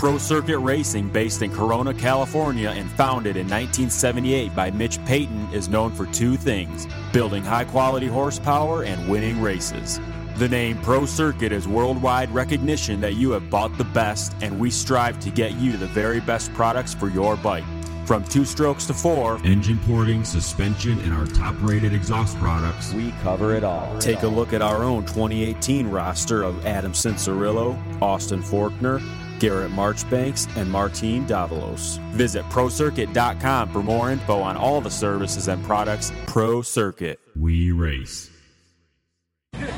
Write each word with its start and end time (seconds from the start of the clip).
Pro 0.00 0.16
Circuit 0.16 0.58
Racing, 0.60 1.10
based 1.10 1.42
in 1.42 1.52
Corona, 1.52 1.92
California, 1.92 2.70
and 2.70 2.90
founded 2.92 3.36
in 3.36 3.46
1978 3.46 4.56
by 4.56 4.70
Mitch 4.70 4.98
Payton, 5.04 5.50
is 5.52 5.68
known 5.68 5.92
for 5.92 6.06
two 6.06 6.38
things 6.38 6.88
building 7.12 7.44
high 7.44 7.66
quality 7.66 8.06
horsepower 8.06 8.84
and 8.84 9.10
winning 9.10 9.42
races. 9.42 10.00
The 10.36 10.48
name 10.48 10.78
Pro 10.78 11.04
Circuit 11.04 11.52
is 11.52 11.68
worldwide 11.68 12.30
recognition 12.30 13.02
that 13.02 13.16
you 13.16 13.32
have 13.32 13.50
bought 13.50 13.76
the 13.76 13.84
best, 13.84 14.34
and 14.40 14.58
we 14.58 14.70
strive 14.70 15.20
to 15.20 15.30
get 15.30 15.56
you 15.56 15.76
the 15.76 15.88
very 15.88 16.20
best 16.20 16.50
products 16.54 16.94
for 16.94 17.10
your 17.10 17.36
bike. 17.36 17.64
From 18.06 18.24
two 18.24 18.46
strokes 18.46 18.86
to 18.86 18.94
four, 18.94 19.38
engine 19.44 19.78
porting, 19.80 20.24
suspension, 20.24 20.98
and 21.00 21.12
our 21.12 21.26
top 21.26 21.54
rated 21.60 21.92
exhaust 21.92 22.38
products, 22.38 22.94
we 22.94 23.12
cover 23.22 23.54
it 23.54 23.64
all. 23.64 23.98
Take 23.98 24.22
a 24.22 24.28
look 24.28 24.54
at 24.54 24.62
our 24.62 24.82
own 24.82 25.02
2018 25.02 25.88
roster 25.88 26.42
of 26.42 26.64
Adam 26.64 26.92
Cianciarulo, 26.92 27.78
Austin 28.00 28.42
Forkner, 28.42 29.02
Garrett 29.40 29.72
Marchbanks, 29.72 30.46
and 30.56 30.70
Martin 30.70 31.26
Davalos. 31.26 31.98
Visit 32.12 32.44
ProCircuit.com 32.50 33.72
for 33.72 33.82
more 33.82 34.10
info 34.10 34.40
on 34.40 34.56
all 34.56 34.80
the 34.80 34.90
services 34.90 35.48
and 35.48 35.64
products 35.64 36.12
Pro 36.26 36.62
Circuit. 36.62 37.18
We 37.34 37.72
race. 37.72 38.30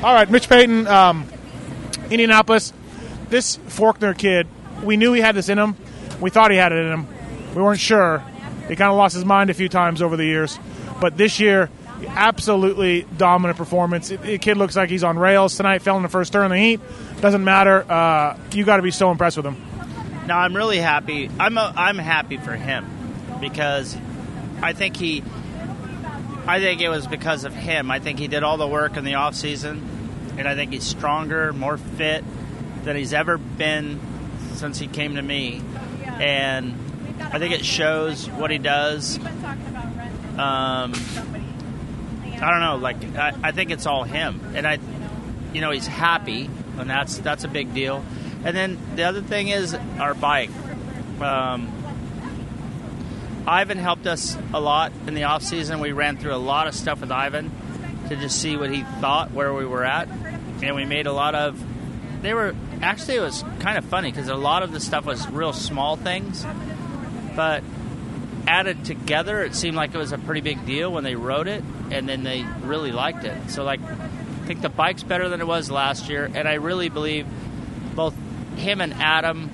All 0.03 0.13
right, 0.13 0.29
Mitch 0.29 0.49
Payton, 0.49 0.85
um, 0.87 1.25
Indianapolis. 2.11 2.73
This 3.29 3.57
Forkner 3.57 4.15
kid, 4.15 4.47
we 4.83 4.97
knew 4.97 5.13
he 5.13 5.21
had 5.21 5.33
this 5.33 5.49
in 5.49 5.57
him. 5.57 5.75
We 6.19 6.29
thought 6.29 6.51
he 6.51 6.57
had 6.57 6.71
it 6.71 6.85
in 6.85 6.91
him. 6.91 7.07
We 7.55 7.61
weren't 7.61 7.79
sure. 7.79 8.23
He 8.67 8.75
kind 8.75 8.91
of 8.91 8.97
lost 8.97 9.15
his 9.15 9.25
mind 9.25 9.49
a 9.49 9.53
few 9.53 9.69
times 9.69 10.01
over 10.01 10.17
the 10.17 10.25
years. 10.25 10.59
But 10.99 11.17
this 11.17 11.39
year, 11.39 11.69
absolutely 12.07 13.05
dominant 13.17 13.57
performance. 13.57 14.09
The 14.09 14.37
kid 14.37 14.57
looks 14.57 14.75
like 14.75 14.89
he's 14.89 15.03
on 15.03 15.17
rails 15.17 15.57
tonight. 15.57 15.81
Fell 15.81 15.97
in 15.97 16.03
the 16.03 16.09
first 16.09 16.33
turn 16.33 16.45
in 16.45 16.51
the 16.51 16.57
heat. 16.57 16.81
Doesn't 17.23 17.45
matter. 17.45 17.89
Uh, 17.89 18.37
you 18.51 18.65
got 18.65 18.75
to 18.75 18.83
be 18.83 18.91
so 18.91 19.09
impressed 19.09 19.37
with 19.37 19.45
him. 19.45 19.55
No, 20.27 20.33
I'm 20.33 20.53
really 20.53 20.77
happy. 20.77 21.29
I'm 21.39 21.57
a, 21.57 21.73
I'm 21.73 21.97
happy 21.97 22.35
for 22.35 22.51
him 22.51 22.85
because 23.39 23.95
I 24.61 24.73
think 24.73 24.97
he. 24.97 25.23
I 26.45 26.59
think 26.59 26.81
it 26.81 26.89
was 26.89 27.07
because 27.07 27.45
of 27.45 27.53
him. 27.55 27.91
I 27.91 27.99
think 27.99 28.19
he 28.19 28.27
did 28.27 28.43
all 28.43 28.57
the 28.57 28.67
work 28.67 28.97
in 28.97 29.05
the 29.05 29.13
off 29.13 29.35
season, 29.35 29.81
and 30.37 30.49
I 30.49 30.55
think 30.55 30.73
he's 30.73 30.83
stronger, 30.83 31.53
more 31.53 31.77
fit 31.77 32.25
than 32.83 32.97
he's 32.97 33.13
ever 33.13 33.37
been 33.37 34.01
since 34.55 34.77
he 34.77 34.87
came 34.87 35.15
to 35.15 35.21
me. 35.21 35.61
And 36.19 36.73
I 37.21 37.39
think 37.39 37.53
it 37.53 37.63
shows 37.63 38.29
what 38.31 38.51
he 38.51 38.57
does. 38.57 39.17
Um, 39.17 40.91
I 42.41 42.51
don't 42.51 42.59
know. 42.59 42.75
Like 42.81 43.15
I, 43.15 43.33
I 43.43 43.51
think 43.53 43.71
it's 43.71 43.85
all 43.85 44.03
him, 44.03 44.41
and 44.55 44.67
I, 44.67 44.77
you 45.53 45.61
know, 45.61 45.71
he's 45.71 45.87
happy, 45.87 46.49
and 46.77 46.89
that's 46.89 47.17
that's 47.19 47.43
a 47.43 47.47
big 47.47 47.73
deal. 47.73 48.03
And 48.43 48.55
then 48.55 48.77
the 48.95 49.03
other 49.03 49.21
thing 49.21 49.49
is 49.49 49.73
our 49.99 50.13
bike. 50.13 50.49
Um, 51.21 51.71
Ivan 53.45 53.77
helped 53.77 54.07
us 54.07 54.37
a 54.53 54.59
lot 54.59 54.91
in 55.07 55.13
the 55.13 55.23
off 55.23 55.43
season. 55.43 55.79
We 55.79 55.91
ran 55.91 56.17
through 56.17 56.33
a 56.33 56.37
lot 56.37 56.67
of 56.67 56.75
stuff 56.75 57.01
with 57.01 57.11
Ivan 57.11 57.51
to 58.09 58.15
just 58.15 58.41
see 58.41 58.57
what 58.57 58.69
he 58.69 58.83
thought, 59.01 59.31
where 59.31 59.53
we 59.53 59.65
were 59.65 59.83
at, 59.83 60.07
and 60.61 60.75
we 60.75 60.85
made 60.85 61.07
a 61.07 61.13
lot 61.13 61.35
of. 61.35 61.61
They 62.21 62.33
were 62.33 62.55
actually 62.81 63.17
it 63.17 63.21
was 63.21 63.43
kind 63.59 63.77
of 63.77 63.85
funny 63.85 64.11
because 64.11 64.29
a 64.29 64.35
lot 64.35 64.63
of 64.63 64.71
the 64.71 64.79
stuff 64.79 65.05
was 65.05 65.27
real 65.29 65.53
small 65.53 65.97
things, 65.97 66.45
but 67.35 67.63
added 68.47 68.85
together, 68.85 69.43
it 69.43 69.55
seemed 69.55 69.75
like 69.75 69.93
it 69.93 69.97
was 69.97 70.11
a 70.11 70.17
pretty 70.17 70.41
big 70.41 70.65
deal 70.65 70.91
when 70.91 71.03
they 71.03 71.15
wrote 71.15 71.47
it, 71.47 71.63
and 71.91 72.07
then 72.07 72.23
they 72.23 72.45
really 72.61 72.91
liked 72.91 73.23
it. 73.23 73.49
So, 73.49 73.63
like, 73.63 73.79
I 74.43 74.45
think 74.45 74.61
the 74.61 74.69
bike's 74.69 75.03
better 75.03 75.29
than 75.29 75.39
it 75.39 75.47
was 75.47 75.71
last 75.71 76.09
year, 76.09 76.29
and 76.33 76.49
I 76.49 76.55
really 76.55 76.89
believe 76.89 77.25
both 77.95 78.13
him 78.57 78.81
and 78.81 78.93
Adam, 78.95 79.49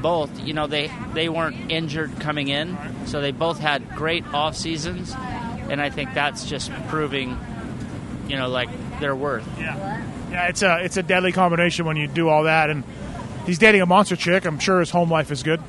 both, 0.00 0.40
you 0.40 0.54
know, 0.54 0.66
they 0.66 0.90
they 1.12 1.28
weren't 1.28 1.70
injured 1.70 2.18
coming 2.20 2.48
in, 2.48 2.78
so 3.04 3.20
they 3.20 3.32
both 3.32 3.58
had 3.58 3.90
great 3.90 4.24
off 4.32 4.56
seasons, 4.56 5.14
and 5.68 5.78
I 5.78 5.90
think 5.90 6.14
that's 6.14 6.46
just 6.46 6.72
proving, 6.88 7.38
you 8.28 8.36
know, 8.36 8.48
like 8.48 8.70
their 8.98 9.14
worth. 9.14 9.46
Yeah, 9.58 10.02
yeah, 10.30 10.48
it's 10.48 10.62
a 10.62 10.84
it's 10.84 10.96
a 10.96 11.02
deadly 11.02 11.32
combination 11.32 11.84
when 11.84 11.98
you 11.98 12.08
do 12.08 12.30
all 12.30 12.44
that, 12.44 12.70
and 12.70 12.82
he's 13.44 13.58
dating 13.58 13.82
a 13.82 13.86
monster 13.86 14.16
chick. 14.16 14.46
I'm 14.46 14.58
sure 14.58 14.80
his 14.80 14.90
home 14.90 15.10
life 15.10 15.30
is 15.30 15.42
good. 15.42 15.60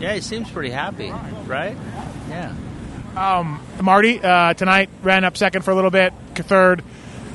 Yeah, 0.00 0.12
he 0.12 0.20
seems 0.20 0.50
pretty 0.50 0.70
happy, 0.70 1.10
right? 1.46 1.76
Yeah. 2.28 2.54
Um, 3.16 3.62
Marty 3.80 4.20
uh, 4.20 4.52
tonight 4.52 4.90
ran 5.02 5.24
up 5.24 5.36
second 5.36 5.62
for 5.62 5.70
a 5.70 5.74
little 5.74 5.90
bit, 5.90 6.12
third, 6.34 6.84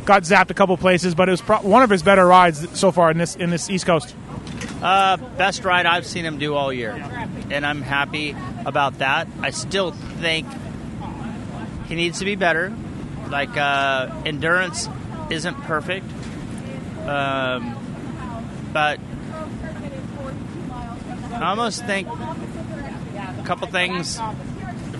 got 0.09 0.23
zapped 0.23 0.49
a 0.49 0.55
couple 0.55 0.75
places, 0.75 1.13
but 1.13 1.29
it 1.29 1.31
was 1.31 1.41
pro- 1.41 1.61
one 1.61 1.83
of 1.83 1.89
his 1.91 2.01
better 2.01 2.25
rides 2.25 2.67
so 2.79 2.91
far 2.91 3.11
in 3.11 3.19
this 3.19 3.35
in 3.35 3.51
this 3.51 3.69
East 3.69 3.85
Coast. 3.85 4.15
Uh, 4.81 5.17
best 5.37 5.63
ride 5.63 5.85
I've 5.85 6.05
seen 6.05 6.25
him 6.25 6.39
do 6.39 6.55
all 6.55 6.73
year, 6.73 6.93
and 7.51 7.63
I'm 7.63 7.83
happy 7.83 8.35
about 8.65 8.97
that. 8.99 9.27
I 9.41 9.51
still 9.51 9.91
think 9.91 10.47
he 11.87 11.93
needs 11.93 12.17
to 12.19 12.25
be 12.25 12.35
better. 12.35 12.73
Like 13.29 13.55
uh, 13.55 14.09
endurance 14.25 14.89
isn't 15.29 15.61
perfect, 15.61 16.07
um, 17.05 17.77
but 18.73 18.99
I 21.33 21.49
almost 21.49 21.85
think 21.85 22.07
a 22.07 23.43
couple 23.45 23.67
things 23.67 24.19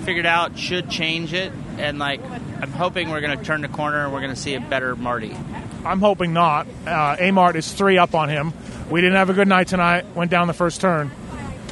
figured 0.06 0.28
out 0.28 0.59
should 0.59 0.88
change 0.91 1.34
it, 1.34 1.52
and 1.80 1.97
like 1.97 2.22
I'm 2.62 2.72
hoping 2.72 3.09
we're 3.09 3.22
going 3.22 3.38
to 3.38 3.44
turn 3.44 3.62
the 3.62 3.70
corner 3.70 4.03
and 4.03 4.14
we're 4.14 4.20
going 4.20 4.34
to 4.34 4.40
see 4.40 4.53
a 4.56 4.59
better 4.59 4.96
Marty. 4.96 5.36
I'm 5.86 6.00
hoping 6.00 6.34
not. 6.34 6.68
Uh, 6.86 7.16
Amart 7.16 7.56
is 7.56 7.72
three 7.72 7.97
up 7.97 8.14
on 8.16 8.30
him. 8.30 8.53
We 8.90 9.00
didn't 9.02 9.16
have 9.16 9.30
a 9.30 9.34
good 9.34 9.47
night 9.47 9.68
tonight. 9.68 10.06
Went 10.16 10.30
down 10.30 10.47
the 10.47 10.53
first 10.53 10.81
turn, 10.81 11.12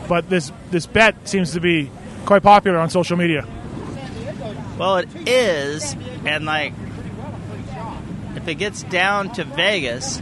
but 0.08 0.30
this 0.30 0.52
this 0.72 0.86
bet 0.86 1.28
seems 1.28 1.53
to 1.53 1.59
be 1.59 1.92
quite 2.25 2.44
popular 2.44 2.78
on 2.78 2.90
social 2.90 3.18
media. 3.18 3.46
Well, 4.78 4.98
it 4.98 5.09
is, 5.28 5.96
and 6.25 6.46
like 6.46 6.74
if 8.36 8.48
it 8.48 8.56
gets 8.56 8.84
down 8.84 9.34
to 9.34 9.44
Vegas, 9.44 10.22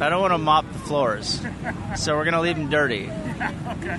I 0.00 0.08
don't 0.08 0.20
want 0.20 0.32
to 0.32 0.38
mop 0.38 0.72
the 0.72 0.78
floors, 0.78 1.40
so 1.96 2.16
we're 2.16 2.24
going 2.24 2.34
to 2.34 2.40
leave 2.40 2.56
them 2.56 2.70
dirty. 2.70 3.04
okay. 3.68 3.98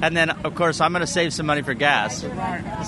And 0.00 0.16
then, 0.16 0.30
of 0.30 0.54
course, 0.54 0.80
I'm 0.80 0.92
going 0.92 1.00
to 1.00 1.06
save 1.06 1.32
some 1.34 1.46
money 1.46 1.62
for 1.62 1.74
gas. 1.74 2.24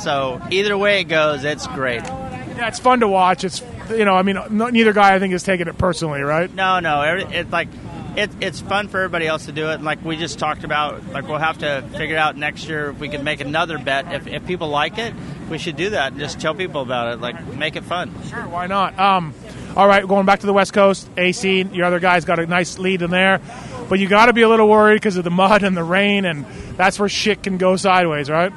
So 0.03 0.41
either 0.51 0.77
way 0.79 1.01
it 1.01 1.05
goes, 1.05 1.45
it's 1.45 1.67
great. 1.69 2.03
Yeah, 2.05 2.69
it's 2.69 2.79
fun 2.79 3.01
to 3.01 3.09
watch. 3.09 3.45
It's 3.45 3.63
you 3.91 4.05
know, 4.05 4.15
I 4.15 4.23
mean, 4.23 4.39
neither 4.51 4.93
guy 4.93 5.15
I 5.15 5.19
think 5.19 5.35
is 5.35 5.43
taking 5.43 5.67
it 5.67 5.77
personally, 5.79 6.21
right? 6.21 6.53
No, 6.55 6.81
no, 6.81 7.03
it's 7.03 7.51
like 7.51 7.69
it, 8.17 8.31
it's 8.41 8.61
fun 8.61 8.89
for 8.89 8.99
everybody 8.99 9.27
else 9.27 9.47
to 9.47 9.53
do 9.53 9.71
it. 9.71 9.75
And 9.75 9.85
like 9.85 10.05
we 10.05 10.17
just 10.17 10.39
talked 10.39 10.65
about, 10.65 11.07
like 11.09 11.29
we'll 11.29 11.39
have 11.39 11.59
to 11.59 11.83
figure 11.97 12.17
out 12.17 12.37
next 12.37 12.69
year 12.69 12.91
if 12.91 12.99
we 12.99 13.09
can 13.09 13.25
make 13.25 13.41
another 13.41 13.79
bet. 13.79 14.13
If, 14.13 14.27
if 14.27 14.47
people 14.47 14.69
like 14.69 14.99
it, 14.99 15.15
we 15.49 15.59
should 15.59 15.77
do 15.77 15.91
that 15.91 16.13
and 16.13 16.21
just 16.21 16.41
tell 16.41 16.55
people 16.55 16.83
about 16.83 17.13
it. 17.13 17.21
Like 17.21 17.55
make 17.55 17.77
it 17.77 17.85
fun. 17.85 18.13
Sure, 18.29 18.47
why 18.49 18.67
not? 18.67 18.99
Um, 18.99 19.35
all 19.77 19.87
right, 19.87 20.07
going 20.07 20.27
back 20.27 20.41
to 20.41 20.47
the 20.47 20.53
West 20.53 20.73
Coast, 20.73 21.09
AC, 21.17 21.63
your 21.73 21.87
other 21.87 22.01
guys 22.01 22.25
got 22.25 22.41
a 22.41 22.47
nice 22.47 22.79
lead 22.79 23.03
in 23.03 23.11
there, 23.11 23.41
but 23.91 23.99
you 23.99 24.09
got 24.09 24.27
to 24.27 24.33
be 24.33 24.43
a 24.43 24.49
little 24.49 24.69
worried 24.69 24.95
because 24.95 25.17
of 25.17 25.25
the 25.25 25.31
mud 25.31 25.65
and 25.65 25.77
the 25.77 25.83
rain, 25.83 26.25
and 26.25 26.47
that's 26.77 26.99
where 26.99 27.09
shit 27.09 27.43
can 27.43 27.59
go 27.59 27.75
sideways, 27.75 28.31
right? 28.31 28.53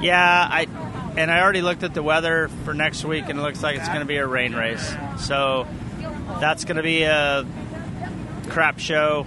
Yeah, 0.00 0.48
I 0.48 0.68
and 1.16 1.28
I 1.28 1.42
already 1.42 1.60
looked 1.60 1.82
at 1.82 1.92
the 1.92 2.04
weather 2.04 2.48
for 2.64 2.72
next 2.72 3.04
week, 3.04 3.28
and 3.28 3.38
it 3.38 3.42
looks 3.42 3.64
like 3.64 3.76
it's 3.76 3.88
going 3.88 4.00
to 4.00 4.06
be 4.06 4.16
a 4.16 4.26
rain 4.26 4.54
race. 4.54 4.94
So 5.18 5.66
that's 6.38 6.64
going 6.64 6.76
to 6.76 6.84
be 6.84 7.02
a 7.02 7.44
crap 8.48 8.78
show, 8.78 9.26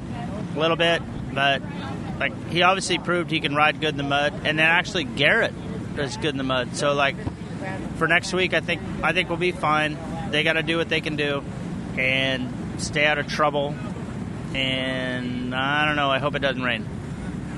a 0.55 0.59
little 0.59 0.77
bit, 0.77 1.01
but 1.33 1.61
like 2.19 2.47
he 2.47 2.61
obviously 2.61 2.97
proved 2.97 3.29
he 3.29 3.41
can 3.41 3.53
ride 3.53 3.81
good 3.81 3.89
in 3.89 3.97
the 3.97 4.03
mud, 4.03 4.33
and 4.45 4.57
then 4.57 4.65
actually 4.65 5.03
Garrett 5.03 5.53
is 5.97 6.15
good 6.15 6.31
in 6.31 6.37
the 6.37 6.45
mud. 6.45 6.77
So 6.77 6.93
like 6.93 7.17
for 7.97 8.07
next 8.07 8.31
week, 8.31 8.53
I 8.53 8.61
think 8.61 8.81
I 9.03 9.11
think 9.11 9.27
we'll 9.27 9.37
be 9.37 9.51
fine. 9.51 9.97
They 10.31 10.43
got 10.43 10.53
to 10.53 10.63
do 10.63 10.77
what 10.77 10.87
they 10.87 11.01
can 11.01 11.17
do 11.17 11.43
and 11.97 12.79
stay 12.81 13.05
out 13.05 13.17
of 13.17 13.27
trouble. 13.27 13.75
And 14.57 15.53
I 15.53 15.85
don't 15.85 15.95
know. 15.95 16.09
I 16.09 16.19
hope 16.19 16.35
it 16.35 16.39
doesn't 16.39 16.63
rain. 16.63 16.87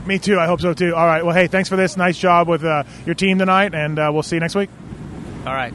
Me 0.05 0.19
too. 0.19 0.39
I 0.39 0.47
hope 0.47 0.59
so 0.59 0.73
too. 0.73 0.95
All 0.95 1.05
right. 1.05 1.23
Well, 1.23 1.35
hey, 1.35 1.47
thanks 1.47 1.69
for 1.69 1.75
this. 1.75 1.95
Nice 1.95 2.17
job 2.17 2.47
with 2.47 2.63
uh, 2.63 2.83
your 3.05 3.15
team 3.15 3.39
tonight, 3.39 3.73
and 3.73 3.97
uh, 3.97 4.09
we'll 4.11 4.23
see 4.23 4.35
you 4.35 4.39
next 4.41 4.55
week. 4.55 4.69
All 5.45 5.53
right. 5.53 5.73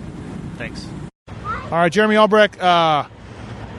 Thanks. 0.56 0.86
All 1.28 1.70
right, 1.70 1.90
Jeremy 1.90 2.16
Albrecht, 2.16 2.60
uh, 2.60 3.08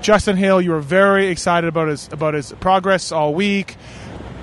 Justin 0.01 0.37
Hill. 0.37 0.59
You 0.59 0.71
were 0.71 0.81
very 0.81 1.27
excited 1.27 1.67
about 1.67 1.87
his 1.87 2.11
about 2.11 2.33
his 2.33 2.51
progress 2.53 3.11
all 3.11 3.33
week. 3.33 3.75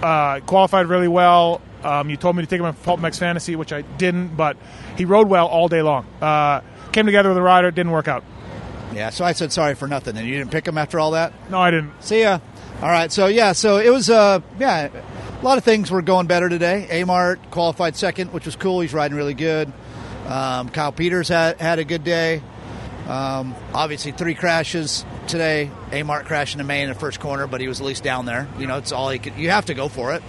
Uh, 0.00 0.41
qualified 0.41 0.87
really 0.87 1.09
well. 1.09 1.61
Um, 1.82 2.09
you 2.09 2.17
told 2.17 2.37
me 2.37 2.43
to 2.43 2.49
take 2.49 2.61
him 2.61 2.67
on 2.67 2.75
PulpMX 2.75 3.19
Fantasy, 3.19 3.56
which 3.56 3.73
I 3.73 3.82
didn't, 3.82 4.37
but 4.37 4.56
he 4.97 5.05
rode 5.05 5.29
well 5.29 5.49
all 5.49 5.67
day 5.69 5.82
long. 5.82 6.06
Uh, 6.21 6.61
came 6.93 7.06
together 7.06 7.31
with 7.31 7.38
a 7.38 7.43
rider, 7.43 7.71
didn't 7.71 7.93
work 7.93 8.06
out. 8.06 8.23
Yeah, 8.94 9.11
so 9.11 9.25
I 9.25 9.32
said 9.32 9.53
sorry 9.53 9.75
for 9.75 9.88
nothing, 9.88 10.17
and 10.17 10.26
you 10.26 10.38
didn't 10.38 10.50
pick 10.53 10.69
him 10.69 10.79
after 10.79 11.00
all 11.00 11.12
that. 11.12 11.32
No, 11.50 11.59
I 11.59 11.71
didn't. 11.71 11.93
See 12.03 12.21
ya. 12.21 12.38
All 12.82 12.88
right, 12.88 13.12
so 13.12 13.29
yeah, 13.29 13.52
so 13.52 13.76
it 13.76 13.90
was 13.90 14.11
uh, 14.11 14.40
yeah, 14.58 14.88
a 15.40 15.44
lot 15.44 15.56
of 15.56 15.62
things 15.62 15.88
were 15.88 16.02
going 16.02 16.26
better 16.26 16.49
today. 16.49 16.88
Amart 16.90 17.38
qualified 17.52 17.94
second, 17.94 18.32
which 18.32 18.44
was 18.44 18.56
cool. 18.56 18.81
He's 18.81 18.93
riding 18.93 19.17
really 19.17 19.34
good. 19.34 19.73
Um, 20.26 20.69
Kyle 20.69 20.90
Peters 20.90 21.29
had 21.29 21.61
had 21.61 21.79
a 21.79 21.84
good 21.84 22.02
day. 22.02 22.43
Um, 23.06 23.55
obviously, 23.73 24.11
three 24.11 24.34
crashes 24.34 25.05
today. 25.29 25.70
Amart 25.93 26.25
crashing 26.25 26.58
the 26.58 26.64
main 26.64 26.82
in 26.82 26.88
the 26.88 26.99
first 26.99 27.20
corner, 27.20 27.46
but 27.46 27.61
he 27.61 27.69
was 27.69 27.79
at 27.79 27.87
least 27.87 28.02
down 28.02 28.26
there. 28.26 28.49
You 28.58 28.67
know, 28.67 28.79
it's 28.79 28.90
all 28.90 29.11
he 29.11 29.20
could. 29.20 29.37
You 29.37 29.50
have 29.50 29.67
to 29.67 29.75
go 29.75 29.87
for 29.87 30.12
it. 30.14 30.23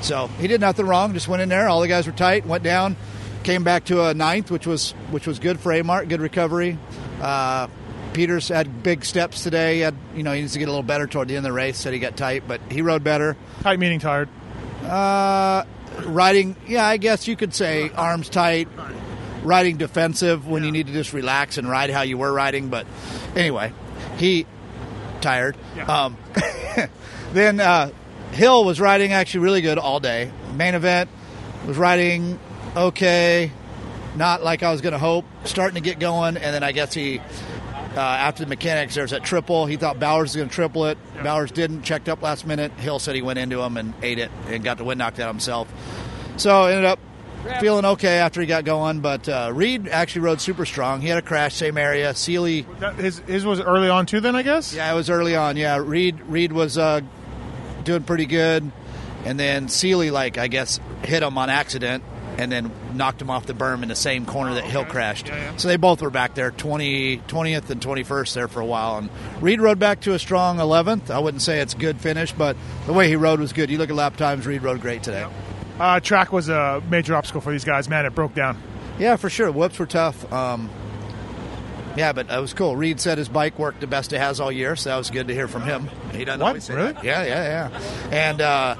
So 0.00 0.28
he 0.38 0.48
did 0.48 0.62
nothing 0.62 0.86
wrong. 0.86 1.12
Just 1.12 1.28
went 1.28 1.42
in 1.42 1.50
there. 1.50 1.68
All 1.68 1.82
the 1.82 1.88
guys 1.88 2.06
were 2.06 2.14
tight. 2.14 2.46
Went 2.46 2.64
down. 2.64 2.96
Came 3.42 3.62
back 3.62 3.84
to 3.84 4.06
a 4.06 4.14
ninth, 4.14 4.50
which 4.50 4.66
was 4.66 4.92
which 5.10 5.26
was 5.26 5.38
good 5.38 5.60
for 5.60 5.70
Amart. 5.70 6.08
Good 6.08 6.22
recovery. 6.22 6.78
Uh, 7.20 7.68
Peters 8.12 8.48
had 8.48 8.82
big 8.82 9.04
steps 9.04 9.42
today. 9.42 9.76
He 9.76 9.80
had, 9.80 9.94
you 10.14 10.22
know, 10.22 10.32
he 10.32 10.40
needs 10.40 10.52
to 10.54 10.58
get 10.58 10.66
a 10.68 10.70
little 10.70 10.82
better 10.82 11.06
toward 11.06 11.28
the 11.28 11.36
end 11.36 11.46
of 11.46 11.50
the 11.50 11.52
race. 11.52 11.78
Said 11.78 11.92
he 11.92 11.98
got 11.98 12.16
tight, 12.16 12.44
but 12.46 12.60
he 12.70 12.82
rode 12.82 13.04
better. 13.04 13.36
Tight 13.62 13.78
meaning 13.78 14.00
tired. 14.00 14.28
Uh, 14.84 15.64
riding, 16.06 16.56
yeah, 16.66 16.86
I 16.86 16.96
guess 16.96 17.28
you 17.28 17.36
could 17.36 17.54
say 17.54 17.90
arms 17.90 18.28
tight, 18.28 18.68
riding 19.42 19.76
defensive 19.76 20.46
when 20.46 20.64
you 20.64 20.72
need 20.72 20.88
to 20.88 20.92
just 20.92 21.12
relax 21.12 21.58
and 21.58 21.68
ride 21.68 21.90
how 21.90 22.02
you 22.02 22.18
were 22.18 22.32
riding. 22.32 22.68
But 22.68 22.86
anyway, 23.36 23.72
he 24.18 24.46
tired. 25.20 25.56
Um, 25.86 26.16
then 27.32 27.60
uh, 27.60 27.90
Hill 28.32 28.64
was 28.64 28.80
riding 28.80 29.12
actually 29.12 29.40
really 29.40 29.60
good 29.60 29.78
all 29.78 30.00
day. 30.00 30.32
Main 30.54 30.74
event 30.74 31.10
was 31.66 31.76
riding 31.76 32.38
okay, 32.76 33.52
not 34.16 34.42
like 34.42 34.62
I 34.62 34.72
was 34.72 34.80
going 34.80 34.92
to 34.92 34.98
hope. 34.98 35.24
Starting 35.44 35.74
to 35.74 35.80
get 35.80 35.98
going, 35.98 36.36
and 36.36 36.54
then 36.54 36.62
I 36.62 36.72
guess 36.72 36.94
he. 36.94 37.20
Uh, 37.96 38.00
after 38.00 38.44
the 38.44 38.48
mechanics, 38.48 38.94
there's 38.94 39.10
that 39.10 39.24
triple. 39.24 39.66
He 39.66 39.76
thought 39.76 39.98
Bowers 39.98 40.30
was 40.30 40.36
going 40.36 40.48
to 40.48 40.54
triple 40.54 40.86
it. 40.86 40.96
Bowers 41.24 41.50
didn't. 41.50 41.82
Checked 41.82 42.08
up 42.08 42.22
last 42.22 42.46
minute. 42.46 42.70
Hill 42.72 43.00
said 43.00 43.16
he 43.16 43.22
went 43.22 43.38
into 43.40 43.60
him 43.60 43.76
and 43.76 43.94
ate 44.02 44.18
it 44.20 44.30
and 44.46 44.62
got 44.62 44.78
the 44.78 44.84
wind 44.84 44.98
knocked 44.98 45.18
out 45.18 45.28
himself. 45.28 45.72
So 46.36 46.66
ended 46.66 46.84
up 46.84 47.00
feeling 47.60 47.84
okay 47.84 48.18
after 48.18 48.40
he 48.40 48.46
got 48.46 48.64
going. 48.64 49.00
But 49.00 49.28
uh, 49.28 49.50
Reed 49.52 49.88
actually 49.88 50.22
rode 50.22 50.40
super 50.40 50.64
strong. 50.64 51.00
He 51.00 51.08
had 51.08 51.18
a 51.18 51.22
crash, 51.22 51.56
same 51.56 51.76
area. 51.76 52.14
Seely, 52.14 52.64
his 52.96 53.18
his 53.20 53.44
was 53.44 53.60
early 53.60 53.88
on 53.88 54.06
too. 54.06 54.20
Then 54.20 54.36
I 54.36 54.42
guess. 54.42 54.72
yeah, 54.72 54.92
it 54.92 54.94
was 54.94 55.10
early 55.10 55.34
on. 55.34 55.56
Yeah, 55.56 55.78
Reed 55.78 56.20
Reed 56.22 56.52
was 56.52 56.78
uh, 56.78 57.00
doing 57.82 58.04
pretty 58.04 58.26
good, 58.26 58.70
and 59.24 59.38
then 59.38 59.68
Seely, 59.68 60.12
like 60.12 60.38
I 60.38 60.46
guess, 60.46 60.78
hit 61.02 61.22
him 61.24 61.36
on 61.36 61.50
accident, 61.50 62.04
and 62.40 62.50
then 62.50 62.70
knocked 62.94 63.20
him 63.20 63.30
off 63.30 63.46
the 63.46 63.52
berm 63.54 63.82
in 63.82 63.88
the 63.88 63.94
same 63.94 64.24
corner 64.26 64.54
that 64.54 64.64
Hill 64.64 64.84
crashed. 64.84 65.28
Yeah, 65.28 65.36
yeah. 65.36 65.56
So 65.56 65.68
they 65.68 65.76
both 65.76 66.00
were 66.02 66.10
back 66.10 66.34
there, 66.34 66.50
20, 66.50 67.18
20th 67.18 67.70
and 67.70 67.80
21st 67.80 68.34
there 68.34 68.48
for 68.48 68.60
a 68.60 68.66
while. 68.66 68.96
And 68.98 69.10
Reed 69.42 69.60
rode 69.60 69.78
back 69.78 70.00
to 70.02 70.14
a 70.14 70.18
strong 70.18 70.56
11th. 70.58 71.10
I 71.10 71.18
wouldn't 71.18 71.42
say 71.42 71.60
it's 71.60 71.74
good 71.74 72.00
finish, 72.00 72.32
but 72.32 72.56
the 72.86 72.92
way 72.92 73.08
he 73.08 73.16
rode 73.16 73.40
was 73.40 73.52
good. 73.52 73.70
You 73.70 73.78
look 73.78 73.90
at 73.90 73.96
lap 73.96 74.16
times, 74.16 74.46
Reed 74.46 74.62
rode 74.62 74.80
great 74.80 75.02
today. 75.02 75.26
Uh, 75.78 76.00
track 76.00 76.32
was 76.32 76.48
a 76.48 76.82
major 76.90 77.14
obstacle 77.14 77.40
for 77.40 77.52
these 77.52 77.64
guys. 77.64 77.88
Man, 77.88 78.06
it 78.06 78.14
broke 78.14 78.34
down. 78.34 78.60
Yeah, 78.98 79.16
for 79.16 79.30
sure. 79.30 79.50
Whoops 79.52 79.78
were 79.78 79.86
tough. 79.86 80.30
Um, 80.32 80.68
yeah, 81.96 82.12
but 82.12 82.30
it 82.30 82.40
was 82.40 82.54
cool. 82.54 82.76
Reed 82.76 83.00
said 83.00 83.18
his 83.18 83.28
bike 83.28 83.58
worked 83.58 83.80
the 83.80 83.86
best 83.86 84.12
it 84.12 84.18
has 84.18 84.40
all 84.40 84.52
year, 84.52 84.76
so 84.76 84.90
that 84.90 84.96
was 84.96 85.10
good 85.10 85.28
to 85.28 85.34
hear 85.34 85.48
from 85.48 85.62
him. 85.62 85.88
He 86.12 86.24
doesn't 86.24 86.40
What? 86.40 86.48
always 86.48 86.64
say 86.64 86.74
Really? 86.74 86.92
that. 86.92 87.04
Yeah, 87.04 87.24
yeah, 87.24 87.70
yeah. 87.70 88.08
And 88.12 88.40
uh, 88.40 88.76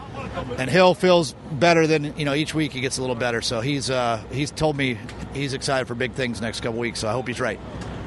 and 0.58 0.70
Hill 0.70 0.94
feels 0.94 1.34
better 1.52 1.86
than 1.86 2.16
you 2.16 2.24
know. 2.24 2.34
Each 2.34 2.54
week 2.54 2.72
he 2.72 2.80
gets 2.80 2.98
a 2.98 3.00
little 3.00 3.16
better, 3.16 3.40
so 3.40 3.60
he's 3.60 3.90
uh, 3.90 4.22
he's 4.32 4.50
told 4.50 4.76
me 4.76 4.98
he's 5.34 5.52
excited 5.52 5.86
for 5.86 5.94
big 5.94 6.12
things 6.12 6.40
next 6.40 6.60
couple 6.60 6.78
weeks. 6.80 7.00
So 7.00 7.08
I 7.08 7.12
hope 7.12 7.28
he's 7.28 7.40
right. 7.40 7.58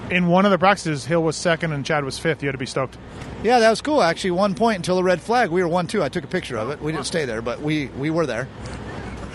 In 0.10 0.28
one 0.28 0.46
of 0.46 0.52
the 0.52 0.58
practices, 0.58 1.06
Hill 1.06 1.24
was 1.24 1.36
second 1.36 1.72
and 1.72 1.86
Chad 1.86 2.04
was 2.04 2.20
fifth. 2.20 2.44
You 2.44 2.48
had 2.48 2.54
to 2.54 2.58
be 2.58 2.66
stoked. 2.66 2.98
Yeah, 3.42 3.60
that 3.60 3.70
was 3.70 3.82
cool. 3.82 4.02
Actually, 4.02 4.32
one 4.32 4.54
point 4.56 4.78
until 4.78 4.96
the 4.96 5.04
red 5.04 5.22
flag, 5.22 5.50
we 5.50 5.62
were 5.62 5.68
one 5.68 5.88
two. 5.88 6.04
I 6.04 6.10
took 6.10 6.24
a 6.24 6.28
picture 6.28 6.58
of 6.58 6.70
it. 6.70 6.82
We 6.82 6.92
didn't 6.92 7.06
stay 7.06 7.26
there, 7.26 7.42
but 7.42 7.62
we 7.62 7.88
we 7.88 8.10
were 8.10 8.26
there. 8.26 8.48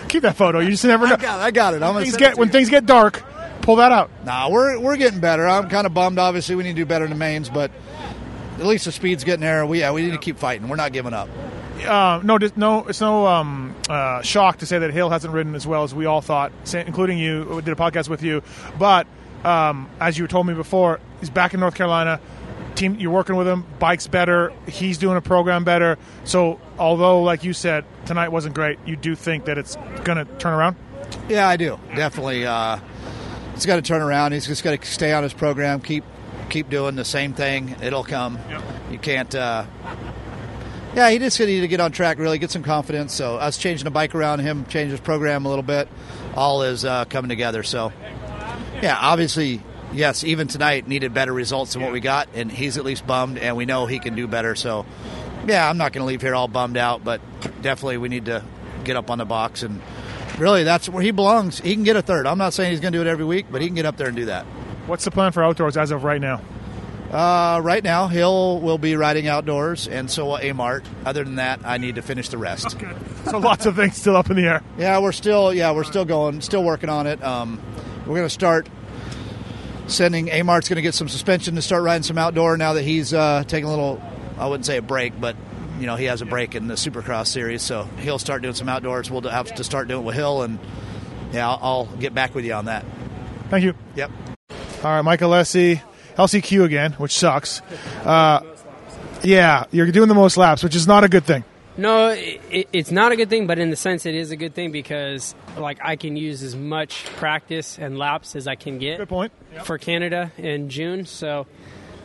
Keep 0.07 0.23
that 0.23 0.35
photo. 0.35 0.59
You 0.59 0.71
just 0.71 0.85
never 0.85 1.07
know. 1.07 1.13
I 1.13 1.17
got 1.17 1.39
it. 1.39 1.43
I 1.43 1.51
got 1.51 1.73
it. 1.73 1.83
I'm 1.83 1.93
gonna 1.93 2.05
Things 2.05 2.17
get 2.17 2.37
when 2.37 2.49
things 2.49 2.69
get 2.69 2.85
dark, 2.85 3.23
pull 3.61 3.75
that 3.77 3.91
out. 3.91 4.09
Nah, 4.25 4.49
we're 4.49 4.79
we're 4.79 4.97
getting 4.97 5.19
better. 5.19 5.47
I'm 5.47 5.69
kind 5.69 5.85
of 5.85 5.93
bummed. 5.93 6.17
Obviously, 6.17 6.55
we 6.55 6.63
need 6.63 6.71
to 6.75 6.81
do 6.81 6.85
better 6.85 7.05
in 7.05 7.11
the 7.11 7.17
mains, 7.17 7.49
but 7.49 7.71
at 8.57 8.65
least 8.65 8.85
the 8.85 8.91
speed's 8.91 9.23
getting 9.23 9.41
there. 9.41 9.65
We 9.65 9.79
yeah, 9.79 9.91
we 9.91 10.01
need 10.01 10.11
to 10.11 10.17
keep 10.17 10.37
fighting. 10.37 10.67
We're 10.67 10.75
not 10.77 10.93
giving 10.93 11.13
up. 11.13 11.29
Uh, 11.85 12.21
no, 12.23 12.37
no, 12.55 12.85
it's 12.87 13.01
no 13.01 13.25
um, 13.27 13.75
uh, 13.89 14.21
shock 14.21 14.57
to 14.57 14.65
say 14.65 14.79
that 14.79 14.91
Hill 14.91 15.09
hasn't 15.09 15.33
ridden 15.33 15.55
as 15.55 15.65
well 15.65 15.83
as 15.83 15.93
we 15.93 16.05
all 16.05 16.21
thought, 16.21 16.51
including 16.73 17.17
you. 17.17 17.45
We 17.45 17.61
did 17.61 17.71
a 17.71 17.75
podcast 17.75 18.09
with 18.09 18.23
you, 18.23 18.43
but 18.77 19.07
um, 19.43 19.89
as 19.99 20.17
you 20.17 20.27
told 20.27 20.47
me 20.47 20.53
before, 20.53 20.99
he's 21.19 21.29
back 21.29 21.53
in 21.53 21.59
North 21.59 21.75
Carolina. 21.75 22.19
Team, 22.75 22.95
you're 22.95 23.11
working 23.11 23.35
with 23.35 23.47
him. 23.47 23.65
Bike's 23.79 24.07
better. 24.07 24.53
He's 24.67 24.97
doing 24.97 25.17
a 25.17 25.21
program 25.21 25.63
better. 25.63 25.97
So, 26.23 26.59
although, 26.77 27.23
like 27.23 27.43
you 27.43 27.53
said, 27.53 27.83
tonight 28.05 28.29
wasn't 28.29 28.55
great, 28.55 28.79
you 28.85 28.95
do 28.95 29.15
think 29.15 29.45
that 29.45 29.57
it's 29.57 29.75
going 30.03 30.17
to 30.17 30.25
turn 30.37 30.53
around. 30.53 30.75
Yeah, 31.27 31.47
I 31.47 31.57
do 31.57 31.79
definitely. 31.95 32.45
Uh, 32.45 32.79
he's 33.53 33.65
got 33.65 33.77
to 33.77 33.81
turn 33.81 34.01
around. 34.01 34.33
He's 34.33 34.47
just 34.47 34.63
got 34.63 34.79
to 34.79 34.87
stay 34.87 35.11
on 35.11 35.23
his 35.23 35.33
program. 35.33 35.81
Keep 35.81 36.03
keep 36.49 36.69
doing 36.69 36.95
the 36.95 37.05
same 37.05 37.33
thing. 37.33 37.75
It'll 37.81 38.03
come. 38.03 38.39
You 38.91 38.97
can't. 38.97 39.33
Uh, 39.33 39.65
yeah, 40.95 41.09
he 41.09 41.19
just 41.19 41.39
needed 41.39 41.61
to 41.61 41.67
get 41.67 41.79
on 41.79 41.91
track. 41.91 42.17
Really 42.17 42.39
get 42.39 42.51
some 42.51 42.63
confidence. 42.63 43.13
So 43.13 43.35
us 43.37 43.57
changing 43.57 43.85
the 43.85 43.91
bike 43.91 44.15
around 44.15 44.39
him, 44.39 44.65
change 44.65 44.91
his 44.91 44.99
program 44.99 45.45
a 45.45 45.49
little 45.49 45.63
bit, 45.63 45.87
all 46.35 46.63
is 46.63 46.85
uh, 46.85 47.05
coming 47.05 47.29
together. 47.29 47.63
So 47.63 47.91
yeah, 48.81 48.97
obviously. 48.99 49.61
Yes, 49.91 50.23
even 50.23 50.47
tonight 50.47 50.87
needed 50.87 51.15
better 51.15 51.33
results 51.33 51.73
than 51.73 51.81
what 51.81 51.91
we 51.91 51.99
got, 51.99 52.29
and 52.35 52.51
he's 52.51 52.77
at 52.77 52.85
least 52.85 53.07
bummed, 53.07 53.39
and 53.39 53.57
we 53.57 53.65
know 53.65 53.87
he 53.87 53.97
can 53.97 54.13
do 54.13 54.27
better. 54.27 54.53
So, 54.53 54.85
yeah, 55.47 55.67
I'm 55.67 55.79
not 55.79 55.93
going 55.93 56.03
to 56.03 56.05
leave 56.05 56.21
here 56.21 56.35
all 56.35 56.47
bummed 56.47 56.77
out, 56.77 57.03
but 57.03 57.21
definitely 57.63 57.97
we 57.97 58.07
need 58.07 58.25
to 58.25 58.43
get 58.83 58.97
up 58.97 59.09
on 59.09 59.17
the 59.17 59.25
box 59.25 59.63
and 59.63 59.81
really 60.39 60.63
that's 60.63 60.89
where 60.89 61.03
he 61.03 61.11
belongs. 61.11 61.59
He 61.59 61.73
can 61.73 61.83
get 61.83 61.95
a 61.95 62.01
third. 62.01 62.25
I'm 62.25 62.37
not 62.37 62.53
saying 62.53 62.71
he's 62.71 62.79
going 62.79 62.93
to 62.93 62.97
do 62.97 63.01
it 63.01 63.07
every 63.07 63.25
week, 63.25 63.47
but 63.51 63.61
he 63.61 63.67
can 63.67 63.75
get 63.75 63.85
up 63.85 63.97
there 63.97 64.07
and 64.07 64.15
do 64.15 64.25
that. 64.25 64.45
What's 64.87 65.05
the 65.05 65.11
plan 65.11 65.31
for 65.31 65.43
outdoors 65.43 65.77
as 65.77 65.91
of 65.91 66.03
right 66.03 66.21
now? 66.21 66.41
Uh, 67.11 67.59
right 67.63 67.83
now, 67.83 68.07
Hill 68.07 68.59
will 68.59 68.77
be 68.77 68.95
riding 68.95 69.27
outdoors, 69.27 69.87
and 69.87 70.11
so 70.11 70.27
will 70.27 70.37
Amart. 70.37 70.85
Other 71.05 71.23
than 71.23 71.35
that, 71.35 71.61
I 71.65 71.77
need 71.77 71.95
to 71.95 72.03
finish 72.03 72.29
the 72.29 72.37
rest. 72.37 72.77
So, 73.25 73.39
lots 73.39 73.65
of 73.65 73.75
things 73.75 73.97
still 73.97 74.15
up 74.15 74.29
in 74.29 74.35
the 74.35 74.43
air. 74.43 74.61
Yeah, 74.77 74.99
we're 74.99 75.11
still 75.11 75.53
yeah 75.53 75.71
we're 75.71 75.83
still 75.83 76.05
going, 76.05 76.41
still 76.41 76.63
working 76.63 76.89
on 76.89 77.07
it. 77.07 77.23
Um, 77.23 77.59
we're 78.05 78.15
going 78.15 78.27
to 78.27 78.29
start 78.29 78.69
sending 79.87 80.27
Amart's 80.27 80.69
going 80.69 80.77
to 80.77 80.81
get 80.83 80.93
some 80.93 81.09
suspension 81.09 81.55
to 81.55 81.61
start 81.61 81.83
riding 81.83 82.03
some 82.03 82.17
outdoor 82.17 82.57
now 82.57 82.73
that 82.73 82.83
he's 82.83 83.13
uh, 83.13 83.43
taking 83.47 83.65
a 83.65 83.69
little. 83.69 84.01
I 84.37 84.47
wouldn't 84.47 84.65
say 84.65 84.77
a 84.77 84.81
break, 84.81 85.19
but 85.19 85.35
you 85.79 85.87
know 85.87 85.95
he 85.95 86.05
has 86.05 86.21
a 86.21 86.25
break 86.25 86.53
in 86.53 86.67
the 86.67 86.75
Supercross 86.75 87.27
series, 87.27 87.61
so 87.63 87.83
he'll 87.99 88.19
start 88.19 88.41
doing 88.41 88.53
some 88.53 88.69
outdoors. 88.69 89.09
We'll 89.09 89.21
have 89.21 89.53
to 89.55 89.63
start 89.63 89.87
doing 89.87 90.03
it 90.03 90.05
with 90.05 90.15
Hill, 90.15 90.43
and 90.43 90.59
yeah, 91.33 91.49
I'll, 91.49 91.59
I'll 91.61 91.85
get 91.97 92.13
back 92.13 92.35
with 92.35 92.45
you 92.45 92.53
on 92.53 92.65
that. 92.65 92.85
Thank 93.49 93.63
you. 93.63 93.73
Yep. 93.95 94.11
All 94.83 94.91
right, 94.91 95.01
Michael 95.01 95.31
Lessie, 95.31 95.81
LCQ 96.19 96.65
again, 96.65 96.91
which 96.93 97.17
sucks. 97.17 97.61
Uh, 98.03 98.41
yeah, 99.23 99.63
you're 99.71 99.89
doing 99.91 100.09
the 100.09 100.13
most 100.15 100.37
laps, 100.37 100.63
which 100.63 100.75
is 100.75 100.85
not 100.85 101.03
a 101.03 101.09
good 101.09 101.23
thing. 101.23 101.43
No, 101.77 102.09
it, 102.09 102.67
it's 102.73 102.91
not 102.91 103.13
a 103.13 103.15
good 103.15 103.29
thing, 103.29 103.47
but 103.47 103.57
in 103.57 103.69
the 103.69 103.77
sense 103.77 104.05
it 104.05 104.13
is 104.13 104.31
a 104.31 104.35
good 104.35 104.53
thing 104.53 104.73
because 104.73 105.33
like 105.57 105.79
I 105.81 105.95
can 105.95 106.17
use 106.17 106.43
as 106.43 106.53
much 106.55 107.05
practice 107.15 107.77
and 107.79 107.97
laps 107.97 108.35
as 108.35 108.47
I 108.47 108.55
can 108.55 108.79
get 108.79 108.97
Good 108.97 109.07
point. 109.07 109.31
for 109.63 109.77
Canada 109.77 110.31
in 110.37 110.69
June. 110.69 111.05
So 111.05 111.47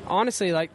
honestly, 0.07 0.53
like 0.53 0.71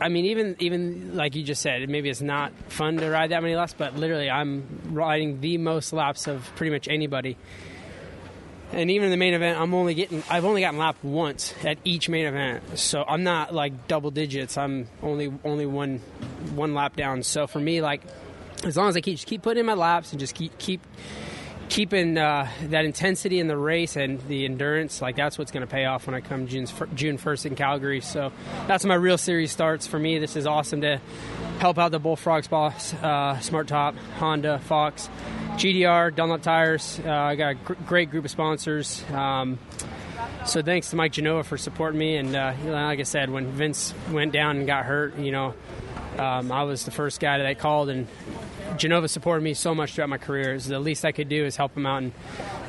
I 0.00 0.08
mean, 0.08 0.24
even 0.26 0.56
even 0.58 1.16
like 1.16 1.36
you 1.36 1.44
just 1.44 1.62
said, 1.62 1.88
maybe 1.88 2.08
it's 2.10 2.20
not 2.20 2.52
fun 2.68 2.96
to 2.96 3.08
ride 3.08 3.30
that 3.30 3.40
many 3.42 3.54
laps, 3.54 3.74
but 3.78 3.94
literally 3.94 4.28
I'm 4.28 4.80
riding 4.90 5.40
the 5.40 5.58
most 5.58 5.92
laps 5.92 6.26
of 6.26 6.50
pretty 6.56 6.72
much 6.72 6.88
anybody. 6.88 7.36
And 8.72 8.90
even 8.90 9.06
in 9.06 9.10
the 9.10 9.16
main 9.16 9.34
event, 9.34 9.58
I'm 9.58 9.72
only 9.72 9.94
getting 9.94 10.22
I've 10.28 10.44
only 10.44 10.60
gotten 10.60 10.78
lapped 10.78 11.02
once 11.02 11.54
at 11.64 11.78
each 11.84 12.08
main 12.08 12.26
event. 12.26 12.78
So 12.78 13.02
I'm 13.06 13.22
not 13.22 13.54
like 13.54 13.88
double 13.88 14.10
digits. 14.10 14.58
I'm 14.58 14.88
only 15.02 15.32
only 15.44 15.66
one 15.66 15.98
one 16.54 16.74
lap 16.74 16.96
down. 16.96 17.22
So 17.22 17.46
for 17.46 17.60
me 17.60 17.80
like 17.80 18.02
as 18.64 18.76
long 18.76 18.88
as 18.88 18.96
I 18.96 19.00
keep 19.00 19.16
just 19.16 19.26
keep 19.26 19.42
putting 19.42 19.60
in 19.60 19.66
my 19.66 19.74
laps 19.74 20.12
and 20.12 20.20
just 20.20 20.34
keep 20.34 20.58
keep 20.58 20.82
keeping 21.68 22.16
uh, 22.16 22.48
that 22.64 22.84
intensity 22.84 23.40
in 23.40 23.46
the 23.46 23.56
race 23.56 23.96
and 23.96 24.20
the 24.28 24.44
endurance, 24.44 25.02
like 25.02 25.16
that's 25.16 25.38
what's 25.38 25.50
going 25.50 25.66
to 25.66 25.70
pay 25.70 25.84
off 25.84 26.06
when 26.06 26.14
I 26.14 26.20
come 26.20 26.46
June 26.46 26.66
June 26.94 27.18
first 27.18 27.46
in 27.46 27.54
Calgary. 27.54 28.00
So 28.00 28.32
that's 28.66 28.84
my 28.84 28.94
real 28.94 29.18
series 29.18 29.52
starts 29.52 29.86
for 29.86 29.98
me. 29.98 30.18
This 30.18 30.36
is 30.36 30.46
awesome 30.46 30.80
to 30.82 31.00
help 31.58 31.78
out 31.78 31.90
the 31.90 31.98
Bullfrog 31.98 32.44
Spas, 32.44 32.94
uh, 32.94 33.38
Smart 33.40 33.68
Top, 33.68 33.96
Honda, 34.18 34.58
Fox, 34.60 35.08
GDR, 35.56 36.14
Dunlop 36.14 36.42
Tires. 36.42 37.00
Uh, 37.04 37.10
I 37.10 37.34
got 37.34 37.48
a 37.50 37.54
gr- 37.54 37.74
great 37.86 38.10
group 38.10 38.24
of 38.24 38.30
sponsors. 38.30 39.04
Um, 39.12 39.58
so 40.46 40.62
thanks 40.62 40.90
to 40.90 40.96
Mike 40.96 41.12
Genova 41.12 41.42
for 41.44 41.58
supporting 41.58 41.98
me. 41.98 42.16
And 42.16 42.34
uh, 42.34 42.54
like 42.64 43.00
I 43.00 43.02
said, 43.02 43.30
when 43.30 43.50
Vince 43.52 43.92
went 44.10 44.32
down 44.32 44.58
and 44.58 44.66
got 44.66 44.84
hurt, 44.84 45.18
you 45.18 45.32
know, 45.32 45.54
um, 46.16 46.50
I 46.50 46.62
was 46.62 46.84
the 46.84 46.90
first 46.90 47.20
guy 47.20 47.38
that 47.38 47.46
I 47.46 47.54
called, 47.54 47.88
and 47.88 48.06
Genova 48.76 49.08
supported 49.08 49.42
me 49.42 49.54
so 49.54 49.74
much 49.74 49.94
throughout 49.94 50.08
my 50.08 50.18
career. 50.18 50.58
The 50.58 50.80
least 50.80 51.04
I 51.04 51.12
could 51.12 51.28
do 51.28 51.44
is 51.44 51.56
help 51.56 51.76
him 51.76 51.86
out 51.86 52.02
and 52.02 52.12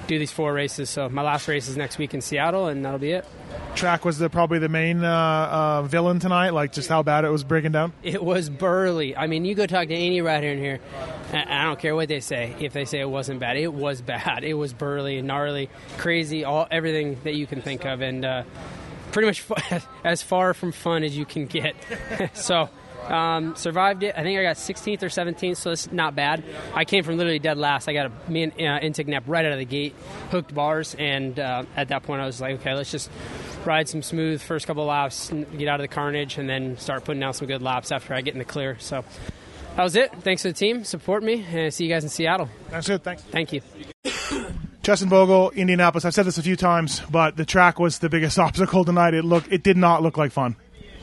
do 0.08 0.20
these 0.20 0.32
four 0.32 0.54
races. 0.54 0.90
So 0.90 1.10
my 1.10 1.22
last 1.22 1.48
race 1.48 1.68
is 1.68 1.78
next 1.78 1.98
week 1.98 2.14
in 2.14 2.22
Seattle, 2.22 2.68
and 2.68 2.84
that'll 2.86 3.00
be 3.00 3.12
it. 3.12 3.26
Track 3.80 4.04
was 4.04 4.18
the 4.18 4.30
probably 4.30 4.60
the 4.60 4.68
main 4.68 5.06
uh, 5.06 5.10
uh, 5.10 5.82
villain 5.84 6.20
tonight, 6.20 6.50
like 6.50 6.74
just 6.74 6.90
how 6.90 7.02
bad 7.02 7.24
it 7.24 7.30
was 7.30 7.46
breaking 7.46 7.72
down. 7.72 7.94
It 8.04 8.22
was 8.22 8.50
burly. 8.50 9.16
I 9.16 9.28
mean, 9.28 9.46
you 9.46 9.56
go 9.56 9.66
talk 9.68 9.88
to 9.88 9.94
any 9.94 10.20
rider 10.20 10.48
in 10.48 10.60
here, 10.60 10.82
I 11.32 11.64
don't 11.64 11.80
care 11.80 11.96
what 11.96 12.10
they 12.10 12.20
say. 12.20 12.54
If 12.60 12.74
they 12.74 12.84
say 12.84 13.00
it 13.00 13.10
wasn't 13.10 13.40
bad, 13.40 13.56
it 13.56 13.74
was 13.74 14.02
bad. 14.02 14.44
It 14.44 14.56
was 14.56 14.74
burly, 14.74 15.22
gnarly, 15.22 15.70
crazy, 15.98 16.44
all 16.44 16.68
everything 16.70 17.20
that 17.24 17.36
you 17.36 17.48
can 17.48 17.62
think 17.62 17.86
of, 17.86 18.02
and 18.02 18.26
uh, 18.26 18.44
pretty 19.14 19.28
much 19.28 19.46
as 20.04 20.22
far 20.22 20.54
from 20.54 20.74
fun 20.74 21.04
as 21.04 21.16
you 21.16 21.24
can 21.24 21.46
get. 21.46 21.74
so, 22.34 22.68
Um, 23.10 23.56
survived 23.56 24.04
it. 24.04 24.14
I 24.16 24.22
think 24.22 24.40
I 24.40 24.44
got 24.44 24.56
16th 24.56 25.02
or 25.02 25.08
17th, 25.08 25.58
so 25.58 25.72
it's 25.72 25.92
not 25.92 26.16
bad. 26.16 26.44
I 26.76 26.86
came 26.86 27.04
from 27.04 27.18
literally 27.18 27.40
dead 27.40 27.58
last. 27.58 27.90
I 27.90 27.94
got 27.94 28.12
a 28.12 28.32
me 28.32 28.44
and 28.44 28.54
uh, 28.54 28.80
Enticknap 28.80 29.24
right 29.26 29.46
out 29.46 29.52
of 29.52 29.58
the 29.58 29.66
gate, 29.66 29.96
hooked 30.30 30.54
bars, 30.54 30.96
and 31.00 31.40
uh, 31.40 31.64
at 31.76 31.90
that 31.90 32.04
point 32.04 32.22
I 32.22 32.26
was 32.26 32.40
like, 32.40 32.60
okay, 32.60 32.76
let's 32.76 32.92
just 32.92 33.10
ride 33.66 33.90
some 33.90 34.04
smooth 34.04 34.42
first 34.42 34.68
couple 34.68 34.86
laps, 34.86 35.32
get 35.58 35.68
out 35.68 35.80
of 35.80 35.84
the 35.84 35.88
carnage, 35.94 36.38
and 36.38 36.48
then 36.48 36.78
start 36.78 37.04
putting 37.04 37.24
out 37.24 37.36
some 37.36 37.48
good 37.48 37.62
laps 37.62 37.92
after 37.92 38.14
I 38.14 38.22
get 38.22 38.34
in 38.34 38.40
the 38.40 38.46
clear. 38.46 38.78
So 38.80 39.04
that 39.76 39.84
was 39.84 39.96
it. 39.96 40.14
Thanks 40.22 40.44
to 40.44 40.50
the 40.50 40.54
team. 40.54 40.84
Support 40.84 41.24
me, 41.24 41.46
and 41.50 41.74
see 41.74 41.86
you 41.86 41.90
guys 41.90 42.04
in 42.04 42.10
Seattle. 42.10 42.48
That's 42.70 42.90
it. 42.90 43.04
Thanks. 43.04 43.24
Thank 43.24 43.54
you. 43.54 43.62
Justin 44.84 45.10
Bogle, 45.10 45.52
Indianapolis. 45.52 46.06
I've 46.06 46.14
said 46.14 46.26
this 46.26 46.38
a 46.38 46.44
few 46.44 46.56
times, 46.56 47.02
but 47.12 47.36
the 47.38 47.46
track 47.46 47.80
was 47.80 48.00
the 48.00 48.10
biggest 48.10 48.40
obstacle 48.40 48.86
tonight. 48.86 49.14
It 49.14 49.26
looked, 49.26 49.52
it 49.52 49.64
did 49.64 49.78
not 49.78 50.02
look 50.02 50.18
like 50.18 50.32
fun. 50.32 50.56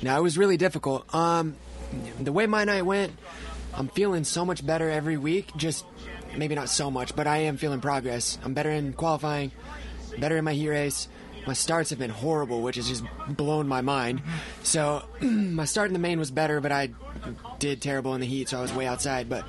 No, 0.02 0.16
it 0.16 0.22
was 0.22 0.36
really 0.36 0.56
difficult. 0.56 1.12
Um, 1.14 1.56
the 2.20 2.32
way 2.32 2.46
my 2.46 2.64
night 2.64 2.82
went, 2.82 3.12
I'm 3.74 3.88
feeling 3.88 4.24
so 4.24 4.44
much 4.44 4.64
better 4.64 4.90
every 4.90 5.16
week. 5.16 5.50
Just 5.56 5.84
maybe 6.36 6.54
not 6.54 6.68
so 6.68 6.90
much, 6.90 7.14
but 7.14 7.26
I 7.26 7.38
am 7.38 7.56
feeling 7.56 7.80
progress. 7.80 8.38
I'm 8.44 8.54
better 8.54 8.70
in 8.70 8.92
qualifying, 8.92 9.52
better 10.18 10.36
in 10.36 10.44
my 10.44 10.52
heat 10.52 10.68
race. 10.68 11.08
My 11.46 11.52
starts 11.52 11.90
have 11.90 11.98
been 11.98 12.10
horrible, 12.10 12.62
which 12.62 12.76
has 12.76 12.88
just 12.88 13.04
blown 13.28 13.68
my 13.68 13.80
mind. 13.80 14.22
So 14.62 15.04
my 15.20 15.64
start 15.64 15.88
in 15.88 15.92
the 15.92 16.00
main 16.00 16.18
was 16.18 16.30
better, 16.30 16.60
but 16.60 16.72
I 16.72 16.90
did 17.58 17.80
terrible 17.80 18.14
in 18.14 18.20
the 18.20 18.26
heat, 18.26 18.48
so 18.48 18.58
I 18.58 18.62
was 18.62 18.72
way 18.72 18.86
outside. 18.86 19.28
But 19.28 19.44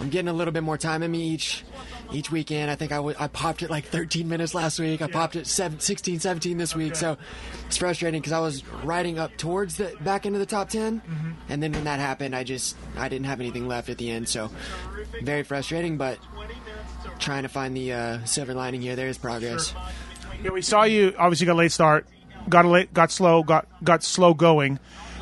I'm 0.00 0.08
getting 0.08 0.28
a 0.28 0.32
little 0.32 0.52
bit 0.52 0.62
more 0.62 0.78
time 0.78 1.02
in 1.02 1.10
me 1.10 1.28
each 1.28 1.64
each 2.12 2.30
weekend. 2.30 2.70
I 2.70 2.74
think 2.76 2.92
I, 2.92 2.96
w- 2.96 3.16
I 3.18 3.26
popped 3.28 3.62
it 3.62 3.70
like 3.70 3.86
13 3.86 4.28
minutes 4.28 4.54
last 4.54 4.78
week. 4.78 5.02
I 5.02 5.06
popped 5.08 5.36
it 5.36 5.46
seven, 5.46 5.80
16, 5.80 6.20
17 6.20 6.58
this 6.58 6.74
week. 6.76 6.94
So 6.96 7.16
it's 7.66 7.76
frustrating 7.76 8.20
because 8.20 8.32
I 8.32 8.40
was 8.40 8.66
riding 8.84 9.18
up 9.18 9.36
towards 9.36 9.76
the 9.76 9.94
back 10.00 10.26
end 10.26 10.34
of 10.36 10.40
the 10.40 10.46
top 10.46 10.68
10, 10.68 11.02
and 11.48 11.62
then 11.62 11.72
when 11.72 11.84
that 11.84 12.00
happened, 12.00 12.34
I 12.36 12.44
just 12.44 12.76
I 12.96 13.08
didn't 13.08 13.26
have 13.26 13.40
anything 13.40 13.66
left 13.68 13.88
at 13.88 13.98
the 13.98 14.10
end. 14.10 14.28
So 14.28 14.50
very 15.22 15.42
frustrating, 15.42 15.96
but 15.96 16.18
trying 17.18 17.42
to 17.44 17.48
find 17.48 17.76
the 17.76 17.92
uh, 17.92 18.24
silver 18.24 18.54
lining 18.54 18.82
here. 18.82 18.96
There 18.96 19.08
is 19.08 19.18
progress. 19.18 19.74
Yeah, 20.42 20.50
we 20.50 20.62
saw 20.62 20.84
you. 20.84 21.14
Obviously, 21.18 21.46
got 21.46 21.52
a 21.54 21.56
late 21.56 21.72
start, 21.72 22.06
got 22.48 22.64
a 22.64 22.68
late, 22.68 22.92
got 22.92 23.10
slow, 23.10 23.42
got 23.42 23.66
got 23.82 24.02
slow 24.02 24.34
going. 24.34 24.78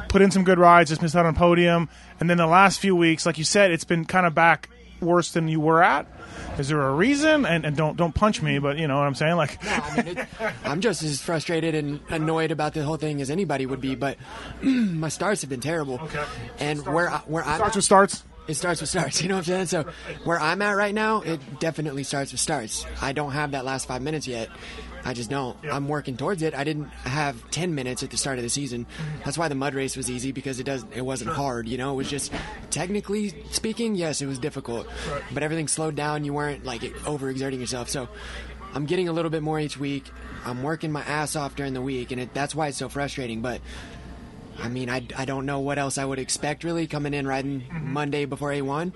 Put 0.08 0.20
in 0.20 0.30
some 0.30 0.44
good 0.44 0.58
rides, 0.58 0.90
just 0.90 1.00
missed 1.00 1.16
out 1.16 1.24
on 1.24 1.34
podium, 1.34 1.88
and 2.20 2.28
then 2.28 2.36
the 2.36 2.46
last 2.46 2.80
few 2.80 2.94
weeks, 2.94 3.24
like 3.24 3.38
you 3.38 3.44
said, 3.44 3.70
it's 3.70 3.84
been 3.84 4.04
kind 4.04 4.26
of 4.26 4.34
back 4.34 4.68
worse 5.02 5.32
than 5.32 5.48
you 5.48 5.60
were 5.60 5.82
at. 5.82 6.06
Is 6.58 6.68
there 6.68 6.80
a 6.80 6.92
reason? 6.94 7.46
And, 7.46 7.64
and 7.64 7.76
don't 7.76 7.96
don't 7.96 8.14
punch 8.14 8.42
me, 8.42 8.58
but 8.58 8.78
you 8.78 8.86
know 8.86 8.96
what 8.98 9.06
I'm 9.06 9.14
saying. 9.14 9.36
Like, 9.36 9.62
No, 9.64 9.70
I 9.70 10.02
mean, 10.02 10.18
it, 10.18 10.28
I'm 10.64 10.80
just 10.80 11.02
as 11.02 11.20
frustrated 11.20 11.74
and 11.74 12.00
annoyed 12.08 12.50
about 12.50 12.74
the 12.74 12.82
whole 12.82 12.96
thing 12.96 13.20
as 13.20 13.30
anybody 13.30 13.66
would 13.66 13.80
be. 13.80 13.94
But 13.94 14.18
my 14.62 15.08
starts 15.08 15.40
have 15.42 15.50
been 15.50 15.60
terrible. 15.60 16.00
Okay. 16.02 16.24
And 16.58 16.84
where 16.86 17.10
I, 17.10 17.18
where 17.26 17.44
I'm 17.44 17.56
starts 17.56 17.76
with 17.76 17.84
starts. 17.84 18.24
It 18.48 18.54
starts 18.54 18.80
with 18.80 18.90
starts. 18.90 19.22
You 19.22 19.28
know 19.28 19.36
what 19.36 19.48
I'm 19.48 19.66
saying? 19.66 19.84
So 19.84 19.92
where 20.24 20.40
I'm 20.40 20.62
at 20.62 20.72
right 20.72 20.94
now, 20.94 21.20
it 21.20 21.40
definitely 21.60 22.02
starts 22.02 22.32
with 22.32 22.40
starts. 22.40 22.84
I 23.00 23.12
don't 23.12 23.32
have 23.32 23.52
that 23.52 23.64
last 23.64 23.86
five 23.86 24.02
minutes 24.02 24.26
yet. 24.26 24.48
I 25.04 25.14
just 25.14 25.30
don't. 25.30 25.56
I'm 25.64 25.88
working 25.88 26.16
towards 26.16 26.42
it. 26.42 26.54
I 26.54 26.64
didn't 26.64 26.88
have 27.04 27.50
10 27.50 27.74
minutes 27.74 28.02
at 28.02 28.10
the 28.10 28.16
start 28.16 28.38
of 28.38 28.44
the 28.44 28.48
season. 28.48 28.86
That's 29.24 29.36
why 29.36 29.48
the 29.48 29.54
mud 29.54 29.74
race 29.74 29.96
was 29.96 30.10
easy 30.10 30.32
because 30.32 30.60
it 30.60 30.64
does. 30.64 30.84
It 30.94 31.02
wasn't 31.02 31.30
hard. 31.30 31.66
You 31.68 31.78
know, 31.78 31.92
it 31.92 31.96
was 31.96 32.10
just 32.10 32.32
technically 32.70 33.34
speaking, 33.50 33.94
yes, 33.94 34.22
it 34.22 34.26
was 34.26 34.38
difficult, 34.38 34.86
but 35.32 35.42
everything 35.42 35.68
slowed 35.68 35.96
down. 35.96 36.24
You 36.24 36.32
weren't 36.32 36.64
like 36.64 36.82
overexerting 36.82 37.58
yourself. 37.58 37.88
So 37.88 38.08
I'm 38.74 38.86
getting 38.86 39.08
a 39.08 39.12
little 39.12 39.30
bit 39.30 39.42
more 39.42 39.58
each 39.58 39.76
week. 39.76 40.10
I'm 40.44 40.62
working 40.62 40.92
my 40.92 41.02
ass 41.02 41.36
off 41.36 41.56
during 41.56 41.74
the 41.74 41.82
week, 41.82 42.10
and 42.10 42.20
it, 42.20 42.34
that's 42.34 42.54
why 42.54 42.68
it's 42.68 42.78
so 42.78 42.88
frustrating. 42.88 43.42
But 43.42 43.60
I 44.58 44.68
mean, 44.68 44.88
I, 44.88 45.06
I 45.16 45.24
don't 45.24 45.46
know 45.46 45.60
what 45.60 45.78
else 45.78 45.98
I 45.98 46.04
would 46.04 46.18
expect 46.18 46.64
really 46.64 46.86
coming 46.86 47.14
in 47.14 47.26
riding 47.26 47.62
mm-hmm. 47.62 47.92
Monday 47.92 48.24
before 48.24 48.50
A1. 48.50 48.92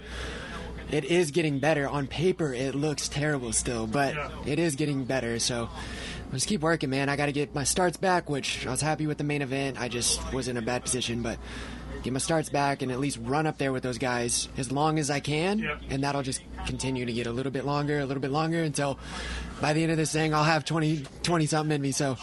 It 0.90 1.04
is 1.04 1.30
getting 1.30 1.58
better. 1.58 1.88
On 1.88 2.06
paper, 2.06 2.52
it 2.52 2.74
looks 2.74 3.08
terrible 3.08 3.52
still, 3.52 3.86
but 3.86 4.14
it 4.46 4.58
is 4.58 4.76
getting 4.76 5.04
better. 5.04 5.38
So 5.38 5.68
just 6.32 6.48
keep 6.48 6.60
working, 6.60 6.90
man. 6.90 7.08
I 7.08 7.16
got 7.16 7.26
to 7.26 7.32
get 7.32 7.54
my 7.54 7.64
starts 7.64 7.96
back, 7.96 8.28
which 8.30 8.66
I 8.66 8.70
was 8.70 8.80
happy 8.80 9.06
with 9.06 9.18
the 9.18 9.24
main 9.24 9.42
event. 9.42 9.80
I 9.80 9.88
just 9.88 10.32
was 10.32 10.48
in 10.48 10.56
a 10.56 10.62
bad 10.62 10.82
position, 10.82 11.22
but 11.22 11.38
get 12.02 12.12
my 12.12 12.18
starts 12.18 12.48
back 12.48 12.82
and 12.82 12.92
at 12.92 13.00
least 13.00 13.18
run 13.22 13.46
up 13.46 13.58
there 13.58 13.72
with 13.72 13.82
those 13.82 13.98
guys 13.98 14.48
as 14.56 14.70
long 14.70 14.98
as 14.98 15.10
I 15.10 15.20
can. 15.20 15.68
And 15.90 16.04
that'll 16.04 16.22
just 16.22 16.40
continue 16.66 17.04
to 17.04 17.12
get 17.12 17.26
a 17.26 17.32
little 17.32 17.52
bit 17.52 17.64
longer, 17.64 17.98
a 17.98 18.06
little 18.06 18.20
bit 18.20 18.30
longer 18.30 18.62
until 18.62 18.98
by 19.60 19.72
the 19.72 19.82
end 19.82 19.90
of 19.90 19.98
this 19.98 20.12
thing, 20.12 20.34
I'll 20.34 20.44
have 20.44 20.64
20, 20.64 21.04
20 21.22 21.46
something 21.46 21.74
in 21.74 21.82
me. 21.82 21.92
So 21.92 22.16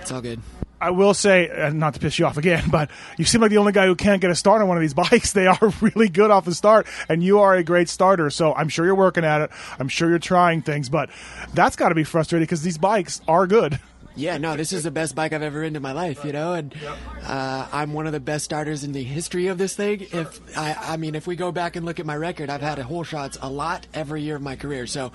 it's 0.00 0.10
all 0.10 0.20
good. 0.20 0.40
I 0.80 0.90
will 0.90 1.14
say, 1.14 1.48
uh, 1.48 1.70
not 1.70 1.94
to 1.94 2.00
piss 2.00 2.18
you 2.18 2.26
off 2.26 2.36
again, 2.36 2.64
but 2.70 2.90
you 3.18 3.24
seem 3.24 3.40
like 3.40 3.50
the 3.50 3.58
only 3.58 3.72
guy 3.72 3.86
who 3.86 3.94
can't 3.94 4.20
get 4.20 4.30
a 4.30 4.34
start 4.34 4.62
on 4.62 4.68
one 4.68 4.76
of 4.76 4.80
these 4.80 4.94
bikes. 4.94 5.32
They 5.32 5.46
are 5.46 5.72
really 5.80 6.08
good 6.08 6.30
off 6.30 6.44
the 6.44 6.54
start, 6.54 6.86
and 7.08 7.22
you 7.22 7.40
are 7.40 7.54
a 7.54 7.64
great 7.64 7.88
starter. 7.88 8.30
So 8.30 8.54
I'm 8.54 8.68
sure 8.68 8.84
you're 8.84 8.94
working 8.94 9.24
at 9.24 9.42
it. 9.42 9.50
I'm 9.78 9.88
sure 9.88 10.08
you're 10.08 10.18
trying 10.18 10.62
things, 10.62 10.88
but 10.88 11.10
that's 11.52 11.76
got 11.76 11.90
to 11.90 11.94
be 11.94 12.04
frustrating 12.04 12.44
because 12.44 12.62
these 12.62 12.78
bikes 12.78 13.20
are 13.28 13.46
good. 13.46 13.78
Yeah, 14.16 14.38
no, 14.38 14.56
this 14.56 14.72
is 14.72 14.84
the 14.84 14.92
best 14.92 15.16
bike 15.16 15.32
I've 15.32 15.42
ever 15.42 15.58
ridden 15.58 15.74
in 15.74 15.82
my 15.82 15.90
life, 15.90 16.24
you 16.24 16.32
know, 16.32 16.52
and 16.52 16.72
uh, 17.24 17.66
I'm 17.72 17.92
one 17.92 18.06
of 18.06 18.12
the 18.12 18.20
best 18.20 18.44
starters 18.44 18.84
in 18.84 18.92
the 18.92 19.02
history 19.02 19.48
of 19.48 19.58
this 19.58 19.74
thing. 19.74 20.06
If 20.12 20.56
I, 20.56 20.76
I 20.80 20.96
mean, 20.98 21.16
if 21.16 21.26
we 21.26 21.34
go 21.34 21.50
back 21.50 21.74
and 21.74 21.84
look 21.84 21.98
at 21.98 22.06
my 22.06 22.16
record, 22.16 22.48
I've 22.48 22.60
had 22.60 22.78
whole 22.78 23.02
shots 23.02 23.38
a 23.42 23.50
lot 23.50 23.88
every 23.92 24.22
year 24.22 24.36
of 24.36 24.42
my 24.42 24.54
career. 24.54 24.86
So, 24.86 25.10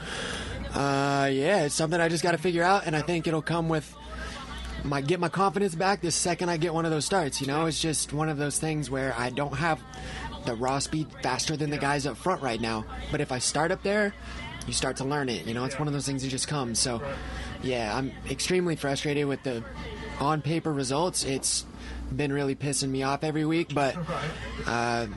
uh, 0.74 1.30
yeah, 1.32 1.64
it's 1.64 1.76
something 1.76 2.00
I 2.00 2.10
just 2.10 2.24
got 2.24 2.32
to 2.32 2.38
figure 2.38 2.64
out, 2.64 2.88
and 2.88 2.96
I 2.96 3.02
think 3.02 3.26
it'll 3.26 3.42
come 3.42 3.70
with 3.70 3.96
my 4.84 5.02
get 5.02 5.20
my 5.20 5.30
confidence 5.30 5.76
back 5.76 6.02
the 6.02 6.12
second 6.12 6.50
I 6.50 6.58
get 6.58 6.74
one 6.74 6.86
of 6.86 6.92
those 6.92 7.06
starts. 7.06 7.42
You 7.42 7.48
know, 7.48 7.66
it's 7.66 7.82
just 7.82 8.14
one 8.14 8.30
of 8.30 8.38
those 8.38 8.60
things 8.60 8.90
where 8.90 9.14
I 9.18 9.30
don't 9.30 9.56
have 9.56 9.82
the 10.46 10.56
raw 10.56 10.80
speed 10.80 11.08
faster 11.22 11.58
than 11.58 11.70
the 11.70 11.78
guys 11.78 12.06
up 12.06 12.18
front 12.18 12.42
right 12.42 12.60
now. 12.60 12.86
But 13.12 13.22
if 13.22 13.32
I 13.32 13.40
start 13.40 13.72
up 13.72 13.84
there, 13.84 14.14
you 14.68 14.74
start 14.74 14.98
to 14.98 15.04
learn 15.04 15.30
it. 15.30 15.46
You 15.46 15.54
know, 15.54 15.66
it's 15.66 15.80
one 15.80 15.88
of 15.88 15.94
those 15.94 16.06
things 16.06 16.24
that 16.24 16.30
just 16.30 16.48
comes. 16.48 16.80
So, 16.80 17.02
yeah, 17.62 17.96
I'm 17.96 18.12
extremely 18.30 18.76
frustrated 18.76 19.26
with 19.26 19.44
the 19.44 19.64
on 20.20 20.42
paper 20.42 20.72
results. 20.72 21.24
It's 21.24 21.66
been 22.16 22.32
really 22.34 22.56
pissing 22.56 22.90
me 22.90 23.04
off 23.04 23.24
every 23.24 23.46
week, 23.46 23.74
but 23.74 23.96
uh, 24.66 25.08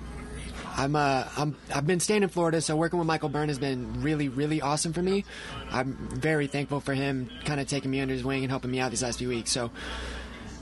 I'm 0.76 0.96
uh 0.96 1.24
I'm 1.36 1.56
I've 1.74 1.86
been 1.86 2.00
staying 2.00 2.22
in 2.22 2.28
Florida, 2.28 2.60
so 2.60 2.76
working 2.76 2.98
with 2.98 3.06
Michael 3.06 3.28
Byrne 3.28 3.48
has 3.48 3.58
been 3.58 4.02
really 4.02 4.28
really 4.28 4.60
awesome 4.60 4.92
for 4.92 5.02
me. 5.02 5.24
I'm 5.70 5.94
very 6.12 6.46
thankful 6.46 6.80
for 6.80 6.94
him, 6.94 7.30
kind 7.44 7.60
of 7.60 7.68
taking 7.68 7.90
me 7.90 8.00
under 8.00 8.14
his 8.14 8.24
wing 8.24 8.42
and 8.42 8.50
helping 8.50 8.70
me 8.70 8.80
out 8.80 8.90
these 8.90 9.02
last 9.02 9.18
few 9.18 9.28
weeks. 9.28 9.50
So 9.50 9.70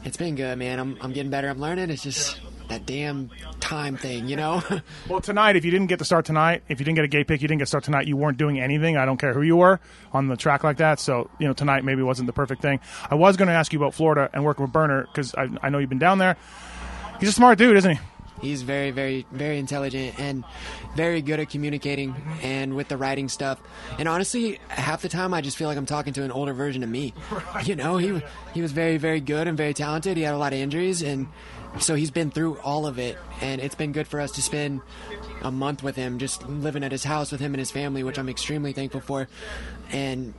it's 0.04 0.16
been 0.16 0.34
good, 0.34 0.58
man. 0.58 0.78
I'm 0.78 0.96
I'm 1.00 1.12
getting 1.12 1.30
better. 1.30 1.48
I'm 1.48 1.60
learning. 1.60 1.90
It's 1.90 2.02
just 2.02 2.40
that 2.70 2.86
damn 2.86 3.30
time 3.58 3.96
thing, 3.96 4.28
you 4.28 4.36
know. 4.36 4.62
Well, 5.08 5.20
tonight, 5.20 5.56
if 5.56 5.64
you 5.64 5.72
didn't 5.72 5.88
get 5.88 5.98
to 5.98 6.04
start 6.04 6.24
tonight, 6.24 6.62
if 6.68 6.78
you 6.78 6.84
didn't 6.84 6.94
get 6.96 7.04
a 7.04 7.08
gate 7.08 7.26
pick, 7.26 7.42
you 7.42 7.48
didn't 7.48 7.58
get 7.58 7.64
to 7.64 7.68
start 7.68 7.84
tonight, 7.84 8.06
you 8.06 8.16
weren't 8.16 8.38
doing 8.38 8.60
anything. 8.60 8.96
I 8.96 9.04
don't 9.04 9.16
care 9.16 9.34
who 9.34 9.42
you 9.42 9.56
were 9.56 9.80
on 10.12 10.28
the 10.28 10.36
track 10.36 10.62
like 10.62 10.76
that. 10.76 11.00
So, 11.00 11.28
you 11.40 11.48
know, 11.48 11.52
tonight 11.52 11.84
maybe 11.84 12.02
wasn't 12.02 12.28
the 12.28 12.32
perfect 12.32 12.62
thing. 12.62 12.78
I 13.10 13.16
was 13.16 13.36
going 13.36 13.48
to 13.48 13.54
ask 13.54 13.72
you 13.72 13.80
about 13.80 13.94
Florida 13.94 14.30
and 14.32 14.44
working 14.44 14.62
with 14.62 14.72
Burner 14.72 15.02
because 15.02 15.34
I, 15.34 15.48
I 15.62 15.68
know 15.68 15.78
you've 15.78 15.88
been 15.88 15.98
down 15.98 16.18
there. 16.18 16.36
He's 17.18 17.28
a 17.28 17.32
smart 17.32 17.58
dude, 17.58 17.76
isn't 17.76 17.96
he? 17.96 18.00
He's 18.40 18.62
very, 18.62 18.90
very, 18.90 19.26
very 19.32 19.58
intelligent 19.58 20.18
and 20.18 20.44
very 20.96 21.20
good 21.22 21.40
at 21.40 21.50
communicating 21.50 22.14
and 22.42 22.74
with 22.74 22.88
the 22.88 22.96
writing 22.96 23.28
stuff. 23.28 23.60
And 23.98 24.08
honestly, 24.08 24.58
half 24.68 25.02
the 25.02 25.08
time 25.08 25.34
I 25.34 25.40
just 25.40 25.56
feel 25.56 25.68
like 25.68 25.76
I'm 25.76 25.86
talking 25.86 26.12
to 26.14 26.22
an 26.22 26.30
older 26.30 26.52
version 26.52 26.82
of 26.82 26.88
me. 26.88 27.14
You 27.64 27.76
know, 27.76 27.98
he 27.98 28.20
he 28.54 28.62
was 28.62 28.72
very, 28.72 28.96
very 28.96 29.20
good 29.20 29.46
and 29.46 29.56
very 29.56 29.74
talented. 29.74 30.16
He 30.16 30.22
had 30.22 30.34
a 30.34 30.38
lot 30.38 30.52
of 30.52 30.58
injuries, 30.58 31.02
and 31.02 31.28
so 31.78 31.94
he's 31.94 32.10
been 32.10 32.30
through 32.30 32.58
all 32.58 32.86
of 32.86 32.98
it. 32.98 33.18
And 33.40 33.60
it's 33.60 33.74
been 33.74 33.92
good 33.92 34.06
for 34.06 34.20
us 34.20 34.32
to 34.32 34.42
spend 34.42 34.80
a 35.42 35.50
month 35.50 35.82
with 35.82 35.96
him, 35.96 36.18
just 36.18 36.46
living 36.48 36.84
at 36.84 36.92
his 36.92 37.04
house 37.04 37.32
with 37.32 37.40
him 37.40 37.54
and 37.54 37.58
his 37.58 37.70
family, 37.70 38.02
which 38.02 38.18
I'm 38.18 38.28
extremely 38.28 38.72
thankful 38.72 39.00
for. 39.00 39.28
And 39.92 40.34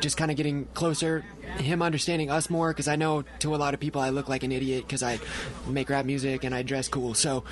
just 0.00 0.16
kind 0.16 0.30
of 0.30 0.36
getting 0.36 0.66
closer, 0.74 1.24
him 1.58 1.82
understanding 1.82 2.30
us 2.30 2.48
more, 2.48 2.70
because 2.70 2.88
I 2.88 2.96
know 2.96 3.24
to 3.40 3.54
a 3.54 3.56
lot 3.56 3.74
of 3.74 3.80
people 3.80 4.00
I 4.00 4.10
look 4.10 4.28
like 4.28 4.42
an 4.42 4.52
idiot 4.52 4.86
because 4.86 5.02
I 5.02 5.18
make 5.66 5.90
rap 5.90 6.06
music 6.06 6.44
and 6.44 6.54
I 6.54 6.62
dress 6.62 6.88
cool. 6.88 7.14
So, 7.14 7.44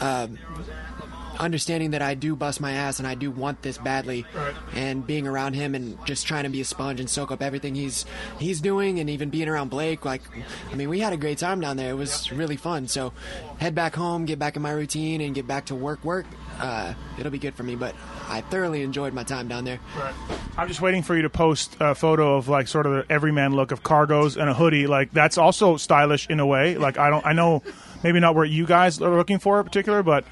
um, 0.00 0.38
understanding 1.38 1.92
that 1.92 2.02
I 2.02 2.14
do 2.14 2.36
bust 2.36 2.60
my 2.60 2.72
ass 2.72 2.98
and 2.98 3.08
I 3.08 3.14
do 3.14 3.30
want 3.30 3.62
this 3.62 3.78
badly, 3.78 4.24
and 4.74 5.06
being 5.06 5.26
around 5.26 5.54
him 5.54 5.74
and 5.74 5.98
just 6.06 6.26
trying 6.26 6.44
to 6.44 6.50
be 6.50 6.60
a 6.60 6.64
sponge 6.64 7.00
and 7.00 7.08
soak 7.08 7.30
up 7.30 7.42
everything 7.42 7.74
he's 7.74 8.04
he's 8.38 8.60
doing, 8.60 9.00
and 9.00 9.10
even 9.10 9.30
being 9.30 9.48
around 9.48 9.70
Blake, 9.70 10.04
like, 10.04 10.22
I 10.70 10.74
mean, 10.74 10.88
we 10.88 11.00
had 11.00 11.12
a 11.12 11.16
great 11.16 11.38
time 11.38 11.60
down 11.60 11.76
there. 11.76 11.90
It 11.90 11.96
was 11.96 12.30
really 12.32 12.56
fun. 12.56 12.88
So, 12.88 13.12
head 13.58 13.74
back 13.74 13.94
home, 13.94 14.24
get 14.24 14.38
back 14.38 14.56
in 14.56 14.62
my 14.62 14.70
routine, 14.70 15.20
and 15.20 15.34
get 15.34 15.46
back 15.46 15.66
to 15.66 15.74
work, 15.74 16.04
work. 16.04 16.26
Uh, 16.60 16.94
it'll 17.18 17.32
be 17.32 17.38
good 17.38 17.54
for 17.54 17.62
me, 17.62 17.74
but 17.74 17.94
I 18.28 18.40
thoroughly 18.42 18.82
enjoyed 18.82 19.12
my 19.12 19.24
time 19.24 19.48
down 19.48 19.64
there. 19.64 19.80
I'm 20.56 20.68
just 20.68 20.80
waiting 20.80 21.02
for 21.02 21.16
you 21.16 21.22
to 21.22 21.30
post 21.30 21.76
a 21.80 21.94
photo 21.94 22.36
of 22.36 22.48
like 22.48 22.68
sort 22.68 22.86
of 22.86 22.92
the 22.92 23.12
everyman 23.12 23.54
look 23.54 23.72
of 23.72 23.82
cargos 23.82 24.36
and 24.36 24.48
a 24.48 24.54
hoodie. 24.54 24.86
Like 24.86 25.10
that's 25.10 25.36
also 25.36 25.76
stylish 25.76 26.28
in 26.28 26.40
a 26.40 26.46
way. 26.46 26.76
Like 26.76 26.96
I 26.96 27.10
don't, 27.10 27.26
I 27.26 27.32
know 27.32 27.62
maybe 28.02 28.20
not 28.20 28.34
what 28.34 28.50
you 28.50 28.66
guys 28.66 29.00
are 29.00 29.16
looking 29.16 29.38
for 29.38 29.58
in 29.58 29.64
particular, 29.64 30.02
but 30.02 30.24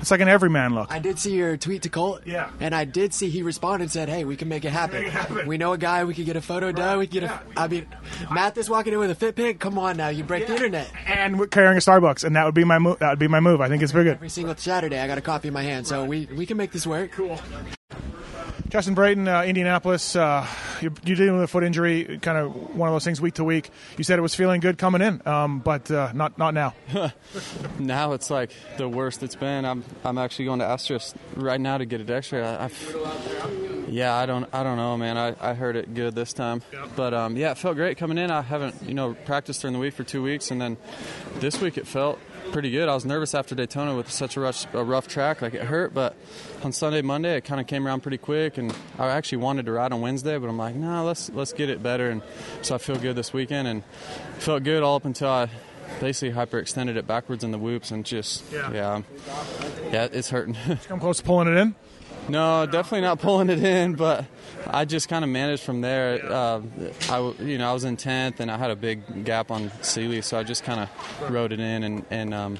It's 0.00 0.10
like 0.10 0.20
an 0.20 0.28
everyman 0.28 0.74
look. 0.74 0.90
I 0.92 0.98
did 0.98 1.18
see 1.18 1.34
your 1.36 1.56
tweet 1.56 1.82
to 1.82 1.88
Colt. 1.88 2.22
Yeah. 2.26 2.50
And 2.58 2.74
I 2.74 2.84
did 2.84 3.12
see 3.14 3.28
he 3.30 3.42
responded 3.42 3.84
and 3.84 3.92
said, 3.92 4.08
hey, 4.08 4.24
we 4.24 4.36
can 4.36 4.48
make 4.48 4.64
it 4.64 4.70
happen. 4.70 5.46
We 5.46 5.58
know 5.58 5.72
a 5.72 5.78
guy, 5.78 6.04
we 6.04 6.14
can 6.14 6.24
get 6.24 6.36
a 6.36 6.40
photo 6.40 6.72
done, 6.72 6.98
we 6.98 7.06
can 7.06 7.20
get 7.20 7.30
a. 7.30 7.40
I 7.56 7.68
mean, 7.68 7.86
Matthes 8.30 8.68
walking 8.70 8.92
in 8.92 8.98
with 8.98 9.10
a 9.10 9.14
fit 9.14 9.36
pick, 9.36 9.60
come 9.60 9.78
on 9.78 9.96
now, 9.96 10.08
you 10.08 10.24
break 10.24 10.46
the 10.46 10.54
internet. 10.54 10.90
and 11.06 11.38
we're 11.38 11.46
carrying 11.46 11.76
a 11.76 11.80
Starbucks, 11.80 12.24
and 12.24 12.36
that 12.36 12.44
would 12.44 12.54
be 12.54 12.64
my 12.64 12.78
move. 12.78 12.98
That 12.98 13.10
would 13.10 13.18
be 13.18 13.28
my 13.28 13.40
move. 13.40 13.60
I 13.60 13.68
think 13.68 13.82
it's 13.82 13.92
very 13.92 14.04
good. 14.04 14.14
Every 14.14 14.28
single 14.28 14.56
Saturday, 14.56 14.98
I 14.98 15.06
got 15.06 15.18
a 15.18 15.22
coffee 15.22 15.48
in 15.48 15.54
my 15.54 15.62
hand, 15.62 15.86
so 15.86 16.04
we, 16.04 16.26
we 16.26 16.46
can 16.46 16.56
make 16.56 16.72
this 16.72 16.86
work. 16.86 17.12
Cool. 17.12 17.38
Justin 18.70 18.94
Brayton, 18.94 19.26
uh, 19.26 19.42
Indianapolis. 19.42 20.14
Uh, 20.14 20.46
you're, 20.80 20.92
you're 21.04 21.16
dealing 21.16 21.34
with 21.34 21.42
a 21.42 21.48
foot 21.48 21.64
injury, 21.64 22.20
kind 22.22 22.38
of 22.38 22.76
one 22.76 22.88
of 22.88 22.94
those 22.94 23.04
things 23.04 23.20
week 23.20 23.34
to 23.34 23.42
week. 23.42 23.68
You 23.98 24.04
said 24.04 24.16
it 24.16 24.22
was 24.22 24.36
feeling 24.36 24.60
good 24.60 24.78
coming 24.78 25.02
in, 25.02 25.20
um, 25.26 25.58
but 25.58 25.90
uh, 25.90 26.12
not 26.14 26.38
not 26.38 26.54
now. 26.54 26.74
now 27.80 28.12
it's 28.12 28.30
like 28.30 28.52
the 28.76 28.88
worst 28.88 29.24
it's 29.24 29.34
been. 29.34 29.64
I'm 29.64 29.82
I'm 30.04 30.18
actually 30.18 30.44
going 30.44 30.60
to 30.60 30.66
Astros 30.66 31.16
right 31.34 31.60
now 31.60 31.78
to 31.78 31.84
get 31.84 32.00
it 32.00 32.08
X-ray. 32.08 32.44
I, 32.44 32.66
I've, 32.66 33.86
yeah, 33.88 34.14
I 34.14 34.26
don't 34.26 34.48
I 34.54 34.62
don't 34.62 34.76
know, 34.76 34.96
man. 34.96 35.18
I, 35.18 35.34
I 35.40 35.54
heard 35.54 35.74
it 35.74 35.92
good 35.92 36.14
this 36.14 36.32
time, 36.32 36.62
but 36.94 37.12
um, 37.12 37.36
yeah, 37.36 37.50
it 37.50 37.58
felt 37.58 37.74
great 37.74 37.98
coming 37.98 38.18
in. 38.18 38.30
I 38.30 38.40
haven't 38.40 38.80
you 38.84 38.94
know 38.94 39.14
practiced 39.24 39.62
during 39.62 39.72
the 39.72 39.80
week 39.80 39.94
for 39.94 40.04
two 40.04 40.22
weeks, 40.22 40.52
and 40.52 40.60
then 40.60 40.76
this 41.40 41.60
week 41.60 41.76
it 41.76 41.88
felt 41.88 42.20
pretty 42.52 42.70
good. 42.70 42.88
I 42.88 42.94
was 42.94 43.04
nervous 43.04 43.34
after 43.34 43.54
Daytona 43.54 43.94
with 43.94 44.10
such 44.10 44.36
a 44.36 44.40
rough, 44.40 44.72
a 44.74 44.84
rough 44.84 45.08
track, 45.08 45.42
like 45.42 45.54
it 45.54 45.62
hurt, 45.62 45.94
but 45.94 46.14
on 46.62 46.72
Sunday, 46.72 47.02
Monday, 47.02 47.36
it 47.36 47.44
kind 47.44 47.60
of 47.60 47.66
came 47.66 47.86
around 47.86 48.00
pretty 48.00 48.18
quick, 48.18 48.58
and 48.58 48.74
I 48.98 49.08
actually 49.08 49.38
wanted 49.38 49.66
to 49.66 49.72
ride 49.72 49.92
on 49.92 50.00
Wednesday, 50.00 50.36
but 50.38 50.48
I'm 50.48 50.58
like, 50.58 50.74
no, 50.74 50.86
nah, 50.88 51.02
let's 51.02 51.30
let's 51.30 51.52
get 51.52 51.70
it 51.70 51.82
better, 51.82 52.10
and 52.10 52.22
so 52.62 52.74
I 52.74 52.78
feel 52.78 52.96
good 52.96 53.16
this 53.16 53.32
weekend, 53.32 53.68
and 53.68 53.84
felt 54.38 54.62
good 54.64 54.82
all 54.82 54.96
up 54.96 55.04
until 55.04 55.28
I 55.28 55.48
basically 56.00 56.34
hyperextended 56.34 56.96
it 56.96 57.06
backwards 57.06 57.44
in 57.44 57.50
the 57.52 57.58
whoops, 57.58 57.90
and 57.90 58.04
just 58.04 58.44
Yeah. 58.52 58.72
yeah, 58.72 59.02
yeah, 59.92 60.08
it's 60.12 60.30
hurting. 60.30 60.56
Come 60.88 61.00
close 61.00 61.18
to 61.18 61.22
pulling 61.24 61.48
it 61.48 61.56
in. 61.56 61.74
No, 62.30 62.66
definitely 62.66 63.02
not 63.02 63.18
pulling 63.20 63.50
it 63.50 63.62
in, 63.62 63.94
but 63.94 64.24
I 64.66 64.84
just 64.84 65.08
kind 65.08 65.24
of 65.24 65.30
managed 65.30 65.62
from 65.62 65.80
there. 65.80 66.20
Uh, 66.24 66.60
I, 67.08 67.16
w- 67.16 67.34
you 67.44 67.58
know, 67.58 67.70
I 67.70 67.72
was 67.72 67.84
in 67.84 67.96
tenth, 67.96 68.40
and 68.40 68.50
I 68.50 68.56
had 68.56 68.70
a 68.70 68.76
big 68.76 69.24
gap 69.24 69.50
on 69.50 69.70
Seely, 69.82 70.22
so 70.22 70.38
I 70.38 70.42
just 70.42 70.64
kind 70.64 70.80
of 70.80 71.30
rode 71.30 71.52
it 71.52 71.60
in 71.60 71.82
and, 71.82 72.04
and 72.10 72.32
um, 72.34 72.58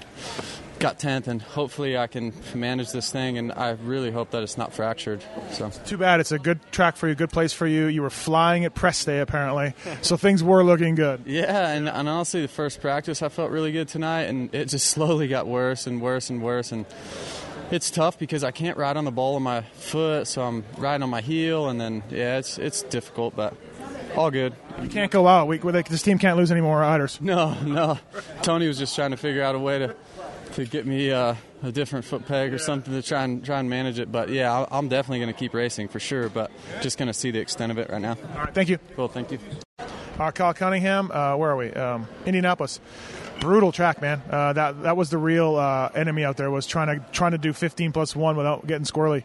got 0.78 0.98
tenth, 0.98 1.28
and 1.28 1.40
hopefully 1.42 1.96
I 1.98 2.06
can 2.06 2.32
manage 2.54 2.90
this 2.92 3.12
thing. 3.12 3.36
And 3.38 3.52
I 3.52 3.70
really 3.82 4.10
hope 4.10 4.30
that 4.30 4.42
it's 4.42 4.56
not 4.56 4.72
fractured. 4.72 5.22
So 5.52 5.70
Too 5.84 5.98
bad. 5.98 6.20
It's 6.20 6.32
a 6.32 6.38
good 6.38 6.58
track 6.72 6.96
for 6.96 7.06
you, 7.08 7.14
good 7.14 7.30
place 7.30 7.52
for 7.52 7.66
you. 7.66 7.86
You 7.86 8.00
were 8.02 8.10
flying 8.10 8.64
at 8.64 8.74
press 8.74 9.04
day 9.04 9.20
apparently, 9.20 9.74
so 10.02 10.16
things 10.16 10.42
were 10.42 10.64
looking 10.64 10.94
good. 10.94 11.22
yeah, 11.26 11.68
and, 11.70 11.88
and 11.88 12.08
honestly, 12.08 12.40
the 12.42 12.48
first 12.48 12.80
practice 12.80 13.22
I 13.22 13.28
felt 13.28 13.50
really 13.50 13.72
good 13.72 13.88
tonight, 13.88 14.22
and 14.22 14.54
it 14.54 14.66
just 14.66 14.86
slowly 14.90 15.28
got 15.28 15.46
worse 15.46 15.86
and 15.86 16.00
worse 16.00 16.30
and 16.30 16.42
worse, 16.42 16.72
and 16.72 16.86
it's 17.70 17.90
tough 17.90 18.18
because 18.18 18.44
I 18.44 18.50
can't 18.50 18.76
ride 18.76 18.96
on 18.96 19.04
the 19.04 19.10
ball 19.10 19.36
of 19.36 19.42
my 19.42 19.62
foot, 19.62 20.26
so 20.26 20.42
I'm 20.42 20.64
riding 20.78 21.02
on 21.02 21.10
my 21.10 21.20
heel, 21.20 21.68
and 21.68 21.80
then 21.80 22.02
yeah, 22.10 22.38
it's 22.38 22.58
it's 22.58 22.82
difficult, 22.82 23.34
but 23.36 23.54
all 24.16 24.30
good. 24.30 24.54
You 24.82 24.88
can't 24.88 25.10
go 25.10 25.26
out. 25.26 25.46
We, 25.46 25.58
this 25.58 26.02
team 26.02 26.18
can't 26.18 26.36
lose 26.36 26.50
any 26.50 26.60
more 26.60 26.78
riders. 26.80 27.20
No, 27.20 27.54
no. 27.62 27.98
Tony 28.42 28.66
was 28.66 28.78
just 28.78 28.94
trying 28.96 29.10
to 29.12 29.16
figure 29.16 29.42
out 29.42 29.54
a 29.54 29.58
way 29.58 29.78
to 29.78 29.96
to 30.54 30.64
get 30.64 30.84
me 30.84 31.12
uh, 31.12 31.34
a 31.62 31.70
different 31.70 32.04
foot 32.04 32.26
peg 32.26 32.52
or 32.52 32.58
something 32.58 32.92
to 32.92 33.02
try 33.02 33.22
and 33.22 33.44
try 33.44 33.60
and 33.60 33.70
manage 33.70 33.98
it. 34.00 34.10
But 34.10 34.30
yeah, 34.30 34.52
I- 34.52 34.78
I'm 34.78 34.88
definitely 34.88 35.20
going 35.20 35.32
to 35.32 35.38
keep 35.38 35.54
racing 35.54 35.88
for 35.88 36.00
sure. 36.00 36.28
But 36.28 36.50
just 36.80 36.98
going 36.98 37.06
to 37.06 37.14
see 37.14 37.30
the 37.30 37.38
extent 37.38 37.70
of 37.70 37.78
it 37.78 37.88
right 37.90 38.00
now. 38.02 38.16
All 38.34 38.44
right, 38.44 38.54
thank 38.54 38.68
you. 38.68 38.78
Cool, 38.96 39.08
thank 39.08 39.30
you. 39.30 39.38
Uh, 40.18 40.30
Kyle 40.32 40.52
Cunningham, 40.52 41.10
uh, 41.12 41.34
where 41.36 41.50
are 41.50 41.56
we? 41.56 41.72
Um, 41.72 42.06
Indianapolis. 42.26 42.78
Brutal 43.40 43.72
track, 43.72 44.02
man. 44.02 44.22
Uh, 44.30 44.52
that 44.52 44.82
that 44.82 44.96
was 44.96 45.08
the 45.08 45.18
real 45.18 45.56
uh, 45.56 45.88
enemy 45.94 46.24
out 46.24 46.36
there. 46.36 46.50
Was 46.50 46.66
trying 46.66 46.98
to 46.98 47.04
trying 47.10 47.32
to 47.32 47.38
do 47.38 47.52
15 47.52 47.92
plus 47.92 48.14
one 48.14 48.36
without 48.36 48.66
getting 48.66 48.84
squirrely. 48.84 49.24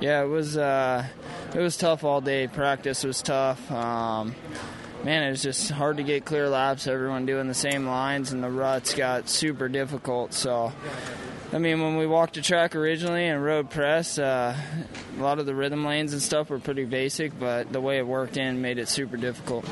Yeah, 0.00 0.22
it 0.22 0.28
was 0.28 0.56
uh, 0.56 1.04
it 1.54 1.58
was 1.58 1.76
tough 1.76 2.04
all 2.04 2.20
day. 2.20 2.46
Practice 2.46 3.02
was 3.02 3.20
tough. 3.20 3.70
Um, 3.72 4.36
man, 5.02 5.24
it 5.24 5.30
was 5.30 5.42
just 5.42 5.70
hard 5.70 5.96
to 5.96 6.04
get 6.04 6.24
clear 6.24 6.48
laps. 6.48 6.86
Everyone 6.86 7.26
doing 7.26 7.48
the 7.48 7.54
same 7.54 7.86
lines, 7.86 8.32
and 8.32 8.42
the 8.42 8.50
ruts 8.50 8.94
got 8.94 9.28
super 9.28 9.68
difficult. 9.68 10.34
So, 10.34 10.72
I 11.52 11.58
mean, 11.58 11.80
when 11.80 11.96
we 11.96 12.06
walked 12.06 12.34
the 12.34 12.42
track 12.42 12.76
originally 12.76 13.26
and 13.26 13.42
rode 13.42 13.70
press, 13.70 14.20
uh, 14.20 14.56
a 15.18 15.20
lot 15.20 15.40
of 15.40 15.46
the 15.46 15.54
rhythm 15.54 15.84
lanes 15.84 16.12
and 16.12 16.22
stuff 16.22 16.50
were 16.50 16.60
pretty 16.60 16.84
basic, 16.84 17.38
but 17.38 17.72
the 17.72 17.80
way 17.80 17.98
it 17.98 18.06
worked 18.06 18.36
in 18.36 18.62
made 18.62 18.78
it 18.78 18.88
super 18.88 19.16
difficult. 19.16 19.64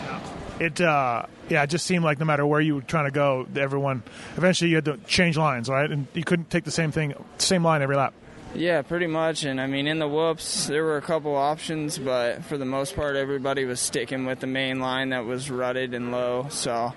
It 0.58 0.80
uh, 0.80 1.26
yeah, 1.48 1.62
it 1.62 1.68
just 1.68 1.86
seemed 1.86 2.04
like 2.04 2.18
no 2.18 2.24
matter 2.24 2.46
where 2.46 2.60
you 2.60 2.76
were 2.76 2.80
trying 2.80 3.04
to 3.04 3.10
go, 3.10 3.46
everyone 3.56 4.02
eventually 4.36 4.70
you 4.70 4.76
had 4.76 4.86
to 4.86 4.96
change 5.06 5.36
lines, 5.36 5.68
right? 5.68 5.90
And 5.90 6.06
you 6.14 6.24
couldn't 6.24 6.50
take 6.50 6.64
the 6.64 6.70
same 6.70 6.92
thing, 6.92 7.14
same 7.38 7.62
line 7.62 7.82
every 7.82 7.96
lap. 7.96 8.14
Yeah, 8.54 8.82
pretty 8.82 9.06
much. 9.06 9.44
And 9.44 9.60
I 9.60 9.66
mean, 9.66 9.86
in 9.86 9.98
the 9.98 10.08
whoops, 10.08 10.66
there 10.66 10.82
were 10.82 10.96
a 10.96 11.02
couple 11.02 11.34
options, 11.34 11.98
but 11.98 12.44
for 12.44 12.56
the 12.56 12.64
most 12.64 12.96
part, 12.96 13.16
everybody 13.16 13.64
was 13.64 13.80
sticking 13.80 14.24
with 14.24 14.40
the 14.40 14.46
main 14.46 14.80
line 14.80 15.10
that 15.10 15.26
was 15.26 15.50
rutted 15.50 15.92
and 15.92 16.10
low. 16.10 16.46
So, 16.50 16.94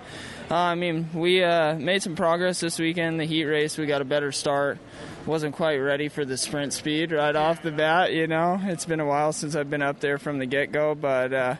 uh, 0.50 0.54
I 0.54 0.74
mean, 0.74 1.10
we 1.12 1.44
uh, 1.44 1.74
made 1.74 2.02
some 2.02 2.16
progress 2.16 2.60
this 2.60 2.78
weekend. 2.78 3.20
The 3.20 3.24
heat 3.24 3.44
race, 3.44 3.76
we 3.76 3.86
got 3.86 4.00
a 4.00 4.06
better 4.06 4.32
start. 4.32 4.78
Wasn't 5.26 5.54
quite 5.54 5.76
ready 5.76 6.08
for 6.08 6.24
the 6.24 6.38
sprint 6.38 6.72
speed 6.72 7.12
right 7.12 7.36
off 7.36 7.60
the 7.60 7.70
bat. 7.70 8.14
You 8.14 8.26
know, 8.26 8.58
it's 8.62 8.86
been 8.86 9.00
a 9.00 9.06
while 9.06 9.34
since 9.34 9.54
I've 9.54 9.68
been 9.68 9.82
up 9.82 10.00
there 10.00 10.18
from 10.18 10.38
the 10.38 10.46
get 10.46 10.72
go, 10.72 10.94
but 10.94 11.32
uh, 11.34 11.56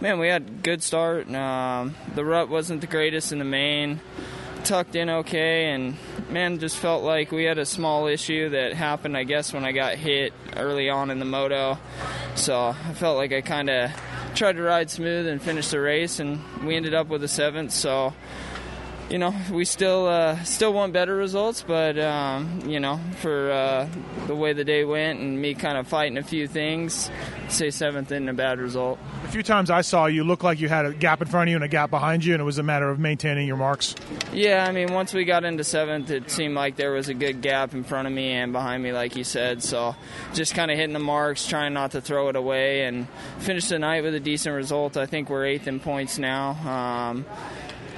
man, 0.00 0.18
we 0.18 0.26
had 0.26 0.42
a 0.42 0.50
good 0.50 0.82
start. 0.82 1.32
Um, 1.32 1.94
the 2.16 2.24
rut 2.24 2.48
wasn't 2.48 2.80
the 2.80 2.88
greatest 2.88 3.30
in 3.30 3.38
the 3.38 3.44
main 3.44 4.00
tucked 4.64 4.96
in 4.96 5.10
okay 5.10 5.66
and 5.66 5.94
man 6.30 6.58
just 6.58 6.78
felt 6.78 7.04
like 7.04 7.30
we 7.30 7.44
had 7.44 7.58
a 7.58 7.66
small 7.66 8.06
issue 8.06 8.48
that 8.48 8.72
happened 8.72 9.14
i 9.14 9.22
guess 9.22 9.52
when 9.52 9.62
i 9.62 9.72
got 9.72 9.94
hit 9.94 10.32
early 10.56 10.88
on 10.88 11.10
in 11.10 11.18
the 11.18 11.24
moto. 11.24 11.78
So 12.34 12.68
i 12.68 12.94
felt 12.94 13.18
like 13.18 13.32
i 13.32 13.42
kind 13.42 13.68
of 13.68 13.90
tried 14.34 14.56
to 14.56 14.62
ride 14.62 14.90
smooth 14.90 15.26
and 15.26 15.40
finish 15.40 15.68
the 15.68 15.80
race 15.80 16.18
and 16.18 16.40
we 16.64 16.76
ended 16.76 16.94
up 16.94 17.08
with 17.08 17.22
a 17.22 17.28
seventh 17.28 17.72
so 17.72 18.14
you 19.10 19.18
know 19.18 19.34
we 19.52 19.64
still 19.64 20.06
uh, 20.06 20.42
still 20.44 20.72
want 20.72 20.92
better 20.92 21.14
results 21.14 21.62
but 21.66 21.98
um, 21.98 22.62
you 22.66 22.80
know 22.80 22.98
for 23.20 23.50
uh, 23.50 23.88
the 24.26 24.34
way 24.34 24.52
the 24.52 24.64
day 24.64 24.84
went 24.84 25.20
and 25.20 25.40
me 25.40 25.54
kind 25.54 25.76
of 25.76 25.86
fighting 25.86 26.16
a 26.16 26.22
few 26.22 26.46
things 26.48 27.10
say 27.48 27.70
seventh 27.70 28.10
isn't 28.10 28.28
a 28.28 28.34
bad 28.34 28.58
result 28.58 28.98
A 29.24 29.28
few 29.28 29.42
times 29.42 29.70
I 29.70 29.82
saw 29.82 30.06
you 30.06 30.24
look 30.24 30.42
like 30.42 30.60
you 30.60 30.68
had 30.68 30.86
a 30.86 30.92
gap 30.94 31.20
in 31.20 31.28
front 31.28 31.48
of 31.48 31.50
you 31.50 31.56
and 31.56 31.64
a 31.64 31.68
gap 31.68 31.90
behind 31.90 32.24
you, 32.24 32.32
and 32.34 32.40
it 32.40 32.44
was 32.44 32.58
a 32.58 32.62
matter 32.62 32.88
of 32.88 32.98
maintaining 32.98 33.46
your 33.46 33.56
marks. 33.56 33.94
Yeah, 34.32 34.64
I 34.66 34.72
mean, 34.72 34.92
once 34.92 35.12
we 35.12 35.24
got 35.24 35.44
into 35.44 35.62
seventh, 35.64 36.10
it 36.10 36.30
seemed 36.30 36.54
like 36.54 36.76
there 36.76 36.92
was 36.92 37.08
a 37.08 37.14
good 37.14 37.42
gap 37.42 37.74
in 37.74 37.84
front 37.84 38.06
of 38.06 38.12
me 38.14 38.32
and 38.32 38.52
behind 38.52 38.82
me, 38.82 38.92
like 38.92 39.16
you 39.16 39.24
said. 39.24 39.62
So 39.62 39.94
just 40.32 40.54
kind 40.54 40.70
of 40.70 40.76
hitting 40.76 40.94
the 40.94 40.98
marks, 40.98 41.46
trying 41.46 41.74
not 41.74 41.92
to 41.92 42.00
throw 42.00 42.28
it 42.28 42.36
away, 42.36 42.84
and 42.84 43.06
finished 43.40 43.68
the 43.68 43.78
night 43.78 44.02
with 44.02 44.14
a 44.14 44.20
decent 44.20 44.54
result. 44.54 44.96
I 44.96 45.06
think 45.06 45.28
we're 45.28 45.44
eighth 45.44 45.66
in 45.68 45.80
points 45.80 46.18
now. 46.18 46.50
Um, 46.50 47.26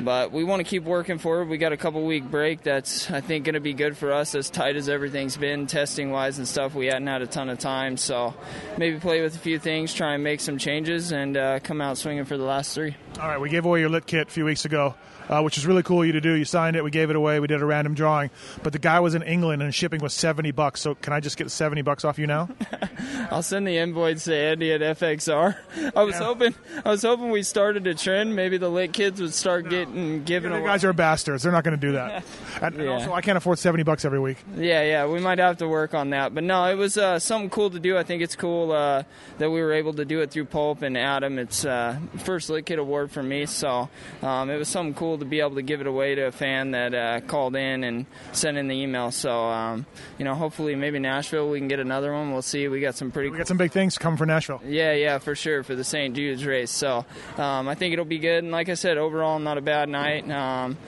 but 0.01 0.33
we 0.33 0.45
want 0.45 0.61
to 0.61 0.65
keep 0.65 0.85
working 0.85 1.19
forward. 1.19 1.49
We 1.49 1.59
got 1.59 1.73
a 1.73 1.77
couple 1.77 2.05
week 2.05 2.25
break 2.25 2.63
that's 2.63 3.11
I 3.11 3.21
think 3.21 3.45
going 3.45 3.55
to 3.55 3.61
be 3.61 3.75
good 3.75 3.97
for 3.97 4.13
us 4.13 4.35
as 4.35 4.51
tight 4.51 4.77
as 4.77 4.89
everything's 4.89 5.37
been 5.37 5.67
testing 5.67 6.11
wise 6.11 6.39
and 6.39 6.47
stuff. 6.47 6.75
We 6.75 6.87
hadn't 6.87 7.07
had 7.07 7.23
a 7.23 7.27
ton 7.27 7.49
of 7.49 7.59
time, 7.59 7.97
so 7.97 8.35
maybe 8.79 8.99
play 8.99 9.23
with 9.23 9.35
a 9.37 9.39
few 9.39 9.59
things, 9.59 9.95
try 9.95 10.15
and 10.15 10.23
make 10.23 10.41
some 10.41 10.59
changes, 10.59 11.13
and 11.13 11.37
uh, 11.37 11.61
come 11.61 11.81
out 11.81 11.99
swinging 11.99 12.25
for 12.25 12.37
the 12.37 12.45
last 12.45 12.75
three. 12.75 12.97
All 13.21 13.29
right, 13.29 13.41
we 13.41 13.49
gave 13.49 13.65
away 13.65 13.81
your 13.81 13.89
lit 13.89 14.07
kit 14.07 14.29
a 14.29 14.31
few 14.31 14.45
weeks 14.45 14.65
ago, 14.65 14.95
uh, 15.29 15.41
which 15.41 15.57
was 15.57 15.67
really 15.67 15.83
cool 15.83 16.03
of 16.03 16.07
you 16.07 16.13
to 16.13 16.21
do. 16.21 16.33
You 16.33 16.45
signed 16.45 16.77
it, 16.77 16.85
we 16.85 16.91
gave 16.91 17.11
it 17.11 17.17
away, 17.17 17.41
we 17.41 17.47
did 17.47 17.63
a 17.63 17.67
random 17.67 17.95
drawing, 17.95 18.31
but 18.63 18.73
the 18.73 18.79
guy 18.79 19.01
was 19.01 19.15
in 19.15 19.23
England 19.23 19.63
and 19.63 19.75
shipping 19.75 20.01
was 20.01 20.13
seventy 20.13 20.51
bucks. 20.51 20.81
So 20.81 20.95
can 20.95 21.13
I 21.13 21.21
just 21.21 21.37
get 21.37 21.51
seventy 21.51 21.83
bucks 21.83 22.05
off 22.05 22.19
you 22.19 22.27
now? 22.27 22.49
I'll 23.31 23.43
send 23.43 23.67
the 23.67 23.79
invoice 23.79 24.25
to 24.25 24.37
Andy 24.37 24.73
at 24.73 24.81
FXR. 24.81 25.57
I 25.97 26.03
was 26.03 26.17
hoping 26.17 26.55
I 26.85 26.91
was 26.91 27.03
hoping 27.03 27.31
we 27.31 27.43
started 27.43 27.87
a 27.87 27.95
trend. 27.95 28.37
Maybe 28.37 28.59
the 28.59 28.69
lit 28.69 28.93
kids 28.93 29.21
would 29.21 29.35
start 29.35 29.69
getting 29.69 29.86
given 30.25 30.51
The 30.53 30.59
away. 30.59 30.67
guys 30.67 30.85
are 30.85 30.93
bastards. 30.93 31.43
They're 31.43 31.53
not 31.53 31.65
going 31.65 31.79
to 31.79 31.87
do 31.87 31.93
that. 31.93 32.25
And, 32.57 32.75
and 32.77 32.89
also, 32.89 33.13
I 33.13 33.21
can't 33.21 33.37
afford 33.37 33.59
seventy 33.59 33.83
bucks 33.83 34.07
every 34.07 34.19
week. 34.19 34.39
Yeah, 34.57 34.83
yeah, 34.83 35.07
we 35.07 35.21
might 35.21 35.39
have 35.39 35.59
to 35.59 35.69
work 35.69 35.93
on 35.93 36.09
that. 36.11 36.35
But 36.35 36.43
no, 36.43 36.65
it 36.65 36.75
was 36.77 36.97
uh, 36.97 37.19
something 37.19 37.51
cool 37.51 37.69
to 37.69 37.79
do. 37.79 37.99
I 37.99 38.03
think 38.03 38.23
it's 38.23 38.35
cool 38.35 38.73
uh, 38.73 39.03
that 39.37 39.51
we 39.51 39.61
were 39.61 39.75
able 39.75 39.93
to 39.93 40.07
do 40.07 40.21
it 40.23 40.31
through 40.31 40.47
Pulp 40.47 40.81
and 40.81 40.97
Adam. 40.97 41.39
It's 41.39 41.67
uh, 41.67 41.99
first 42.25 42.49
Lit 42.49 42.65
Kid 42.65 42.79
award 42.79 43.11
for 43.11 43.23
me, 43.23 43.45
so 43.45 43.91
um, 44.23 44.49
it 44.49 44.57
was 44.57 44.69
something 44.71 44.95
cool 44.95 45.19
to 45.19 45.27
be 45.27 45.41
able 45.41 45.57
to 45.57 45.63
give 45.63 45.83
it 45.83 45.87
away 45.87 46.15
to 46.15 46.23
a 46.29 46.33
fan 46.33 46.71
that 46.71 46.95
uh, 46.95 47.21
called 47.27 47.57
in 47.57 47.85
and 47.85 48.07
sent 48.33 48.57
in 48.57 48.69
the 48.69 48.75
email. 48.75 49.11
So 49.11 49.45
um, 49.45 49.85
you 50.17 50.25
know, 50.25 50.35
hopefully 50.35 50.75
maybe 50.77 50.99
Nashville 50.99 51.51
we 51.51 51.59
can 51.59 51.69
get 51.69 51.79
another 51.79 52.11
one. 52.15 52.33
We'll 52.33 52.41
see. 52.41 52.69
We 52.69 52.81
got 52.81 52.95
some 52.95 53.11
pretty 53.11 53.29
We 53.29 53.37
got 53.37 53.49
some 53.49 53.59
big 53.59 53.73
things 53.73 53.99
coming 53.99 54.17
for 54.17 54.25
Nashville. 54.25 54.63
Yeah, 54.65 54.93
yeah, 54.95 55.19
for 55.19 55.35
sure 55.35 55.63
for 55.63 55.75
the 55.75 55.85
St. 55.85 56.17
Jude's 56.17 56.47
race. 56.47 56.71
So 56.71 57.05
um, 57.37 57.69
I 57.69 57.75
think 57.75 57.93
it'll 57.93 58.07
be 58.07 58.19
good. 58.19 58.45
And 58.45 58.51
like 58.51 58.71
I 58.71 58.75
said, 58.75 58.97
overall, 58.97 59.39
not 59.39 59.59
a 59.59 59.61
bad 59.61 59.76
night. 59.85 60.31
Um, 60.31 60.79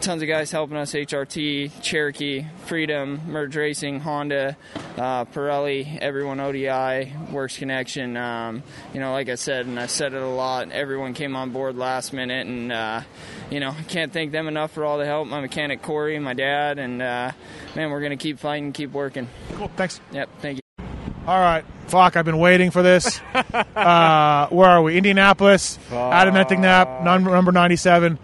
tons 0.00 0.22
of 0.22 0.28
guys 0.28 0.50
helping 0.50 0.76
us 0.76 0.92
HRT, 0.92 1.82
Cherokee, 1.82 2.46
Freedom, 2.66 3.20
Merge 3.26 3.56
Racing, 3.56 4.00
Honda, 4.00 4.56
uh, 4.96 5.24
Pirelli, 5.24 5.98
everyone 5.98 6.40
ODI, 6.40 7.12
Works 7.32 7.58
Connection. 7.58 8.16
Um, 8.16 8.62
you 8.94 9.00
know, 9.00 9.12
like 9.12 9.28
I 9.28 9.34
said, 9.34 9.66
and 9.66 9.78
I 9.78 9.86
said 9.86 10.14
it 10.14 10.22
a 10.22 10.26
lot, 10.26 10.70
everyone 10.70 11.14
came 11.14 11.34
on 11.36 11.50
board 11.50 11.76
last 11.76 12.12
minute, 12.12 12.46
and, 12.46 12.72
uh, 12.72 13.02
you 13.50 13.60
know, 13.60 13.74
can't 13.88 14.12
thank 14.12 14.32
them 14.32 14.48
enough 14.48 14.72
for 14.72 14.84
all 14.84 14.98
the 14.98 15.06
help. 15.06 15.28
My 15.28 15.40
mechanic, 15.40 15.82
Corey, 15.82 16.18
my 16.18 16.34
dad, 16.34 16.78
and, 16.78 17.02
uh, 17.02 17.32
man, 17.74 17.90
we're 17.90 18.00
going 18.00 18.10
to 18.10 18.16
keep 18.16 18.38
fighting, 18.38 18.72
keep 18.72 18.92
working. 18.92 19.28
Cool. 19.54 19.70
Thanks. 19.76 20.00
Yep. 20.12 20.28
Thank 20.40 20.56
you. 20.58 20.84
All 21.26 21.40
right. 21.40 21.64
Fuck, 21.88 22.16
I've 22.16 22.24
been 22.24 22.38
waiting 22.38 22.70
for 22.70 22.82
this. 22.82 23.20
uh, 23.34 24.48
where 24.48 24.68
are 24.68 24.82
we? 24.82 24.96
Indianapolis. 24.96 25.78
Adam 25.90 26.34
Enticknap, 26.34 27.02
number 27.02 27.52
97. 27.52 28.18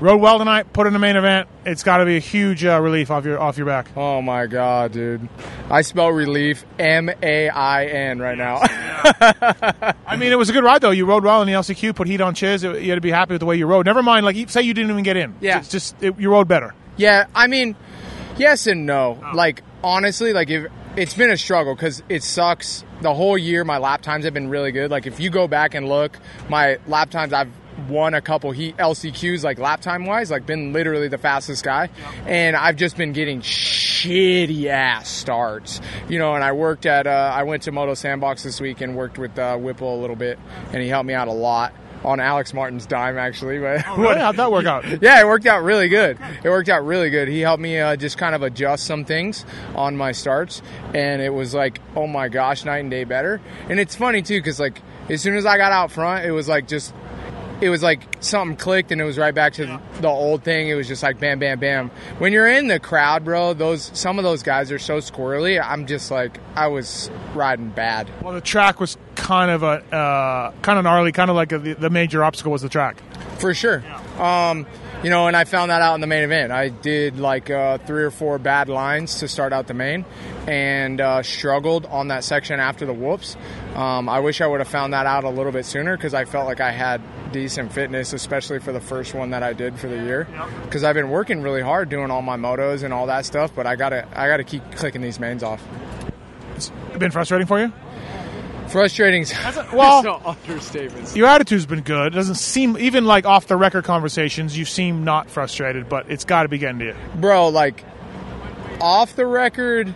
Rode 0.00 0.20
well 0.20 0.38
tonight. 0.38 0.72
Put 0.72 0.86
in 0.86 0.92
the 0.92 1.00
main 1.00 1.16
event. 1.16 1.48
It's 1.66 1.82
got 1.82 1.96
to 1.96 2.04
be 2.04 2.16
a 2.16 2.20
huge 2.20 2.64
uh, 2.64 2.80
relief 2.80 3.10
off 3.10 3.24
your 3.24 3.40
off 3.40 3.56
your 3.56 3.66
back. 3.66 3.88
Oh 3.96 4.22
my 4.22 4.46
god, 4.46 4.92
dude! 4.92 5.28
I 5.68 5.82
spell 5.82 6.10
relief 6.10 6.64
M 6.78 7.10
A 7.20 7.48
I 7.48 7.86
N 7.86 8.20
right 8.20 8.38
now. 8.38 8.60
I 8.62 10.16
mean, 10.16 10.30
it 10.30 10.38
was 10.38 10.50
a 10.50 10.52
good 10.52 10.62
ride 10.62 10.82
though. 10.82 10.92
You 10.92 11.04
rode 11.04 11.24
well 11.24 11.42
in 11.42 11.48
the 11.48 11.54
LCQ. 11.54 11.96
Put 11.96 12.06
heat 12.06 12.20
on 12.20 12.34
Chiz. 12.36 12.62
You 12.62 12.70
had 12.70 12.94
to 12.94 13.00
be 13.00 13.10
happy 13.10 13.34
with 13.34 13.40
the 13.40 13.46
way 13.46 13.56
you 13.56 13.66
rode. 13.66 13.86
Never 13.86 14.04
mind. 14.04 14.24
Like, 14.24 14.48
say 14.50 14.62
you 14.62 14.72
didn't 14.72 14.92
even 14.92 15.02
get 15.02 15.16
in. 15.16 15.34
Yeah. 15.40 15.58
It's 15.58 15.68
just 15.68 16.00
it, 16.00 16.16
you 16.20 16.30
rode 16.30 16.46
better. 16.46 16.74
yeah, 16.96 17.26
I 17.34 17.48
mean, 17.48 17.74
yes 18.36 18.68
and 18.68 18.86
no. 18.86 19.18
Like 19.34 19.64
honestly, 19.82 20.32
like 20.32 20.48
if 20.48 20.70
it's 20.98 21.14
been 21.14 21.30
a 21.30 21.36
struggle 21.36 21.76
because 21.76 22.02
it 22.08 22.24
sucks. 22.24 22.84
The 23.02 23.14
whole 23.14 23.38
year, 23.38 23.64
my 23.64 23.78
lap 23.78 24.02
times 24.02 24.24
have 24.24 24.34
been 24.34 24.48
really 24.48 24.72
good. 24.72 24.90
Like 24.90 25.06
if 25.06 25.20
you 25.20 25.30
go 25.30 25.46
back 25.46 25.74
and 25.74 25.88
look, 25.88 26.18
my 26.48 26.78
lap 26.88 27.10
times 27.10 27.32
I've 27.32 27.52
won 27.88 28.14
a 28.14 28.20
couple 28.20 28.50
heat 28.50 28.76
LCQs 28.78 29.44
like 29.44 29.60
lap 29.60 29.80
time 29.80 30.06
wise, 30.06 30.32
like 30.32 30.44
been 30.44 30.72
literally 30.72 31.06
the 31.06 31.16
fastest 31.16 31.64
guy, 31.64 31.90
and 32.26 32.56
I've 32.56 32.74
just 32.74 32.96
been 32.96 33.12
getting 33.12 33.40
shitty 33.42 34.66
ass 34.66 35.08
starts, 35.08 35.80
you 36.08 36.18
know. 36.18 36.34
And 36.34 36.42
I 36.42 36.50
worked 36.50 36.84
at 36.84 37.06
uh, 37.06 37.32
I 37.32 37.44
went 37.44 37.62
to 37.62 37.72
Moto 37.72 37.94
Sandbox 37.94 38.42
this 38.42 38.60
week 38.60 38.80
and 38.80 38.96
worked 38.96 39.18
with 39.18 39.38
uh, 39.38 39.56
Whipple 39.56 39.96
a 39.96 40.00
little 40.00 40.16
bit, 40.16 40.36
and 40.72 40.82
he 40.82 40.88
helped 40.88 41.06
me 41.06 41.14
out 41.14 41.28
a 41.28 41.32
lot 41.32 41.72
on 42.04 42.20
Alex 42.20 42.54
Martin's 42.54 42.86
dime 42.86 43.18
actually. 43.18 43.58
But 43.58 43.84
Oh, 43.88 43.96
really? 43.96 44.18
How'd 44.20 44.36
that 44.36 44.50
work 44.52 44.66
out? 44.66 44.84
yeah, 45.02 45.20
it 45.20 45.26
worked 45.26 45.46
out 45.46 45.62
really 45.62 45.88
good. 45.88 46.18
It 46.42 46.48
worked 46.48 46.68
out 46.68 46.84
really 46.84 47.10
good. 47.10 47.28
He 47.28 47.40
helped 47.40 47.60
me 47.62 47.78
uh, 47.78 47.96
just 47.96 48.18
kind 48.18 48.34
of 48.34 48.42
adjust 48.42 48.84
some 48.86 49.04
things 49.04 49.44
on 49.74 49.96
my 49.96 50.12
starts, 50.12 50.62
and 50.94 51.20
it 51.22 51.32
was 51.32 51.54
like, 51.54 51.80
oh 51.96 52.06
my 52.06 52.28
gosh, 52.28 52.64
night 52.64 52.78
and 52.78 52.90
day 52.90 53.04
better. 53.04 53.40
And 53.68 53.78
it's 53.80 53.94
funny 53.96 54.22
too, 54.22 54.38
because 54.38 54.60
like 54.60 54.80
as 55.08 55.20
soon 55.20 55.36
as 55.36 55.46
I 55.46 55.56
got 55.56 55.72
out 55.72 55.90
front, 55.90 56.24
it 56.24 56.32
was 56.32 56.48
like 56.48 56.68
just. 56.68 56.94
It 57.60 57.70
was 57.70 57.82
like 57.82 58.02
something 58.20 58.56
clicked 58.56 58.92
and 58.92 59.00
it 59.00 59.04
was 59.04 59.18
right 59.18 59.34
back 59.34 59.54
to 59.54 59.80
the 60.00 60.08
old 60.08 60.44
thing. 60.44 60.68
It 60.68 60.74
was 60.74 60.86
just 60.86 61.02
like 61.02 61.18
bam, 61.18 61.38
bam, 61.38 61.58
bam. 61.58 61.90
When 62.18 62.32
you're 62.32 62.48
in 62.48 62.68
the 62.68 62.78
crowd, 62.78 63.24
bro, 63.24 63.52
those 63.54 63.90
some 63.94 64.18
of 64.18 64.24
those 64.24 64.42
guys 64.42 64.70
are 64.70 64.78
so 64.78 64.98
squirrely. 64.98 65.60
I'm 65.62 65.86
just 65.86 66.10
like 66.10 66.38
I 66.54 66.68
was 66.68 67.10
riding 67.34 67.70
bad. 67.70 68.08
Well, 68.22 68.34
the 68.34 68.40
track 68.40 68.78
was 68.78 68.96
kind 69.16 69.50
of 69.50 69.62
a 69.62 69.82
uh, 69.94 70.52
kind 70.62 70.78
of 70.78 70.84
gnarly, 70.84 71.12
kind 71.12 71.30
of 71.30 71.36
like 71.36 71.52
a, 71.52 71.58
the, 71.58 71.74
the 71.74 71.90
major 71.90 72.22
obstacle 72.22 72.52
was 72.52 72.62
the 72.62 72.68
track. 72.68 72.96
For 73.38 73.54
sure. 73.54 73.82
Um, 74.18 74.66
you 75.02 75.10
know, 75.10 75.28
and 75.28 75.36
I 75.36 75.44
found 75.44 75.70
that 75.70 75.80
out 75.80 75.94
in 75.94 76.00
the 76.00 76.06
main 76.06 76.24
event. 76.24 76.50
I 76.50 76.70
did 76.70 77.18
like 77.18 77.50
uh, 77.50 77.78
three 77.78 78.02
or 78.02 78.10
four 78.10 78.38
bad 78.38 78.68
lines 78.68 79.20
to 79.20 79.28
start 79.28 79.52
out 79.52 79.68
the 79.68 79.74
main 79.74 80.04
and 80.46 81.00
uh, 81.00 81.22
struggled 81.22 81.86
on 81.86 82.08
that 82.08 82.24
section 82.24 82.58
after 82.58 82.84
the 82.84 82.92
whoops. 82.92 83.36
Um, 83.74 84.08
I 84.08 84.20
wish 84.20 84.40
I 84.40 84.46
would 84.46 84.58
have 84.60 84.68
found 84.68 84.92
that 84.94 85.06
out 85.06 85.24
a 85.24 85.30
little 85.30 85.52
bit 85.52 85.66
sooner 85.66 85.96
because 85.96 86.14
I 86.14 86.24
felt 86.24 86.46
like 86.46 86.60
I 86.60 86.72
had 86.72 87.00
decent 87.32 87.72
fitness, 87.72 88.12
especially 88.12 88.58
for 88.58 88.72
the 88.72 88.80
first 88.80 89.14
one 89.14 89.30
that 89.30 89.42
I 89.42 89.52
did 89.52 89.78
for 89.78 89.86
the 89.86 90.02
year. 90.02 90.26
Because 90.64 90.82
I've 90.82 90.94
been 90.94 91.10
working 91.10 91.42
really 91.42 91.62
hard 91.62 91.88
doing 91.88 92.10
all 92.10 92.22
my 92.22 92.36
motos 92.36 92.82
and 92.82 92.92
all 92.92 93.06
that 93.06 93.24
stuff, 93.24 93.54
but 93.54 93.66
I 93.66 93.76
gotta 93.76 94.06
I 94.18 94.26
gotta 94.26 94.44
keep 94.44 94.68
clicking 94.72 95.00
these 95.00 95.20
mains 95.20 95.42
off. 95.42 95.62
It's 96.56 96.72
been 96.98 97.12
frustrating 97.12 97.46
for 97.46 97.60
you. 97.60 97.72
Frustrating. 98.70 99.24
Well, 99.72 100.02
no 100.04 100.18
understatements. 100.18 101.14
Your 101.16 101.26
attitude's 101.28 101.66
been 101.66 101.82
good. 101.82 102.12
It 102.12 102.16
doesn't 102.16 102.36
seem 102.36 102.76
even 102.78 103.04
like 103.04 103.26
off 103.26 103.46
the 103.46 103.56
record 103.56 103.84
conversations. 103.84 104.56
You 104.56 104.64
seem 104.64 105.04
not 105.04 105.28
frustrated, 105.30 105.88
but 105.88 106.10
it's 106.10 106.24
got 106.24 106.44
to 106.44 106.48
be 106.48 106.58
getting 106.58 106.78
to 106.80 106.84
you. 106.86 106.94
bro, 107.16 107.48
like 107.48 107.84
off 108.80 109.14
the 109.16 109.26
record, 109.26 109.92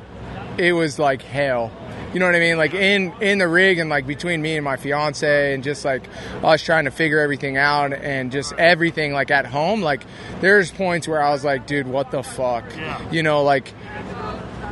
it 0.59 0.73
was 0.73 0.99
like 0.99 1.23
hell. 1.23 1.73
You 2.13 2.21
know 2.21 2.27
what 2.27 2.35
I 2.35 2.41
mean? 2.41 2.59
Like 2.59 2.75
in 2.75 3.13
in 3.23 3.39
the 3.39 3.49
rig 3.49 3.79
and 3.79 3.89
like 3.89 4.07
between 4.07 4.43
me 4.43 4.57
and 4.57 4.65
my 4.65 4.77
fiance 4.77 5.55
and 5.55 5.65
just 5.65 5.83
like 5.85 6.03
us 6.43 6.63
trying 6.63 6.85
to 6.85 6.91
figure 6.91 7.19
everything 7.21 7.57
out 7.57 7.95
and 7.95 8.31
just 8.31 8.53
everything 8.55 9.15
like 9.15 9.31
at 9.31 9.47
home. 9.47 9.81
Like 9.81 10.03
there's 10.43 10.71
points 10.71 11.09
where 11.09 11.23
I 11.23 11.31
was 11.31 11.43
like, 11.45 11.67
dude, 11.67 11.87
what 11.87 12.11
the 12.11 12.23
fuck? 12.23 12.65
You 13.11 13.23
know, 13.23 13.43
like 13.43 13.73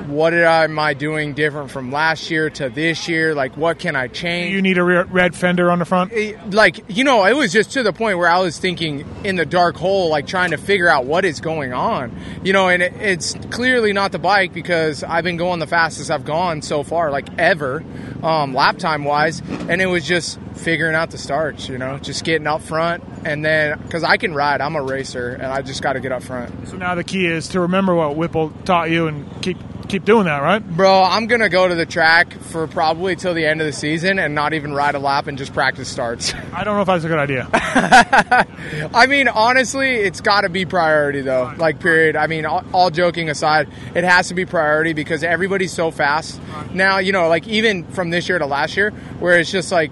what 0.09 0.33
am 0.35 0.79
I 0.79 0.95
doing 0.95 1.35
different 1.35 1.71
from 1.71 1.91
last 1.93 2.31
year 2.31 2.51
to 2.51 2.69
this 2.69 3.09
year? 3.09 3.35
Like 3.35 3.57
what 3.57 3.79
can 3.79 3.97
I 3.97 4.09
change? 4.09 4.55
You 4.55 4.63
need 4.63 4.79
a 4.79 4.85
red 4.85 5.35
fender 5.35 5.71
on 5.71 5.79
the 5.79 5.85
front. 5.85 6.13
like 6.53 6.85
you 6.89 7.05
know 7.05 7.25
it 7.25 7.35
was 7.35 7.53
just 7.53 7.73
to 7.73 7.83
the 7.83 7.93
point 7.93 8.19
where 8.19 8.29
i 8.29 8.39
was 8.39 8.59
thinking 8.59 9.05
in 9.25 9.37
the 9.37 9.47
dark 9.47 9.77
hole 9.77 10.09
like 10.11 10.27
trying 10.27 10.51
to 10.51 10.57
figure 10.57 10.89
out 10.89 11.05
what 11.05 11.25
is 11.25 11.41
going 11.41 11.73
on 11.73 12.15
you 12.43 12.53
know 12.53 12.69
and 12.69 12.83
it, 12.83 12.93
it's 12.95 13.35
clearly 13.51 13.93
not 13.93 14.13
the 14.13 14.19
bike 14.19 14.53
because 14.53 15.03
i've 15.05 15.25
been 15.25 15.37
going 15.37 15.59
the 15.61 15.67
fastest 15.67 16.11
i've 16.11 16.25
gone 16.25 16.63
so 16.63 16.83
far 16.83 17.11
like 17.11 17.29
ever 17.39 17.83
um, 18.23 18.55
lap 18.55 18.79
time 18.79 19.05
wise 19.05 19.41
and 19.41 19.81
it 19.81 19.87
was 19.87 20.07
just 20.07 20.39
figuring 20.55 20.95
out 20.95 21.11
the 21.11 21.19
starts 21.19 21.69
you 21.69 21.79
know 21.79 21.99
just 21.99 22.25
getting 22.25 22.47
up 22.47 22.61
front 22.61 23.03
and 23.25 23.45
then 23.45 23.79
because 23.83 24.03
i 24.05 24.17
can 24.17 24.35
ride 24.35 24.61
i'm 24.61 24.77
a 24.77 24.83
racer 24.83 25.31
and 25.31 25.47
i 25.47 25.63
just 25.63 25.83
got 25.83 25.95
to 25.95 26.01
get 26.01 26.13
up 26.13 26.23
front 26.23 26.69
So 26.69 26.77
now 26.77 26.95
the 26.95 27.05
key 27.05 27.27
is 27.27 27.49
to 27.49 27.61
remember 27.61 27.95
what 27.95 28.17
Whipple 28.17 28.51
taught 28.65 28.91
you 28.91 29.07
and 29.07 29.27
keep 29.43 29.57
keep 29.91 30.05
doing 30.05 30.25
that, 30.25 30.43
right? 30.43 30.65
Bro, 30.65 31.03
I'm 31.03 31.27
gonna 31.27 31.49
go 31.49 31.67
to 31.67 31.75
the 31.75 31.85
track 31.85 32.33
for 32.33 32.67
probably 32.67 33.17
till 33.17 33.35
the 33.35 33.45
end 33.45 33.61
of 33.61 33.67
the 33.67 33.73
season 33.73 34.19
and 34.19 34.35
not 34.35 34.55
even 34.55 34.73
ride 34.73 34.95
a 34.95 34.99
lap 34.99 35.27
and 35.27 35.37
just 35.37 35.53
practice 35.53 35.89
starts. 35.89 36.33
I 36.53 36.65
don't 36.65 36.77
know 36.77 36.83
if 36.83 36.87
that's 36.87 37.05
a 37.05 37.09
good 37.09 37.19
idea. 37.19 37.49
I 37.53 39.07
mean, 39.09 39.29
honestly, 39.29 39.97
it's 39.97 40.21
got 40.21 40.43
to 40.43 40.49
be 40.49 40.65
priority 40.65 41.23
though. 41.23 41.53
Like, 41.57 41.81
period. 41.81 42.17
I 42.17 42.27
mean, 42.29 42.47
all, 42.47 42.65
all 42.73 42.91
joking 42.91 43.29
aside, 43.29 43.69
it 43.95 44.05
has 44.05 44.29
to 44.29 44.35
be 44.35 44.47
priority 44.47 44.93
because 44.93 45.25
everybody's 45.25 45.73
so 45.73 45.91
fast 45.91 46.41
now. 46.73 46.99
You 46.99 47.13
know, 47.13 47.29
like 47.29 47.47
even 47.49 47.85
from 47.89 48.11
this 48.11 48.29
year 48.29 48.39
to 48.39 48.47
last 48.47 48.77
year, 48.77 48.91
where 49.19 49.39
it's 49.39 49.51
just 49.51 49.73
like 49.73 49.91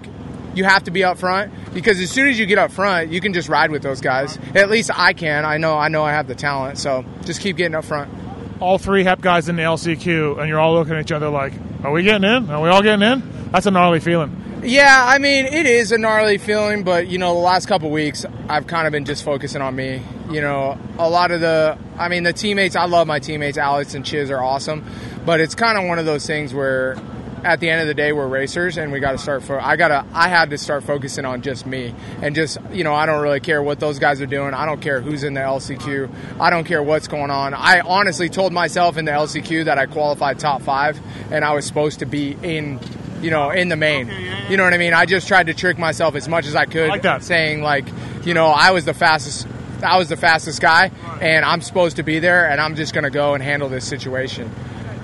you 0.55 0.63
have 0.63 0.83
to 0.85 0.91
be 0.91 1.03
up 1.03 1.17
front 1.17 1.53
because 1.73 1.99
as 1.99 2.09
soon 2.09 2.27
as 2.27 2.39
you 2.39 2.45
get 2.45 2.57
up 2.57 2.71
front, 2.71 3.11
you 3.11 3.21
can 3.21 3.33
just 3.33 3.49
ride 3.49 3.71
with 3.71 3.83
those 3.83 4.01
guys. 4.01 4.37
At 4.55 4.69
least 4.69 4.91
I 4.93 5.13
can. 5.13 5.45
I 5.45 5.57
know. 5.57 5.77
I 5.77 5.89
know 5.89 6.03
I 6.03 6.11
have 6.11 6.27
the 6.27 6.35
talent. 6.35 6.77
So 6.77 7.05
just 7.25 7.41
keep 7.41 7.57
getting 7.57 7.75
up 7.75 7.85
front. 7.85 8.11
All 8.59 8.77
three 8.77 9.03
HEP 9.03 9.21
guys 9.21 9.49
in 9.49 9.55
the 9.55 9.63
LCQ, 9.63 10.39
and 10.39 10.47
you're 10.49 10.59
all 10.59 10.73
looking 10.73 10.93
at 10.93 11.01
each 11.01 11.11
other 11.11 11.29
like, 11.29 11.53
"Are 11.83 11.91
we 11.91 12.03
getting 12.03 12.29
in? 12.29 12.49
Are 12.49 12.61
we 12.61 12.69
all 12.69 12.81
getting 12.81 13.07
in?" 13.07 13.23
That's 13.51 13.65
a 13.65 13.71
gnarly 13.71 13.99
feeling. 13.99 14.35
Yeah, 14.63 15.05
I 15.07 15.19
mean, 15.19 15.45
it 15.45 15.65
is 15.65 15.93
a 15.93 15.97
gnarly 15.97 16.37
feeling, 16.37 16.83
but 16.83 17.07
you 17.07 17.17
know, 17.17 17.33
the 17.33 17.39
last 17.39 17.67
couple 17.67 17.89
weeks, 17.91 18.25
I've 18.49 18.67
kind 18.67 18.87
of 18.87 18.91
been 18.91 19.05
just 19.05 19.23
focusing 19.23 19.61
on 19.61 19.73
me. 19.75 20.01
You 20.29 20.41
know, 20.41 20.77
a 20.97 21.09
lot 21.09 21.31
of 21.31 21.39
the, 21.39 21.77
I 21.97 22.09
mean, 22.09 22.23
the 22.23 22.33
teammates, 22.33 22.75
I 22.75 22.85
love 22.85 23.07
my 23.07 23.19
teammates. 23.19 23.57
Alex 23.57 23.93
and 23.95 24.05
Chiz 24.05 24.29
are 24.29 24.43
awesome, 24.43 24.83
but 25.25 25.39
it's 25.39 25.55
kind 25.55 25.77
of 25.77 25.87
one 25.87 25.97
of 25.97 26.05
those 26.05 26.27
things 26.27 26.53
where, 26.53 26.97
at 27.43 27.59
the 27.59 27.69
end 27.69 27.81
of 27.81 27.87
the 27.87 27.93
day, 27.93 28.11
we're 28.11 28.27
racers, 28.27 28.77
and 28.77 28.91
we 28.91 28.99
got 28.99 29.13
to 29.13 29.17
start. 29.17 29.43
Fo- 29.43 29.59
I 29.59 29.75
gotta, 29.75 30.05
I 30.13 30.27
had 30.27 30.49
to 30.51 30.57
start 30.57 30.83
focusing 30.83 31.25
on 31.25 31.41
just 31.41 31.65
me, 31.65 31.93
and 32.21 32.35
just 32.35 32.57
you 32.71 32.83
know, 32.83 32.93
I 32.93 33.05
don't 33.05 33.21
really 33.21 33.39
care 33.39 33.61
what 33.61 33.79
those 33.79 33.99
guys 33.99 34.21
are 34.21 34.25
doing. 34.25 34.53
I 34.53 34.65
don't 34.65 34.81
care 34.81 35.01
who's 35.01 35.23
in 35.23 35.33
the 35.33 35.41
LCQ. 35.41 36.09
I 36.39 36.49
don't 36.49 36.65
care 36.65 36.83
what's 36.83 37.07
going 37.07 37.31
on. 37.31 37.53
I 37.53 37.81
honestly 37.81 38.29
told 38.29 38.53
myself 38.53 38.97
in 38.97 39.05
the 39.05 39.11
LCQ 39.11 39.65
that 39.65 39.77
I 39.77 39.85
qualified 39.85 40.39
top 40.39 40.61
five, 40.61 40.99
and 41.31 41.43
I 41.45 41.53
was 41.53 41.65
supposed 41.65 41.99
to 41.99 42.05
be 42.05 42.37
in 42.43 42.79
you 43.21 43.31
know, 43.31 43.49
in 43.49 43.67
the 43.67 43.75
main. 43.75 44.07
You 44.49 44.57
know 44.57 44.63
what 44.63 44.73
I 44.73 44.77
mean? 44.77 44.93
I 44.93 45.05
just 45.05 45.27
tried 45.27 45.47
to 45.47 45.53
trick 45.53 45.77
myself 45.77 46.15
as 46.15 46.29
much 46.29 46.45
as 46.45 46.55
I 46.55 46.65
could, 46.65 46.87
like 46.89 47.01
saying 47.23 47.61
like, 47.61 47.85
you 48.25 48.33
know, 48.33 48.47
I 48.47 48.71
was 48.71 48.85
the 48.85 48.93
fastest. 48.93 49.47
I 49.83 49.97
was 49.97 50.09
the 50.09 50.17
fastest 50.17 50.61
guy, 50.61 50.91
and 51.21 51.45
I'm 51.45 51.61
supposed 51.61 51.97
to 51.97 52.03
be 52.03 52.19
there, 52.19 52.49
and 52.49 52.59
I'm 52.59 52.75
just 52.75 52.93
going 52.93 53.05
to 53.05 53.09
go 53.09 53.33
and 53.33 53.41
handle 53.41 53.69
this 53.69 53.85
situation. 53.85 54.49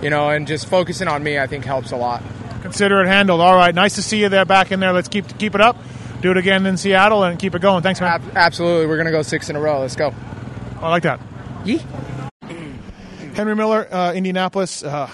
You 0.05 0.11
know, 0.11 0.29
and 0.29 0.45
just 0.45 0.67
focusing 0.67 1.07
on 1.07 1.23
me, 1.23 1.39
I 1.39 1.47
think 1.47 1.65
helps 1.65 1.89
a 1.89 1.95
lot. 1.95 2.21
Consider 2.61 3.01
it 3.01 3.07
handled. 3.07 3.41
All 3.41 3.55
right, 3.55 3.73
nice 3.73 3.95
to 3.95 4.03
see 4.03 4.21
you 4.21 4.29
there, 4.29 4.45
back 4.45 4.71
in 4.71 4.79
there. 4.79 4.93
Let's 4.93 5.07
keep 5.07 5.35
keep 5.39 5.55
it 5.55 5.61
up. 5.61 5.77
Do 6.21 6.29
it 6.29 6.37
again 6.37 6.63
in 6.67 6.77
Seattle 6.77 7.23
and 7.23 7.39
keep 7.39 7.55
it 7.55 7.61
going. 7.63 7.81
Thanks, 7.81 7.99
man. 7.99 8.21
Absolutely, 8.35 8.85
we're 8.85 8.97
going 8.97 9.07
to 9.07 9.11
go 9.11 9.23
six 9.23 9.49
in 9.49 9.55
a 9.55 9.59
row. 9.59 9.79
Let's 9.79 9.95
go. 9.95 10.13
I 10.79 10.89
like 10.89 11.01
that. 11.01 11.19
Yee. 11.65 11.81
Henry 13.33 13.55
Miller, 13.55 13.91
uh, 13.91 14.13
Indianapolis. 14.13 14.83
Uh, 14.83 15.09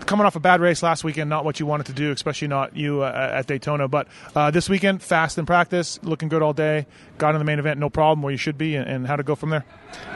coming 0.00 0.26
off 0.26 0.36
a 0.36 0.40
bad 0.40 0.60
race 0.60 0.82
last 0.82 1.04
weekend, 1.04 1.30
not 1.30 1.46
what 1.46 1.58
you 1.58 1.64
wanted 1.64 1.86
to 1.86 1.94
do, 1.94 2.12
especially 2.12 2.48
not 2.48 2.76
you 2.76 3.00
uh, 3.02 3.30
at 3.36 3.46
Daytona. 3.46 3.88
But 3.88 4.08
uh, 4.36 4.50
this 4.50 4.68
weekend, 4.68 5.02
fast 5.02 5.38
in 5.38 5.46
practice, 5.46 5.98
looking 6.02 6.28
good 6.28 6.42
all 6.42 6.52
day. 6.52 6.84
Got 7.16 7.34
in 7.34 7.38
the 7.38 7.46
main 7.46 7.58
event, 7.58 7.80
no 7.80 7.88
problem, 7.88 8.20
where 8.20 8.30
you 8.30 8.36
should 8.36 8.58
be, 8.58 8.76
and, 8.76 8.86
and 8.86 9.06
how 9.06 9.16
to 9.16 9.22
go 9.22 9.36
from 9.36 9.48
there. 9.48 9.64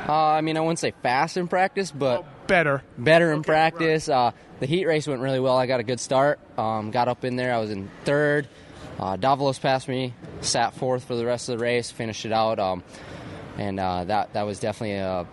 Uh, 0.07 0.13
I 0.13 0.43
mean, 0.43 0.59
I 0.59 0.61
wouldn't 0.61 0.81
say 0.81 0.93
fast 1.03 1.39
in 1.39 1.49
practice, 1.49 1.91
but 1.91 2.27
better. 2.49 2.83
Better 2.97 3.33
in 3.33 3.43
practice. 3.43 4.09
Uh, 4.09 4.33
the 4.59 4.67
heat 4.67 4.87
race 4.87 5.07
went 5.07 5.21
really 5.21 5.39
well. 5.39 5.57
I 5.57 5.67
got 5.67 5.79
a 5.79 5.85
good 5.85 6.01
start. 6.01 6.41
Um, 6.59 6.91
got 6.91 7.07
up 7.07 7.25
in 7.25 7.37
there. 7.37 7.55
I 7.55 7.59
was 7.59 7.71
in 7.71 7.89
third. 8.05 8.49
Uh, 8.99 9.17
Davalos 9.17 9.61
passed 9.61 9.87
me. 9.87 10.15
Sat 10.41 10.75
fourth 10.75 11.05
for 11.05 11.15
the 11.15 11.25
rest 11.25 11.49
of 11.49 11.59
the 11.59 11.65
race. 11.65 11.91
Finished 11.91 12.25
it 12.25 12.33
out. 12.33 12.59
Um, 12.59 12.83
and 13.57 13.79
uh, 13.79 14.05
that 14.05 14.33
that 14.33 14.43
was 14.43 14.59
definitely 14.59 14.97
a 14.97 15.27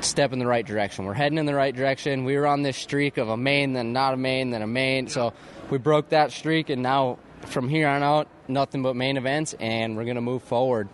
step 0.00 0.32
in 0.32 0.38
the 0.38 0.46
right 0.46 0.66
direction. 0.66 1.04
We're 1.04 1.14
heading 1.14 1.38
in 1.38 1.46
the 1.46 1.54
right 1.54 1.74
direction. 1.74 2.24
We 2.24 2.36
were 2.36 2.46
on 2.46 2.62
this 2.62 2.76
streak 2.76 3.18
of 3.18 3.28
a 3.28 3.36
main, 3.36 3.72
then 3.72 3.92
not 3.92 4.14
a 4.14 4.16
main, 4.16 4.50
then 4.50 4.62
a 4.62 4.66
main. 4.66 5.08
So 5.08 5.32
we 5.70 5.78
broke 5.78 6.10
that 6.10 6.32
streak, 6.32 6.70
and 6.70 6.82
now 6.82 7.18
from 7.46 7.68
here 7.68 7.88
on 7.88 8.02
out, 8.02 8.28
nothing 8.48 8.82
but 8.82 8.94
main 8.94 9.16
events, 9.16 9.54
and 9.58 9.96
we're 9.96 10.04
going 10.04 10.16
to 10.16 10.22
move 10.22 10.42
forward. 10.42 10.88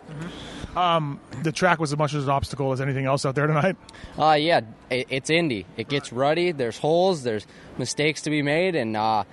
Um, 0.79 1.21
the 1.43 1.51
track 1.51 1.81
was 1.81 1.93
as 1.93 1.99
much 1.99 2.15
as 2.15 2.25
an 2.25 2.31
obstacle 2.31 2.73
as 2.73 2.81
anything 2.81 3.05
else 3.05 3.27
out 3.27 3.35
there 3.35 3.47
tonight. 3.47 3.77
Uh, 4.19 4.33
yeah, 4.39 4.61
it, 4.91 5.07
it's 5.11 5.29
Indy. 5.31 5.67
It 5.77 5.89
gets 5.89 6.13
ruddy. 6.13 6.53
There's 6.53 6.79
holes. 6.79 7.23
There's 7.25 7.47
mistakes 7.79 8.23
to 8.23 8.31
be 8.31 8.43
made, 8.43 8.77
and 8.77 8.97
uh, 8.97 9.25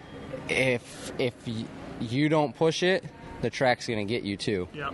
if 0.50 1.12
if 1.20 1.34
y- 1.46 1.66
you 2.00 2.30
don't 2.30 2.56
push 2.56 2.82
it, 2.84 3.04
the 3.42 3.50
track's 3.50 3.86
going 3.88 4.06
to 4.06 4.12
get 4.12 4.24
you 4.24 4.38
too. 4.38 4.68
Yeah. 4.74 4.90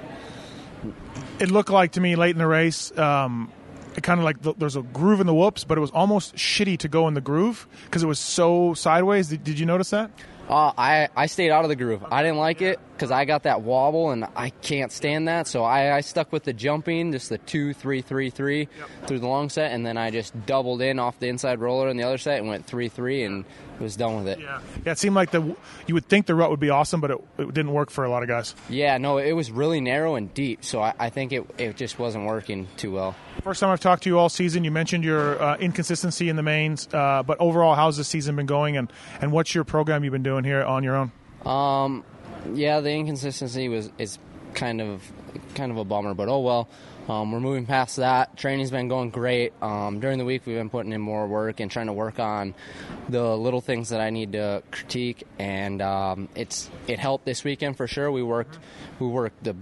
It 1.40 1.52
looked 1.52 1.70
like 1.70 1.94
to 1.94 2.02
me 2.02 2.16
late 2.16 2.32
in 2.32 2.38
the 2.40 2.48
race, 2.48 2.96
um, 2.98 3.52
it 3.96 4.04
kind 4.04 4.20
of 4.20 4.24
like 4.24 4.42
the, 4.42 4.54
there's 4.54 4.76
a 4.76 4.82
groove 4.82 5.22
in 5.22 5.28
the 5.28 5.34
whoops, 5.34 5.64
but 5.64 5.78
it 5.78 5.82
was 5.82 5.92
almost 5.92 6.36
shitty 6.36 6.78
to 6.80 6.88
go 6.88 7.08
in 7.08 7.14
the 7.14 7.22
groove 7.22 7.68
because 7.86 8.04
it 8.04 8.08
was 8.08 8.20
so 8.20 8.74
sideways. 8.74 9.30
Did, 9.30 9.44
did 9.44 9.60
you 9.60 9.66
notice 9.66 9.90
that? 9.92 10.12
Uh, 10.52 10.74
I, 10.78 11.08
I 11.16 11.28
stayed 11.28 11.50
out 11.50 11.64
of 11.64 11.70
the 11.70 11.78
groove. 11.78 12.04
I 12.12 12.24
didn't 12.24 12.38
like 12.38 12.62
it 12.62 12.78
because 12.94 13.10
I 13.10 13.24
got 13.24 13.44
that 13.44 13.62
wobble 13.62 14.12
and 14.12 14.26
I 14.36 14.50
can't 14.50 14.92
stand 14.92 15.30
that. 15.30 15.48
So 15.48 15.64
I, 15.64 15.96
I 15.96 16.02
stuck 16.02 16.34
with 16.34 16.44
the 16.44 16.52
jumping, 16.52 17.14
just 17.14 17.30
the 17.30 17.38
two, 17.38 17.74
three, 17.74 18.02
three, 18.02 18.30
three 18.30 18.68
through 19.08 19.20
the 19.20 19.28
long 19.28 19.48
set, 19.48 19.72
and 19.72 19.86
then 19.86 19.98
I 19.98 20.12
just 20.12 20.34
doubled 20.46 20.82
in 20.82 21.00
off 21.00 21.18
the 21.20 21.30
inside 21.30 21.62
roller 21.62 21.88
in 21.88 21.96
the 21.96 22.04
other 22.04 22.18
set 22.18 22.40
and 22.40 22.50
went 22.50 22.66
three, 22.66 22.90
three, 22.90 23.24
and 23.24 23.46
was 23.82 23.96
done 23.96 24.17
with 24.17 24.28
it. 24.28 24.39
Yeah, 24.39 24.62
it 24.86 24.98
seemed 24.98 25.15
like 25.15 25.32
the 25.32 25.56
you 25.88 25.94
would 25.94 26.06
think 26.06 26.26
the 26.26 26.36
rut 26.36 26.50
would 26.50 26.60
be 26.60 26.70
awesome, 26.70 27.02
but 27.02 27.12
it, 27.12 27.17
it 27.38 27.54
didn't 27.54 27.74
work 27.74 27.89
for 27.89 28.06
a 28.06 28.10
lot 28.10 28.24
of 28.24 28.30
guys. 28.30 28.56
Yeah, 28.70 28.98
no, 28.98 29.17
it 29.17 29.34
was 29.34 29.52
really 29.52 29.82
narrow 29.82 30.15
and 30.15 30.34
deep, 30.34 30.63
so 30.63 30.82
I, 30.82 30.94
I 31.00 31.10
think 31.10 31.34
it, 31.34 31.50
it 31.58 31.76
just 31.76 32.00
wasn't 32.00 32.26
working 32.26 32.67
too 32.78 32.91
well. 32.91 33.15
First 33.44 33.60
time 33.60 33.70
I've 33.72 33.80
talked 33.80 34.04
to 34.04 34.10
you 34.10 34.17
all 34.20 34.30
season. 34.30 34.63
You 34.63 34.72
mentioned 34.72 35.04
your 35.04 35.41
uh, 35.41 35.58
inconsistency 35.58 36.30
in 36.30 36.36
the 36.36 36.44
mains, 36.44 36.88
uh, 36.94 37.24
but 37.24 37.39
overall, 37.39 37.76
how's 37.76 37.98
the 37.98 38.04
season 38.04 38.36
been 38.36 38.46
going, 38.46 38.78
and, 38.78 38.91
and 39.20 39.32
what's 39.32 39.54
your 39.56 39.63
program 39.63 40.04
you've 40.04 40.13
been 40.13 40.24
doing 40.24 40.44
here 40.44 40.63
on 40.63 40.84
your 40.84 40.96
own? 40.96 41.12
Um, 41.46 42.04
yeah, 42.54 42.80
the 42.80 42.91
inconsistency 42.91 43.67
was 43.67 43.91
is 43.98 44.20
kind 44.54 44.82
of 44.82 45.12
kind 45.56 45.72
of 45.72 45.78
a 45.78 45.86
bummer, 45.86 46.13
but 46.13 46.30
oh 46.30 46.39
well. 46.39 46.70
Um, 47.12 47.34
we're 47.34 47.41
moving 47.41 47.65
past 47.65 47.97
that. 47.97 48.38
Training's 48.38 48.71
been 48.71 48.88
going 48.88 49.10
great. 49.10 49.52
Um, 49.62 50.00
during 50.00 50.17
the 50.17 50.24
week, 50.24 50.43
we've 50.45 50.56
been 50.56 50.69
putting 50.69 50.93
in 50.93 51.02
more 51.02 51.28
work 51.28 51.60
and 51.60 51.69
trying 51.69 51.88
to 51.88 51.93
work 51.93 52.19
on 52.19 52.54
the 53.10 53.36
little 53.36 53.60
things 53.60 53.89
that 53.89 54.00
I 54.00 54.12
need 54.12 54.32
to 54.32 54.63
critique, 54.71 55.28
and 55.38 55.82
um, 55.82 56.30
it's 56.36 56.69
it 56.88 57.00
helped 57.00 57.26
this 57.26 57.43
weekend 57.43 57.76
for 57.76 57.86
sure. 57.86 58.10
We 58.10 58.24
worked 58.24 58.58
we 59.00 59.08
worked 59.08 59.43
the 59.43 59.58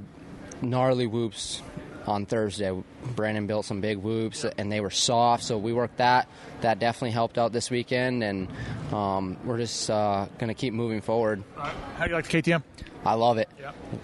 gnarly 0.62 1.08
whoops 1.08 1.64
on 2.06 2.28
Thursday. 2.28 2.72
Brandon 3.16 3.48
built 3.48 3.66
some 3.66 3.82
big 3.82 3.98
whoops, 3.98 4.46
and 4.46 4.72
they 4.72 4.80
were 4.80 4.92
soft, 4.92 5.44
so 5.44 5.58
we 5.58 5.74
worked 5.74 5.98
that. 5.98 6.30
That 6.62 6.78
definitely 6.78 7.12
helped 7.12 7.40
out 7.40 7.52
this 7.52 7.72
weekend, 7.72 8.24
and 8.24 8.48
um, 8.94 9.38
we're 9.44 9.58
just 9.58 9.90
uh, 9.90 10.28
going 10.38 10.50
to 10.50 10.54
keep 10.54 10.76
moving 10.76 11.02
forward. 11.02 11.44
How 11.56 12.04
do 12.04 12.12
you 12.12 12.16
like 12.16 12.28
the 12.28 12.44
KTM? 12.44 12.62
I 13.04 13.16
love 13.16 13.40
it. 13.40 13.50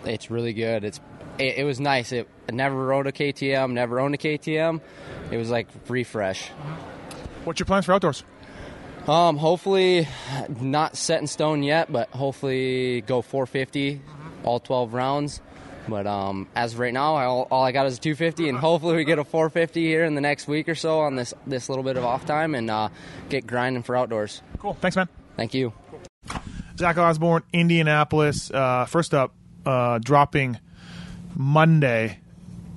It's 0.04 0.32
really 0.32 0.54
good. 0.54 0.84
It's 0.84 1.00
it, 1.38 1.58
it 1.58 1.64
was 1.64 1.80
nice. 1.80 2.12
It 2.12 2.28
I 2.50 2.52
never 2.52 2.76
rode 2.86 3.08
a 3.08 3.12
KTM, 3.12 3.72
never 3.72 4.00
owned 4.00 4.16
a 4.16 4.18
KTM. 4.18 4.82
It 5.32 5.38
was 5.38 5.50
like 5.50 5.68
refresh. 5.88 6.50
What's 7.44 7.60
your 7.60 7.66
plans 7.66 7.86
for 7.86 7.94
outdoors? 7.94 8.24
Um, 9.08 9.38
hopefully, 9.38 10.08
not 10.60 10.98
set 10.98 11.22
in 11.22 11.28
stone 11.28 11.62
yet, 11.64 11.92
but 11.92 12.10
hopefully 12.10 13.02
go 13.02 13.22
450 13.22 14.02
all 14.44 14.60
12 14.60 14.94
rounds. 14.94 15.42
But 15.88 16.08
um, 16.08 16.48
as 16.56 16.74
of 16.74 16.80
right 16.80 16.94
now, 16.94 17.16
I, 17.16 17.26
all, 17.26 17.48
all 17.52 17.64
I 17.64 17.72
got 17.72 17.86
is 17.86 17.98
a 17.98 18.02
250, 18.02 18.50
and 18.50 18.58
hopefully 18.58 18.96
we 18.96 19.04
get 19.04 19.20
a 19.20 19.24
450 19.24 19.86
here 19.86 20.04
in 20.04 20.16
the 20.16 20.22
next 20.22 20.48
week 20.48 20.68
or 20.68 20.74
so 20.74 21.02
on 21.02 21.16
this 21.16 21.34
this 21.46 21.70
little 21.70 21.84
bit 21.84 21.98
of 21.98 22.04
off 22.04 22.26
time 22.26 22.56
and 22.56 22.72
uh, 22.72 22.90
get 23.30 23.46
grinding 23.46 23.84
for 23.84 23.96
outdoors. 23.96 24.42
Cool. 24.58 24.74
Thanks, 24.76 24.96
man. 24.96 25.08
Thank 25.36 25.54
you. 25.54 25.74
Zach 26.78 26.98
Osborne, 26.98 27.44
Indianapolis. 27.54 28.50
Uh, 28.50 28.86
first 28.86 29.14
up, 29.14 29.36
uh, 29.66 30.00
dropping 30.00 30.60
Monday, 31.36 32.20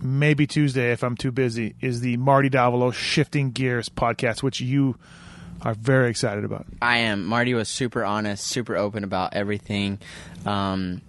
maybe 0.02 0.46
Tuesday 0.46 0.92
if 0.92 1.02
I'm 1.02 1.16
too 1.16 1.30
busy, 1.32 1.74
is 1.80 2.00
the 2.00 2.16
Marty 2.16 2.50
Davalos 2.50 2.94
Shifting 2.94 3.52
Gears 3.52 3.88
podcast, 3.88 4.42
which 4.42 4.60
you 4.60 4.96
are 5.62 5.74
very 5.74 6.10
excited 6.10 6.44
about. 6.44 6.66
I 6.80 6.98
am. 6.98 7.24
Marty 7.24 7.54
was 7.54 7.68
super 7.68 8.04
honest, 8.04 8.46
super 8.46 8.76
open 8.76 9.04
about 9.04 9.34
everything 9.34 9.98
um, 10.46 11.02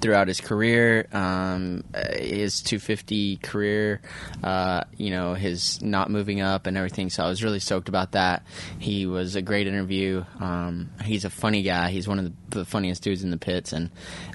throughout 0.00 0.28
his 0.28 0.40
career, 0.40 1.06
um, 1.12 1.84
uh, 1.94 2.12
his 2.18 2.60
250 2.62 3.36
career, 3.38 4.00
uh, 4.42 4.82
you 4.96 5.10
know, 5.10 5.34
his 5.34 5.80
not 5.82 6.10
moving 6.10 6.40
up 6.40 6.66
and 6.66 6.76
everything. 6.76 7.10
So 7.10 7.24
I 7.24 7.28
was 7.28 7.42
really 7.44 7.60
stoked 7.60 7.88
about 7.88 8.12
that. 8.12 8.44
He 8.78 9.06
was 9.06 9.36
a 9.36 9.42
great 9.42 9.66
interview. 9.66 10.24
Um, 10.40 10.90
he's 11.04 11.24
a 11.24 11.30
funny 11.30 11.62
guy. 11.62 11.90
He's 11.90 12.08
one 12.08 12.18
of 12.18 12.24
the, 12.24 12.58
the 12.58 12.64
funniest 12.64 13.02
dudes 13.02 13.22
in 13.22 13.30
the 13.30 13.38
pits, 13.38 13.72
and 13.72 13.90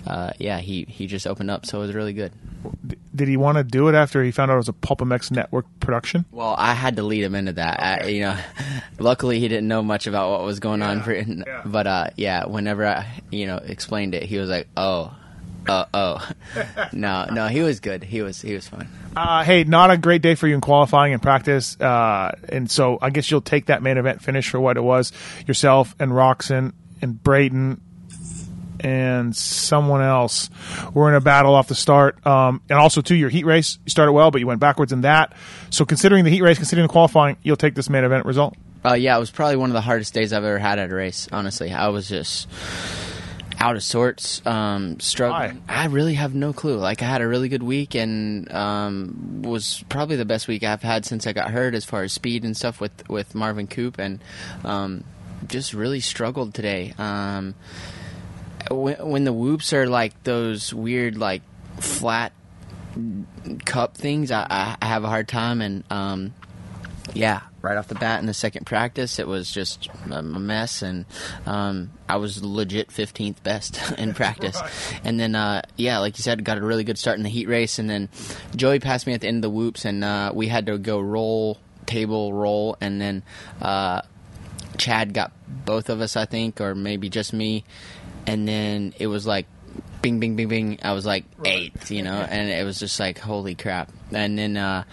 uh, 0.06 0.32
yeah, 0.40 0.60
he 0.60 0.86
he 0.88 1.08
just 1.08 1.28
opened 1.28 1.52
up. 1.52 1.66
So 1.66 1.80
it 1.80 1.82
was 1.82 1.96
really 1.96 2.14
good. 2.14 2.32
Did 3.18 3.28
he 3.28 3.36
want 3.36 3.58
to 3.58 3.64
do 3.64 3.88
it 3.88 3.96
after 3.96 4.24
he 4.24 4.32
found 4.32 4.52
out 4.52 4.56
it 4.56 4.58
was 4.58 4.70
a 4.70 4.74
PulpMX 4.74 5.32
network 5.32 5.66
production? 5.80 6.26
Well, 6.32 6.54
I 6.58 6.74
had 6.74 6.98
to 6.98 7.04
lead 7.04 7.24
him 7.24 7.34
into 7.34 7.54
that. 7.54 7.82
I, 7.82 8.08
you 8.08 8.22
know, 8.22 8.38
luckily 9.00 9.40
he 9.40 9.48
didn't 9.48 9.68
know 9.68 9.82
much 9.82 10.06
about 10.06 10.30
what 10.30 10.44
was 10.44 10.60
going 10.60 10.82
on. 10.84 11.02
For, 11.02 11.24
But 11.66 11.88
uh, 11.88 12.10
yeah, 12.16 12.46
whenever 12.46 12.86
I 12.86 13.08
you 13.32 13.48
know 13.48 13.58
explained 13.58 14.14
it, 14.14 14.24
he 14.24 14.38
was 14.38 14.50
like, 14.50 14.68
"Oh, 14.78 15.16
uh, 15.68 15.86
oh, 15.94 16.30
no, 16.94 17.26
no." 17.32 17.48
He 17.48 17.62
was 17.62 17.80
good. 17.80 18.04
He 18.04 18.22
was 18.22 18.42
he 18.42 18.54
was 18.54 18.68
fun. 18.68 18.88
Uh, 19.16 19.44
hey, 19.44 19.64
not 19.64 19.90
a 19.90 19.98
great 19.98 20.22
day 20.22 20.36
for 20.36 20.48
you 20.48 20.54
in 20.54 20.62
qualifying 20.62 21.12
and 21.12 21.22
practice, 21.22 21.80
uh, 21.82 22.32
and 22.50 22.70
so 22.70 23.00
I 23.02 23.10
guess 23.10 23.32
you'll 23.32 23.42
take 23.42 23.66
that 23.66 23.82
main 23.82 23.98
event 23.98 24.22
finish 24.22 24.48
for 24.48 24.60
what 24.60 24.78
it 24.78 24.82
was. 24.82 25.12
Yourself 25.48 25.96
and 26.00 26.12
Roczen 26.12 26.74
and 27.02 27.22
Brayton 27.22 27.82
and 28.80 29.36
someone 29.36 30.02
else 30.02 30.50
were 30.94 31.10
in 31.10 31.16
a 31.16 31.22
battle 31.22 31.54
off 31.56 31.68
the 31.68 31.76
start, 31.76 32.26
um, 32.26 32.62
and 32.70 32.80
also 32.80 33.02
too 33.02 33.16
your 33.16 33.30
heat 33.30 33.46
race. 33.46 33.80
You 33.86 33.90
started 33.90 34.14
well, 34.14 34.32
but 34.32 34.40
you 34.40 34.48
went 34.48 34.60
backwards 34.60 34.92
in 34.92 35.02
that. 35.02 35.34
So 35.70 35.86
considering 35.86 36.24
the 36.24 36.32
heat 36.32 36.42
race, 36.42 36.58
considering 36.58 36.88
the 36.88 36.92
qualifying, 36.92 37.38
you'll 37.44 37.58
take 37.58 37.76
this 37.76 37.90
main 37.90 38.04
event 38.04 38.26
result. 38.26 38.56
Uh, 38.86 38.94
yeah, 38.94 39.18
it 39.18 39.20
was 39.20 39.32
probably 39.32 39.58
one 39.58 39.70
of 39.70 39.74
the 39.74 39.82
hardest 39.82 40.14
days 40.14 40.32
I've 40.32 40.44
ever 40.44 40.60
had 40.60 40.80
at 40.80 40.92
a 40.92 40.96
race. 40.96 41.28
Honestly, 41.32 41.74
I 41.74 41.90
was 41.90 42.08
just 42.08 42.48
out 43.60 43.76
of 43.76 43.84
sorts, 43.84 44.46
um, 44.46 45.00
struggling. 45.00 45.62
I 45.68 45.88
really 45.88 46.14
have 46.14 46.36
no 46.36 46.54
clue. 46.54 46.78
Like 46.78 47.02
I 47.02 47.06
had 47.06 47.22
a 47.22 47.28
really 47.28 47.50
good 47.50 47.64
week 47.64 47.96
and 47.96 48.52
um, 48.52 49.42
was 49.44 49.84
probably 49.90 50.16
the 50.16 50.26
best 50.26 50.48
week 50.48 50.64
I've 50.64 50.84
had 50.84 51.06
since 51.06 51.26
I 51.26 51.34
got 51.34 51.50
hurt 51.50 51.74
as 51.74 51.84
far 51.84 52.04
as 52.04 52.14
speed 52.14 52.44
and 52.46 52.56
stuff 52.56 52.80
with 52.80 53.10
with 53.10 53.34
Marvin 53.36 53.68
Coop, 53.68 53.98
and 53.98 54.20
um, 54.64 55.04
just 55.48 55.74
really 55.74 56.00
struggled 56.00 56.54
today. 56.54 56.94
Um, 56.98 57.56
when, 58.70 58.96
when 59.10 59.24
the 59.24 59.34
whoops 59.34 59.74
are 59.74 59.88
like 59.88 60.24
those 60.24 60.74
weird 60.74 61.18
like 61.18 61.42
flat 61.80 62.34
cup 63.66 63.96
things, 63.96 64.32
I, 64.32 64.78
I 64.82 64.86
have 64.86 65.04
a 65.04 65.08
hard 65.08 65.28
time 65.28 65.62
and. 65.62 65.84
Um, 65.90 66.34
yeah, 67.14 67.42
right 67.62 67.78
off 67.78 67.88
the 67.88 67.96
bat 67.96 68.20
in 68.20 68.26
the 68.26 68.34
second 68.34 68.66
practice, 68.66 69.20
it 69.20 69.28
was 69.28 69.52
just 69.52 69.90
a 70.12 70.22
mess, 70.22 70.82
and 70.82 71.06
um, 71.46 71.92
I 72.08 72.18
was 72.18 72.44
legit 72.44 72.90
15th 72.90 73.42
best 73.44 73.80
in 73.98 74.14
practice. 74.14 74.62
And 75.04 75.20
then, 75.20 75.36
uh, 75.36 75.62
yeah, 75.76 76.00
like 76.00 76.18
you 76.18 76.22
said, 76.22 76.44
got 76.44 76.58
a 76.58 76.62
really 76.62 76.84
good 76.84 76.98
start 76.98 77.18
in 77.18 77.24
the 77.24 77.30
heat 77.30 77.48
race, 77.48 77.80
and 77.80 77.90
then 77.90 78.10
Joey 78.56 78.80
passed 78.80 79.08
me 79.08 79.14
at 79.14 79.22
the 79.22 79.28
end 79.28 79.38
of 79.38 79.42
the 79.44 79.50
whoops, 79.50 79.86
and 79.86 80.04
uh, 80.04 80.32
we 80.34 80.48
had 80.48 80.66
to 80.68 80.78
go 80.78 81.00
roll, 81.00 81.60
table, 81.86 82.34
roll, 82.34 82.78
and 82.82 83.00
then 83.02 83.24
uh, 83.62 84.02
Chad 84.78 85.14
got 85.14 85.32
both 85.48 85.90
of 85.90 86.02
us, 86.02 86.16
I 86.16 86.26
think, 86.26 86.62
or 86.62 86.76
maybe 86.76 87.10
just 87.10 87.34
me, 87.34 87.64
and 88.28 88.48
then 88.48 88.94
it 89.00 89.08
was 89.08 89.26
like 89.26 89.48
bing, 90.02 90.20
bing, 90.20 90.36
bing, 90.36 90.48
bing. 90.50 90.80
I 90.84 90.92
was 90.92 91.06
like 91.06 91.26
eighth, 91.46 91.90
you 91.92 92.04
know, 92.04 92.12
and 92.30 92.50
it 92.50 92.64
was 92.66 92.80
just 92.80 93.00
like, 93.00 93.18
holy 93.18 93.56
crap. 93.56 93.92
And 94.12 94.38
then 94.38 94.58
uh, 94.58 94.84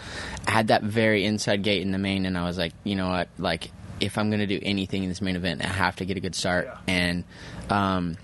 I 0.47 0.51
had 0.51 0.69
that 0.69 0.83
very 0.83 1.25
inside 1.25 1.63
gate 1.63 1.83
in 1.83 1.91
the 1.91 1.99
main, 1.99 2.25
and 2.27 2.39
I 2.39 2.45
was 2.45 2.57
like, 2.57 2.73
you 2.85 2.97
know 2.97 3.09
what, 3.09 3.29
like, 3.37 3.71
if 4.01 4.17
I'm 4.19 4.31
going 4.31 4.41
to 4.41 4.47
do 4.47 4.59
anything 4.63 5.03
in 5.03 5.09
this 5.09 5.21
main 5.21 5.37
event, 5.37 5.65
I 5.65 5.69
have 5.69 5.97
to 5.97 6.05
get 6.05 6.17
a 6.17 6.21
good 6.21 6.35
start. 6.35 6.69
And 6.87 7.25
um, 7.71 8.17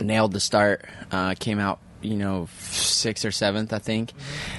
nailed 0.00 0.32
the 0.32 0.40
start, 0.40 0.84
uh, 1.10 1.34
came 1.38 1.58
out. 1.58 1.80
You 2.04 2.16
know, 2.16 2.48
sixth 2.58 3.24
or 3.24 3.30
seventh, 3.30 3.72
I 3.72 3.78
think. 3.78 4.12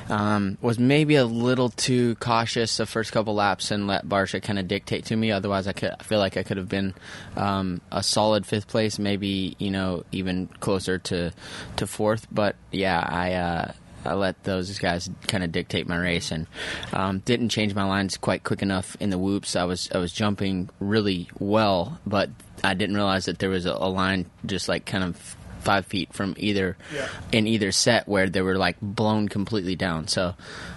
Um, 0.10 0.58
was 0.62 0.79
maybe 0.79 1.15
a 1.15 1.25
little 1.25 1.69
too 1.69 2.15
cautious 2.15 2.77
the 2.77 2.86
first 2.86 3.12
couple 3.12 3.36
laps 3.36 3.71
and 3.71 3.88
let 3.88 4.08
Barcia 4.08 4.41
kind 4.41 4.60
of 4.60 4.67
dictate 4.67 5.05
to 5.05 5.15
me. 5.15 5.31
Otherwise, 5.31 5.67
I 5.67 5.73
could 5.73 5.93
I 5.99 6.03
feel 6.03 6.19
like 6.19 6.38
I 6.38 6.43
could 6.43 6.58
have 6.58 6.69
been 6.69 6.93
um, 7.36 7.81
a 7.91 8.01
solid 8.03 8.45
fifth 8.45 8.67
place, 8.67 8.99
maybe 8.99 9.55
you 9.60 9.71
know 9.71 10.03
even 10.12 10.47
closer 10.60 10.97
to 10.97 11.31
to 11.77 11.88
fourth. 11.88 12.27
But 12.31 12.55
yeah, 12.71 12.99
I. 13.08 13.34
Uh, 13.34 13.71
I 14.05 14.13
let 14.13 14.43
those 14.43 14.77
guys 14.77 15.10
kind 15.27 15.43
of 15.43 15.51
dictate 15.51 15.88
my 15.88 15.97
race, 15.97 16.31
and 16.31 16.47
um, 16.93 17.19
didn't 17.19 17.49
change 17.49 17.73
my 17.73 17.86
lines 17.86 18.17
quite 18.17 18.43
quick 18.43 18.62
enough 18.62 18.95
in 18.99 19.10
the 19.10 19.17
whoops. 19.17 19.55
I 19.55 19.63
was 19.63 19.89
I 19.91 19.97
was 19.97 20.13
jumping 20.13 20.69
really 20.79 21.27
well, 21.39 21.99
but 22.05 22.29
I 22.63 22.73
didn't 22.73 22.95
realize 22.95 23.25
that 23.25 23.39
there 23.39 23.49
was 23.49 23.65
a, 23.65 23.71
a 23.73 23.89
line 23.89 24.29
just 24.45 24.69
like 24.69 24.86
kind 24.86 25.03
of 25.03 25.36
five 25.65 25.86
feet 25.86 26.13
from 26.13 26.34
either 26.38 26.78
Yeah. 26.93 27.08
in 27.34 27.47
either 27.47 27.71
set 27.73 28.08
where 28.08 28.30
they 28.30 28.41
were 28.41 28.56
like 28.58 28.78
blown 28.82 29.28
completely 29.28 29.75
down. 29.75 30.08
So, 30.08 30.36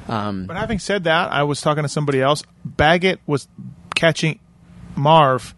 um, 0.08 0.46
But 0.46 0.56
having 0.56 0.78
said 0.80 1.04
that, 1.04 1.30
I 1.30 1.44
was 1.44 1.60
talking 1.60 1.84
to 1.84 1.88
somebody 1.88 2.20
else. 2.20 2.42
Baggett 2.64 3.20
was 3.26 3.46
catching 3.94 4.40
Marv. 4.96 5.54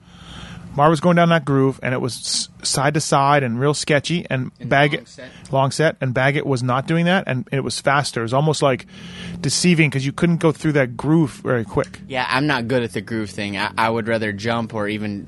Marv 0.76 0.90
was 0.90 1.00
going 1.00 1.16
down 1.16 1.30
that 1.30 1.44
groove, 1.44 1.80
and 1.82 1.92
it 1.92 2.00
was 2.00 2.48
side 2.62 2.94
to 2.94 3.00
side 3.00 3.42
and 3.42 3.58
real 3.58 3.74
sketchy. 3.74 4.24
And 4.30 4.52
Baggett, 4.64 5.08
long 5.50 5.72
set. 5.72 5.96
and 6.00 6.14
Baggett 6.14 6.46
was 6.46 6.62
not 6.62 6.86
doing 6.86 7.06
that, 7.06 7.24
and 7.26 7.48
it 7.50 7.64
was 7.64 7.80
faster. 7.80 8.20
It 8.20 8.24
was 8.30 8.34
almost 8.34 8.62
like 8.62 8.86
deceiving 9.40 9.90
because 9.90 10.06
you 10.06 10.12
couldn't 10.12 10.36
go 10.36 10.52
through 10.52 10.72
that 10.72 10.96
groove 10.96 11.40
very 11.42 11.64
quick. 11.64 11.98
Yeah, 12.06 12.24
I'm 12.28 12.46
not 12.46 12.68
good 12.68 12.84
at 12.84 12.92
the 12.92 13.00
groove 13.00 13.30
thing. 13.30 13.56
I, 13.56 13.72
I 13.76 13.90
would 13.90 14.06
rather 14.06 14.32
jump 14.32 14.72
or 14.72 14.86
even 14.86 15.26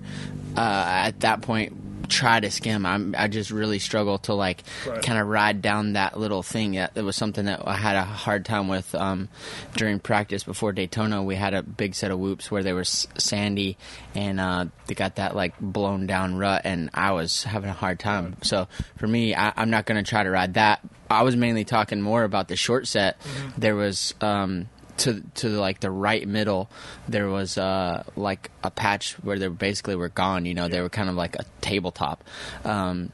uh, 0.56 0.60
at 0.60 1.20
that 1.20 1.40
point 1.42 1.72
try 2.08 2.40
to 2.40 2.50
skim. 2.50 2.84
I'm 2.86 3.14
I 3.16 3.28
just 3.28 3.50
really 3.50 3.78
struggle 3.78 4.18
to 4.20 4.34
like 4.34 4.62
Right. 4.86 5.02
kind 5.02 5.18
of 5.18 5.26
ride 5.28 5.62
down 5.62 5.94
that 5.94 6.18
little 6.18 6.42
thing. 6.42 6.72
That, 6.72 6.94
that 6.94 7.04
was 7.04 7.16
something 7.16 7.44
that 7.46 7.66
I 7.66 7.74
had 7.76 7.96
a 7.96 8.04
hard 8.04 8.44
time 8.44 8.68
with 8.68 8.94
um, 8.94 9.28
during 9.76 9.98
practice 10.00 10.44
before 10.44 10.72
Daytona. 10.72 11.22
We 11.22 11.34
had 11.36 11.54
a 11.54 11.62
big 11.62 11.94
set 11.94 12.10
of 12.10 12.18
whoops 12.18 12.50
where 12.50 12.62
they 12.62 12.72
were 12.72 12.80
s- 12.80 13.06
sandy 13.18 13.76
and 14.14 14.38
uh, 14.40 14.66
they 14.86 14.94
got 14.94 15.16
that 15.16 15.34
like 15.36 15.54
blown 15.60 16.06
down 16.06 16.36
rut, 16.36 16.62
and 16.64 16.90
I 16.94 17.12
was 17.12 17.44
having 17.44 17.70
a 17.70 17.74
hard 17.74 17.98
time. 17.98 18.36
So 18.42 18.68
for 18.96 19.06
me, 19.06 19.34
I, 19.34 19.52
I'm 19.56 19.70
not 19.70 19.86
going 19.86 20.02
to 20.02 20.08
try 20.08 20.22
to 20.22 20.30
ride 20.30 20.54
that. 20.54 20.80
I 21.10 21.22
was 21.22 21.36
mainly 21.36 21.64
talking 21.64 22.00
more 22.00 22.24
about 22.24 22.48
the 22.48 22.56
short 22.56 22.86
set. 22.88 23.16
There 23.58 23.76
was. 23.76 24.14
Um, 24.20 24.68
to 24.98 25.22
to 25.36 25.48
like 25.48 25.80
the 25.80 25.90
right 25.90 26.26
middle, 26.26 26.70
there 27.08 27.28
was 27.28 27.58
uh, 27.58 28.04
like 28.16 28.50
a 28.62 28.70
patch 28.70 29.14
where 29.22 29.38
they 29.38 29.48
basically 29.48 29.96
were 29.96 30.08
gone. 30.08 30.44
You 30.46 30.54
know, 30.54 30.68
they 30.68 30.80
were 30.80 30.88
kind 30.88 31.08
of 31.08 31.14
like 31.14 31.36
a 31.36 31.44
tabletop, 31.60 32.24
um, 32.64 33.10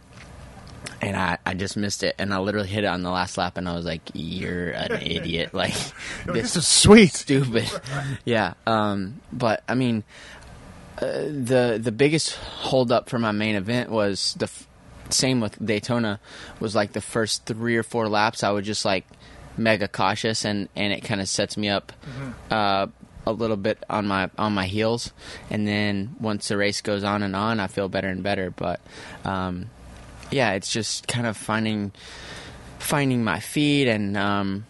and 1.00 1.16
I, 1.16 1.38
I 1.46 1.54
just 1.54 1.76
missed 1.76 2.02
it. 2.02 2.14
And 2.18 2.32
I 2.34 2.38
literally 2.38 2.68
hit 2.68 2.84
it 2.84 2.88
on 2.88 3.02
the 3.02 3.10
last 3.10 3.38
lap, 3.38 3.56
and 3.56 3.68
I 3.68 3.74
was 3.74 3.84
like, 3.84 4.02
"You're 4.14 4.70
an 4.70 4.92
idiot!" 5.02 5.54
Like 5.54 5.74
This 6.26 6.56
is 6.56 6.66
sweet, 6.66 7.12
stupid. 7.12 7.70
yeah, 8.24 8.54
um, 8.66 9.20
but 9.32 9.62
I 9.68 9.74
mean, 9.74 10.04
uh, 11.00 11.06
the 11.06 11.78
the 11.82 11.92
biggest 11.92 12.34
holdup 12.34 13.08
for 13.08 13.18
my 13.18 13.32
main 13.32 13.54
event 13.54 13.90
was 13.90 14.34
the 14.38 14.46
f- 14.46 14.66
same 15.10 15.40
with 15.40 15.64
Daytona. 15.64 16.20
Was 16.60 16.74
like 16.74 16.92
the 16.92 17.00
first 17.00 17.46
three 17.46 17.76
or 17.76 17.82
four 17.82 18.08
laps, 18.08 18.42
I 18.42 18.50
would 18.50 18.64
just 18.64 18.84
like 18.84 19.06
mega 19.58 19.88
cautious, 19.88 20.44
and 20.44 20.68
and 20.76 20.92
it 20.92 21.02
kind 21.02 21.20
of 21.20 21.28
sets 21.28 21.56
me 21.56 21.68
up. 21.68 21.92
Uh, 22.50 22.86
a 23.26 23.32
little 23.32 23.58
bit 23.58 23.84
on 23.90 24.06
my 24.06 24.30
on 24.38 24.54
my 24.54 24.64
heels, 24.66 25.12
and 25.50 25.68
then 25.68 26.16
once 26.18 26.48
the 26.48 26.56
race 26.56 26.80
goes 26.80 27.04
on 27.04 27.22
and 27.22 27.36
on, 27.36 27.60
I 27.60 27.66
feel 27.66 27.88
better 27.88 28.08
and 28.08 28.22
better. 28.22 28.50
But 28.50 28.80
um, 29.24 29.68
yeah, 30.30 30.52
it's 30.52 30.72
just 30.72 31.06
kind 31.06 31.26
of 31.26 31.36
finding 31.36 31.92
finding 32.78 33.22
my 33.22 33.38
feet 33.40 33.86
and 33.88 34.16
um, 34.16 34.66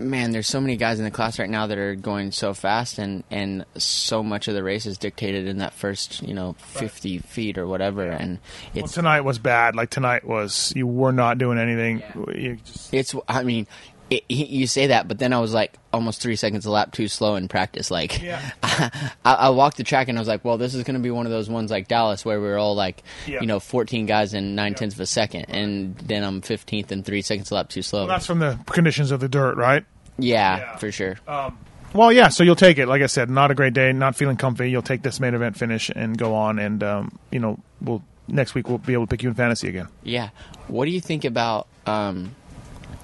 man, 0.00 0.32
there's 0.32 0.46
so 0.46 0.60
many 0.60 0.76
guys 0.76 0.98
in 0.98 1.04
the 1.04 1.10
class 1.10 1.38
right 1.38 1.48
now 1.48 1.66
that 1.66 1.78
are 1.78 1.94
going 1.94 2.32
so 2.32 2.54
fast, 2.54 2.98
and 2.98 3.24
and 3.30 3.64
so 3.76 4.22
much 4.22 4.48
of 4.48 4.54
the 4.54 4.62
race 4.62 4.86
is 4.86 4.98
dictated 4.98 5.46
in 5.46 5.58
that 5.58 5.72
first 5.72 6.22
you 6.22 6.34
know 6.34 6.54
50 6.58 7.18
feet 7.18 7.58
or 7.58 7.66
whatever, 7.66 8.02
and 8.02 8.38
Well, 8.74 8.86
tonight 8.86 9.22
was 9.22 9.38
bad. 9.38 9.74
Like 9.76 9.90
tonight 9.90 10.24
was 10.24 10.72
you 10.76 10.86
were 10.86 11.12
not 11.12 11.38
doing 11.38 11.58
anything. 11.58 12.02
You 12.34 12.56
just, 12.64 12.92
it's 12.92 13.14
I 13.28 13.42
mean. 13.42 13.66
It, 14.08 14.22
you 14.30 14.68
say 14.68 14.86
that, 14.88 15.08
but 15.08 15.18
then 15.18 15.32
I 15.32 15.40
was 15.40 15.52
like 15.52 15.74
almost 15.92 16.20
three 16.22 16.36
seconds 16.36 16.64
a 16.64 16.70
lap 16.70 16.92
too 16.92 17.08
slow 17.08 17.34
in 17.34 17.48
practice. 17.48 17.90
Like, 17.90 18.22
I, 18.62 18.90
I 19.24 19.48
walked 19.50 19.78
the 19.78 19.82
track 19.84 20.08
and 20.08 20.16
I 20.16 20.20
was 20.20 20.28
like, 20.28 20.44
"Well, 20.44 20.58
this 20.58 20.74
is 20.76 20.84
going 20.84 20.94
to 20.94 21.00
be 21.00 21.10
one 21.10 21.26
of 21.26 21.32
those 21.32 21.48
ones 21.50 21.70
like 21.72 21.88
Dallas 21.88 22.24
where 22.24 22.40
we 22.40 22.46
are 22.48 22.56
all 22.58 22.76
like, 22.76 23.02
Yeah. 23.26 23.40
you 23.40 23.46
know, 23.48 23.58
14 23.58 24.06
guys 24.06 24.32
in 24.34 24.54
nine 24.54 24.74
tenths 24.74 24.94
of 24.94 25.00
a 25.00 25.06
second, 25.06 25.46
and 25.48 25.96
then 25.98 26.22
I'm 26.22 26.40
15th 26.40 26.92
and 26.92 27.04
three 27.04 27.22
seconds 27.22 27.50
a 27.50 27.54
lap 27.56 27.68
too 27.68 27.82
slow." 27.82 28.00
well, 28.00 28.08
that's 28.08 28.26
from 28.26 28.38
the 28.38 28.58
conditions 28.66 29.10
of 29.10 29.18
the 29.20 29.28
dirt, 29.28 29.56
right? 29.56 29.84
yeah, 30.18 30.76
for 30.76 30.92
sure. 30.92 31.16
Um, 31.26 31.58
Well, 31.92 32.12
yeah. 32.12 32.28
So 32.28 32.44
you'll 32.44 32.56
take 32.56 32.78
it. 32.78 32.86
Like 32.86 33.02
I 33.02 33.06
said, 33.06 33.28
not 33.28 33.50
a 33.50 33.54
great 33.54 33.74
day, 33.74 33.92
not 33.92 34.14
feeling 34.16 34.36
comfy. 34.36 34.70
You'll 34.70 34.82
take 34.82 35.02
this 35.02 35.18
main 35.18 35.34
event 35.34 35.56
finish 35.56 35.90
and 35.94 36.16
go 36.16 36.34
on, 36.34 36.58
and 36.58 36.82
um, 36.84 37.18
you 37.32 37.40
know, 37.40 37.58
we'll 37.80 38.02
next 38.28 38.54
week 38.54 38.68
we'll 38.68 38.78
be 38.78 38.92
able 38.92 39.06
to 39.06 39.10
pick 39.10 39.22
you 39.22 39.28
in 39.30 39.34
fantasy 39.34 39.68
again. 39.68 39.88
Yeah. 40.04 40.28
What 40.68 40.84
do 40.84 40.90
you 40.92 41.00
think 41.00 41.24
about 41.24 41.66
um, 41.86 42.34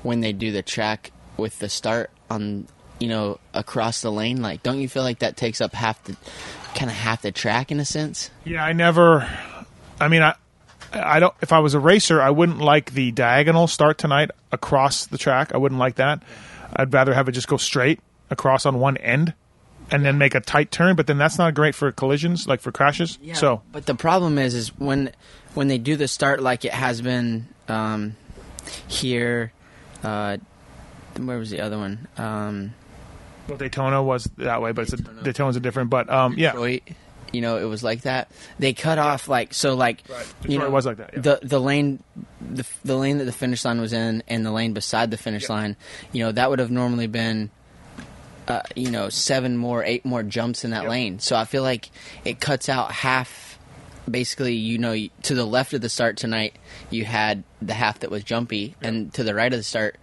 when 0.03 0.21
they 0.21 0.33
do 0.33 0.53
the 0.53 0.62
track 0.62 1.12
with 1.37 1.59
the 1.59 1.69
start 1.69 2.11
on, 2.31 2.67
you 2.99 3.09
know, 3.09 3.38
across 3.55 4.01
the 4.03 4.11
lane? 4.12 4.43
Like, 4.43 4.62
don't 4.62 4.81
you 4.81 4.88
feel 4.88 5.03
like 5.03 5.21
that 5.21 5.37
takes 5.37 5.61
up 5.61 5.73
half 5.73 6.03
the, 6.05 6.17
kind 6.75 6.91
of 6.91 6.97
half 6.97 7.23
the 7.23 7.33
track 7.33 7.71
in 7.71 7.81
a 7.81 7.85
sense? 7.85 8.31
Yeah, 8.45 8.65
I 8.65 8.73
never. 8.73 9.29
I 10.01 10.09
mean, 10.09 10.23
I. 10.23 10.35
I 10.95 11.21
don't. 11.21 11.35
If 11.41 11.53
I 11.53 11.61
was 11.61 11.73
a 11.73 11.81
racer, 11.81 12.21
I 12.21 12.29
wouldn't 12.29 12.59
like 12.59 12.93
the 12.93 13.12
diagonal 13.12 13.67
start 13.67 13.97
tonight 13.97 14.31
across 14.51 15.07
the 15.07 15.17
track. 15.17 15.55
I 15.55 15.57
wouldn't 15.57 15.79
like 15.79 15.95
that. 15.95 16.23
I'd 16.77 16.93
rather 16.93 17.15
have 17.15 17.29
it 17.29 17.33
just 17.33 17.49
go 17.49 17.57
straight 17.57 18.01
across 18.29 18.67
on 18.67 18.79
one 18.79 18.99
end, 18.99 19.33
and 19.91 20.05
then 20.05 20.19
make 20.19 20.35
a 20.35 20.41
tight 20.41 20.71
turn. 20.71 20.95
But 20.95 21.07
then 21.07 21.17
that's 21.17 21.38
not 21.38 21.55
great 21.55 21.75
for 21.75 21.93
collisions, 21.93 22.47
like 22.47 22.61
for 22.61 22.73
crashes. 22.73 23.19
yeah, 23.23 23.33
So 23.35 23.62
But 23.73 23.87
the 23.87 23.95
problem 23.95 24.37
is, 24.37 24.55
is 24.55 24.69
when 24.79 25.12
when 25.55 25.69
they 25.69 25.79
do 25.79 25.97
the 25.97 26.09
start 26.09 26.43
like 26.43 26.65
it 26.67 26.75
has 26.75 27.01
been 27.01 27.49
um, 27.69 28.17
here. 28.87 29.53
Uh, 30.03 30.38
where 31.19 31.38
was 31.38 31.51
the 31.51 31.61
other 31.61 31.79
one? 31.79 32.09
Um, 32.17 32.75
well, 33.49 33.59
Daytona 33.59 34.03
was 34.03 34.25
that 34.38 34.62
way, 34.62 34.73
but 34.73 34.83
it's 34.83 34.93
a, 34.93 34.97
Daytona's 34.97 35.57
a 35.57 35.61
different. 35.61 35.91
But 35.91 36.09
um, 36.11 36.35
yeah, 36.38 36.53
Detroit, 36.53 36.83
you 37.33 37.41
know, 37.41 37.59
it 37.59 37.65
was 37.65 37.83
like 37.83 38.03
that. 38.03 38.31
They 38.59 38.73
cut 38.73 38.99
off 38.99 39.29
like 39.29 39.53
so, 39.55 39.75
like 39.75 40.03
you 40.09 40.49
Detroit 40.49 40.69
know, 40.69 40.71
was 40.71 40.87
like 40.87 40.97
that, 40.99 41.11
yeah. 41.15 41.21
The 41.21 41.41
the 41.43 41.61
lane, 41.61 42.03
the 42.41 42.67
the 42.85 42.97
lane 42.97 43.19
that 43.19 43.25
the 43.25 43.33
finish 43.33 43.65
line 43.65 43.81
was 43.81 43.93
in, 43.93 44.23
and 44.29 44.45
the 44.47 44.53
lane 44.53 44.73
beside 44.73 45.11
the 45.11 45.17
finish 45.17 45.49
line, 45.49 45.77
you 46.12 46.25
know, 46.25 46.33
that 46.33 46.51
would 46.51 46.59
have 46.59 46.71
normally 46.71 47.07
been. 47.07 47.51
Uh, 48.49 48.61
you 48.75 48.91
know, 48.91 49.09
seven 49.09 49.57
more, 49.57 49.85
eight 49.85 50.05
more 50.05 50.25
jumps 50.25 50.65
in 50.65 50.73
that 50.73 50.88
lane. 50.88 51.21
So 51.21 51.37
I 51.37 51.45
feel 51.45 51.62
like 51.62 51.91
it 52.25 52.41
cuts 52.41 52.69
out 52.69 52.91
half. 52.91 53.52
Basically, 54.11 54.55
you 54.55 54.79
know, 54.79 54.97
to 55.23 55.35
the 55.35 55.45
left 55.45 55.75
of 55.75 55.81
the 55.81 55.88
start 55.88 56.17
tonight, 56.17 56.57
you 56.91 57.05
had 57.05 57.45
the 57.61 57.75
half 57.75 58.01
that 58.01 58.11
was 58.11 58.25
jumpy, 58.25 58.75
and 58.83 59.12
to 59.15 59.23
the 59.23 59.35
right 59.35 59.53
of 59.53 59.59
the 59.59 59.62
start, 59.65 59.97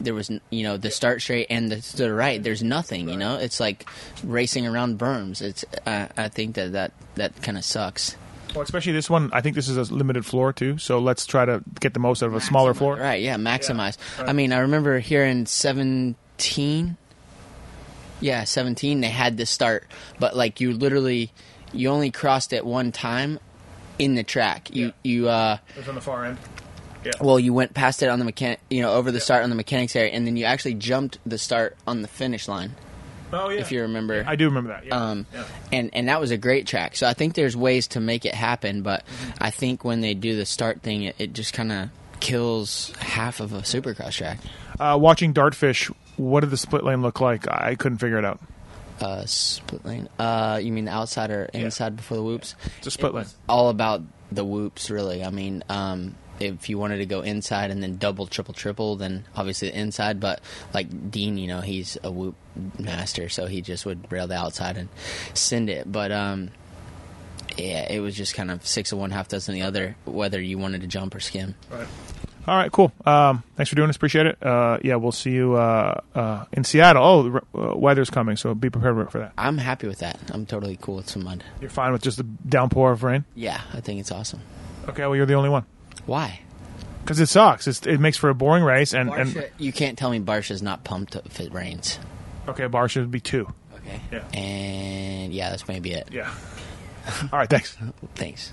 there 0.00 0.14
was 0.14 0.30
you 0.50 0.62
know 0.62 0.76
the 0.76 0.90
start 0.90 1.20
straight 1.20 1.46
and 1.50 1.70
the, 1.70 1.80
to 1.80 1.96
the 1.98 2.12
right 2.12 2.42
there's 2.42 2.62
nothing 2.62 3.08
you 3.08 3.16
know? 3.16 3.36
It's 3.36 3.60
like 3.60 3.88
racing 4.24 4.66
around 4.66 4.98
berms. 4.98 5.42
It's 5.42 5.64
uh, 5.86 6.08
i 6.16 6.28
think 6.28 6.54
that 6.56 6.72
that 6.72 6.92
that 7.16 7.42
kind 7.42 7.58
of 7.58 7.64
sucks. 7.64 8.16
Well, 8.54 8.62
especially 8.62 8.92
this 8.92 9.08
one. 9.08 9.30
I 9.32 9.42
think 9.42 9.54
this 9.54 9.68
is 9.68 9.76
a 9.76 9.94
limited 9.94 10.26
floor 10.26 10.52
too. 10.52 10.76
So 10.78 10.98
let's 10.98 11.24
try 11.24 11.44
to 11.44 11.62
get 11.78 11.94
the 11.94 12.00
most 12.00 12.20
out 12.20 12.26
of 12.26 12.34
a 12.34 12.40
smaller 12.40 12.74
floor. 12.74 12.96
right 12.96 13.22
yeah 13.22 13.36
maximize. 13.36 13.96
I 14.18 14.32
mean 14.32 14.52
i 14.52 14.58
remember 14.60 14.98
here 14.98 15.24
in 15.24 15.46
17 15.46 16.96
yeah 18.22 18.44
17 18.44 19.00
they 19.00 19.08
had 19.08 19.36
this 19.36 19.50
start 19.50 19.86
but 20.18 20.36
like 20.36 20.60
you 20.60 20.72
literally 20.72 21.32
you 21.72 21.88
only 21.88 22.10
crossed 22.10 22.52
it 22.52 22.64
one 22.66 22.92
time 22.92 23.38
in 23.98 24.14
the 24.14 24.22
track 24.24 24.74
you 24.74 24.92
you 25.02 25.28
uh 25.28 25.58
It 25.74 25.78
was 25.78 25.88
on 25.88 25.94
the 25.94 26.00
far 26.00 26.24
end. 26.24 26.38
Yeah. 27.04 27.12
well 27.20 27.38
you 27.40 27.52
went 27.54 27.72
past 27.74 28.02
it 28.02 28.08
on 28.08 28.18
the 28.18 28.24
mechanic 28.24 28.60
you 28.70 28.82
know 28.82 28.92
over 28.94 29.10
the 29.10 29.20
start 29.20 29.42
on 29.42 29.50
the 29.50 29.56
mechanics 29.56 29.96
area 29.96 30.10
and 30.12 30.26
then 30.26 30.36
you 30.36 30.44
actually 30.44 30.74
jumped 30.74 31.18
the 31.24 31.38
start 31.38 31.76
on 31.86 32.02
the 32.02 32.08
finish 32.08 32.46
line 32.48 32.74
Oh 33.32 33.48
yeah. 33.48 33.60
if 33.60 33.70
you 33.72 33.82
remember 33.82 34.24
I 34.26 34.34
do 34.36 34.46
remember 34.46 34.70
that. 34.70 34.84
Yeah. 34.86 34.96
Um, 35.10 35.24
Yeah. 35.32 35.44
and 35.72 35.90
and 35.92 36.08
that 36.08 36.20
was 36.20 36.30
a 36.32 36.36
great 36.36 36.66
track. 36.66 36.96
So 36.96 37.06
I 37.06 37.12
think 37.14 37.34
there's 37.34 37.56
ways 37.56 37.86
to 37.88 38.00
make 38.00 38.24
it 38.26 38.34
happen, 38.34 38.82
but 38.82 39.04
Mm-hmm. 39.06 39.30
I 39.44 39.50
think 39.50 39.84
when 39.84 40.00
they 40.00 40.14
do 40.14 40.34
the 40.36 40.44
start 40.44 40.82
thing, 40.82 41.04
it, 41.04 41.14
it 41.18 41.32
just 41.32 41.52
kind 41.54 41.70
of 41.70 41.90
kills 42.18 42.92
half 42.98 43.38
of 43.40 43.52
a 43.52 43.58
supercross 43.60 44.14
track. 44.16 44.38
Uh, 44.80 44.98
watching 45.00 45.32
Dartfish, 45.32 45.94
what 46.16 46.40
did 46.40 46.50
the 46.50 46.56
split 46.56 46.82
lane 46.84 47.02
look 47.02 47.20
like? 47.20 47.46
I 47.48 47.76
couldn't 47.76 47.98
figure 47.98 48.18
it 48.18 48.24
out. 48.24 48.40
Uh, 49.00 49.24
split 49.24 49.84
lane. 49.84 50.08
Uh, 50.18 50.60
you 50.62 50.72
mean 50.72 50.84
the 50.84 50.92
outside 50.92 51.30
or 51.30 51.44
inside 51.54 51.96
before 51.96 52.16
the 52.16 52.22
whoops? 52.22 52.54
It's 52.78 52.86
a 52.86 52.90
split 52.90 53.12
It 53.12 53.16
lane. 53.16 53.26
All 53.48 53.70
about 53.70 54.02
the 54.30 54.44
whoops, 54.44 54.90
really. 54.90 55.24
I 55.24 55.30
mean, 55.30 55.64
um, 55.68 56.16
if 56.38 56.68
you 56.68 56.78
wanted 56.78 56.98
to 56.98 57.06
go 57.06 57.20
inside 57.20 57.70
and 57.70 57.82
then 57.82 57.96
double, 57.96 58.26
triple, 58.26 58.54
triple, 58.54 58.96
then 58.96 59.24
obviously 59.36 59.70
the 59.70 59.78
inside. 59.78 60.20
But 60.20 60.40
like 60.74 61.10
Dean, 61.10 61.38
you 61.38 61.48
know, 61.48 61.60
he's 61.60 61.96
a 62.02 62.10
whoop 62.10 62.34
master, 62.78 63.28
so 63.28 63.46
he 63.46 63.62
just 63.62 63.86
would 63.86 64.10
rail 64.12 64.26
the 64.26 64.36
outside 64.36 64.76
and 64.76 64.88
send 65.34 65.70
it. 65.70 65.90
But 65.90 66.12
um, 66.12 66.50
yeah, 67.56 67.90
it 67.90 68.00
was 68.00 68.14
just 68.14 68.34
kind 68.34 68.50
of 68.50 68.66
six 68.66 68.92
of 68.92 68.98
one, 68.98 69.10
half 69.10 69.28
dozen 69.28 69.54
the 69.54 69.62
other, 69.62 69.96
whether 70.04 70.40
you 70.40 70.58
wanted 70.58 70.80
to 70.80 70.86
jump 70.86 71.14
or 71.14 71.20
skim. 71.20 71.54
Right. 71.70 71.88
All 72.48 72.56
right, 72.56 72.72
cool. 72.72 72.90
Um, 73.04 73.42
thanks 73.56 73.68
for 73.68 73.76
doing 73.76 73.88
this. 73.88 73.96
Appreciate 73.96 74.26
it. 74.26 74.42
Uh, 74.42 74.78
yeah, 74.82 74.96
we'll 74.96 75.12
see 75.12 75.30
you 75.30 75.54
uh, 75.54 76.00
uh, 76.14 76.44
in 76.52 76.64
Seattle. 76.64 77.04
Oh, 77.04 77.22
the 77.28 77.42
uh, 77.58 77.76
weather's 77.76 78.10
coming, 78.10 78.36
so 78.36 78.54
be 78.54 78.70
prepared 78.70 79.10
for 79.10 79.18
that. 79.18 79.32
I'm 79.36 79.58
happy 79.58 79.86
with 79.86 79.98
that. 79.98 80.18
I'm 80.32 80.46
totally 80.46 80.78
cool 80.80 80.96
with 80.96 81.08
some 81.08 81.22
mud. 81.24 81.44
You're 81.60 81.70
fine 81.70 81.92
with 81.92 82.02
just 82.02 82.18
a 82.18 82.22
downpour 82.22 82.92
of 82.92 83.02
rain. 83.04 83.24
Yeah, 83.34 83.60
I 83.74 83.80
think 83.80 84.00
it's 84.00 84.10
awesome. 84.10 84.40
Okay, 84.88 85.02
well, 85.02 85.14
you're 85.14 85.26
the 85.26 85.34
only 85.34 85.50
one. 85.50 85.64
Why? 86.06 86.40
Because 87.02 87.20
it 87.20 87.26
sucks. 87.28 87.66
It's, 87.66 87.86
it 87.86 88.00
makes 88.00 88.16
for 88.16 88.30
a 88.30 88.34
boring 88.34 88.64
race, 88.64 88.94
and, 88.94 89.10
and 89.10 89.50
you 89.58 89.72
can't 89.72 89.96
tell 89.98 90.10
me 90.10 90.18
Barcia's 90.18 90.62
not 90.62 90.82
pumped 90.82 91.16
if 91.16 91.40
it 91.40 91.52
rains. 91.52 91.98
okay, 92.48 92.66
bar 92.66 92.88
should 92.88 93.10
be 93.10 93.20
two. 93.20 93.52
Okay. 93.76 94.00
Yeah. 94.12 94.24
And 94.38 95.32
yeah, 95.32 95.50
that's 95.50 95.68
maybe 95.68 95.92
it. 95.92 96.08
Yeah. 96.10 96.32
All 97.32 97.38
right, 97.38 97.48
thanks. 97.48 97.76
Thanks. 98.14 98.52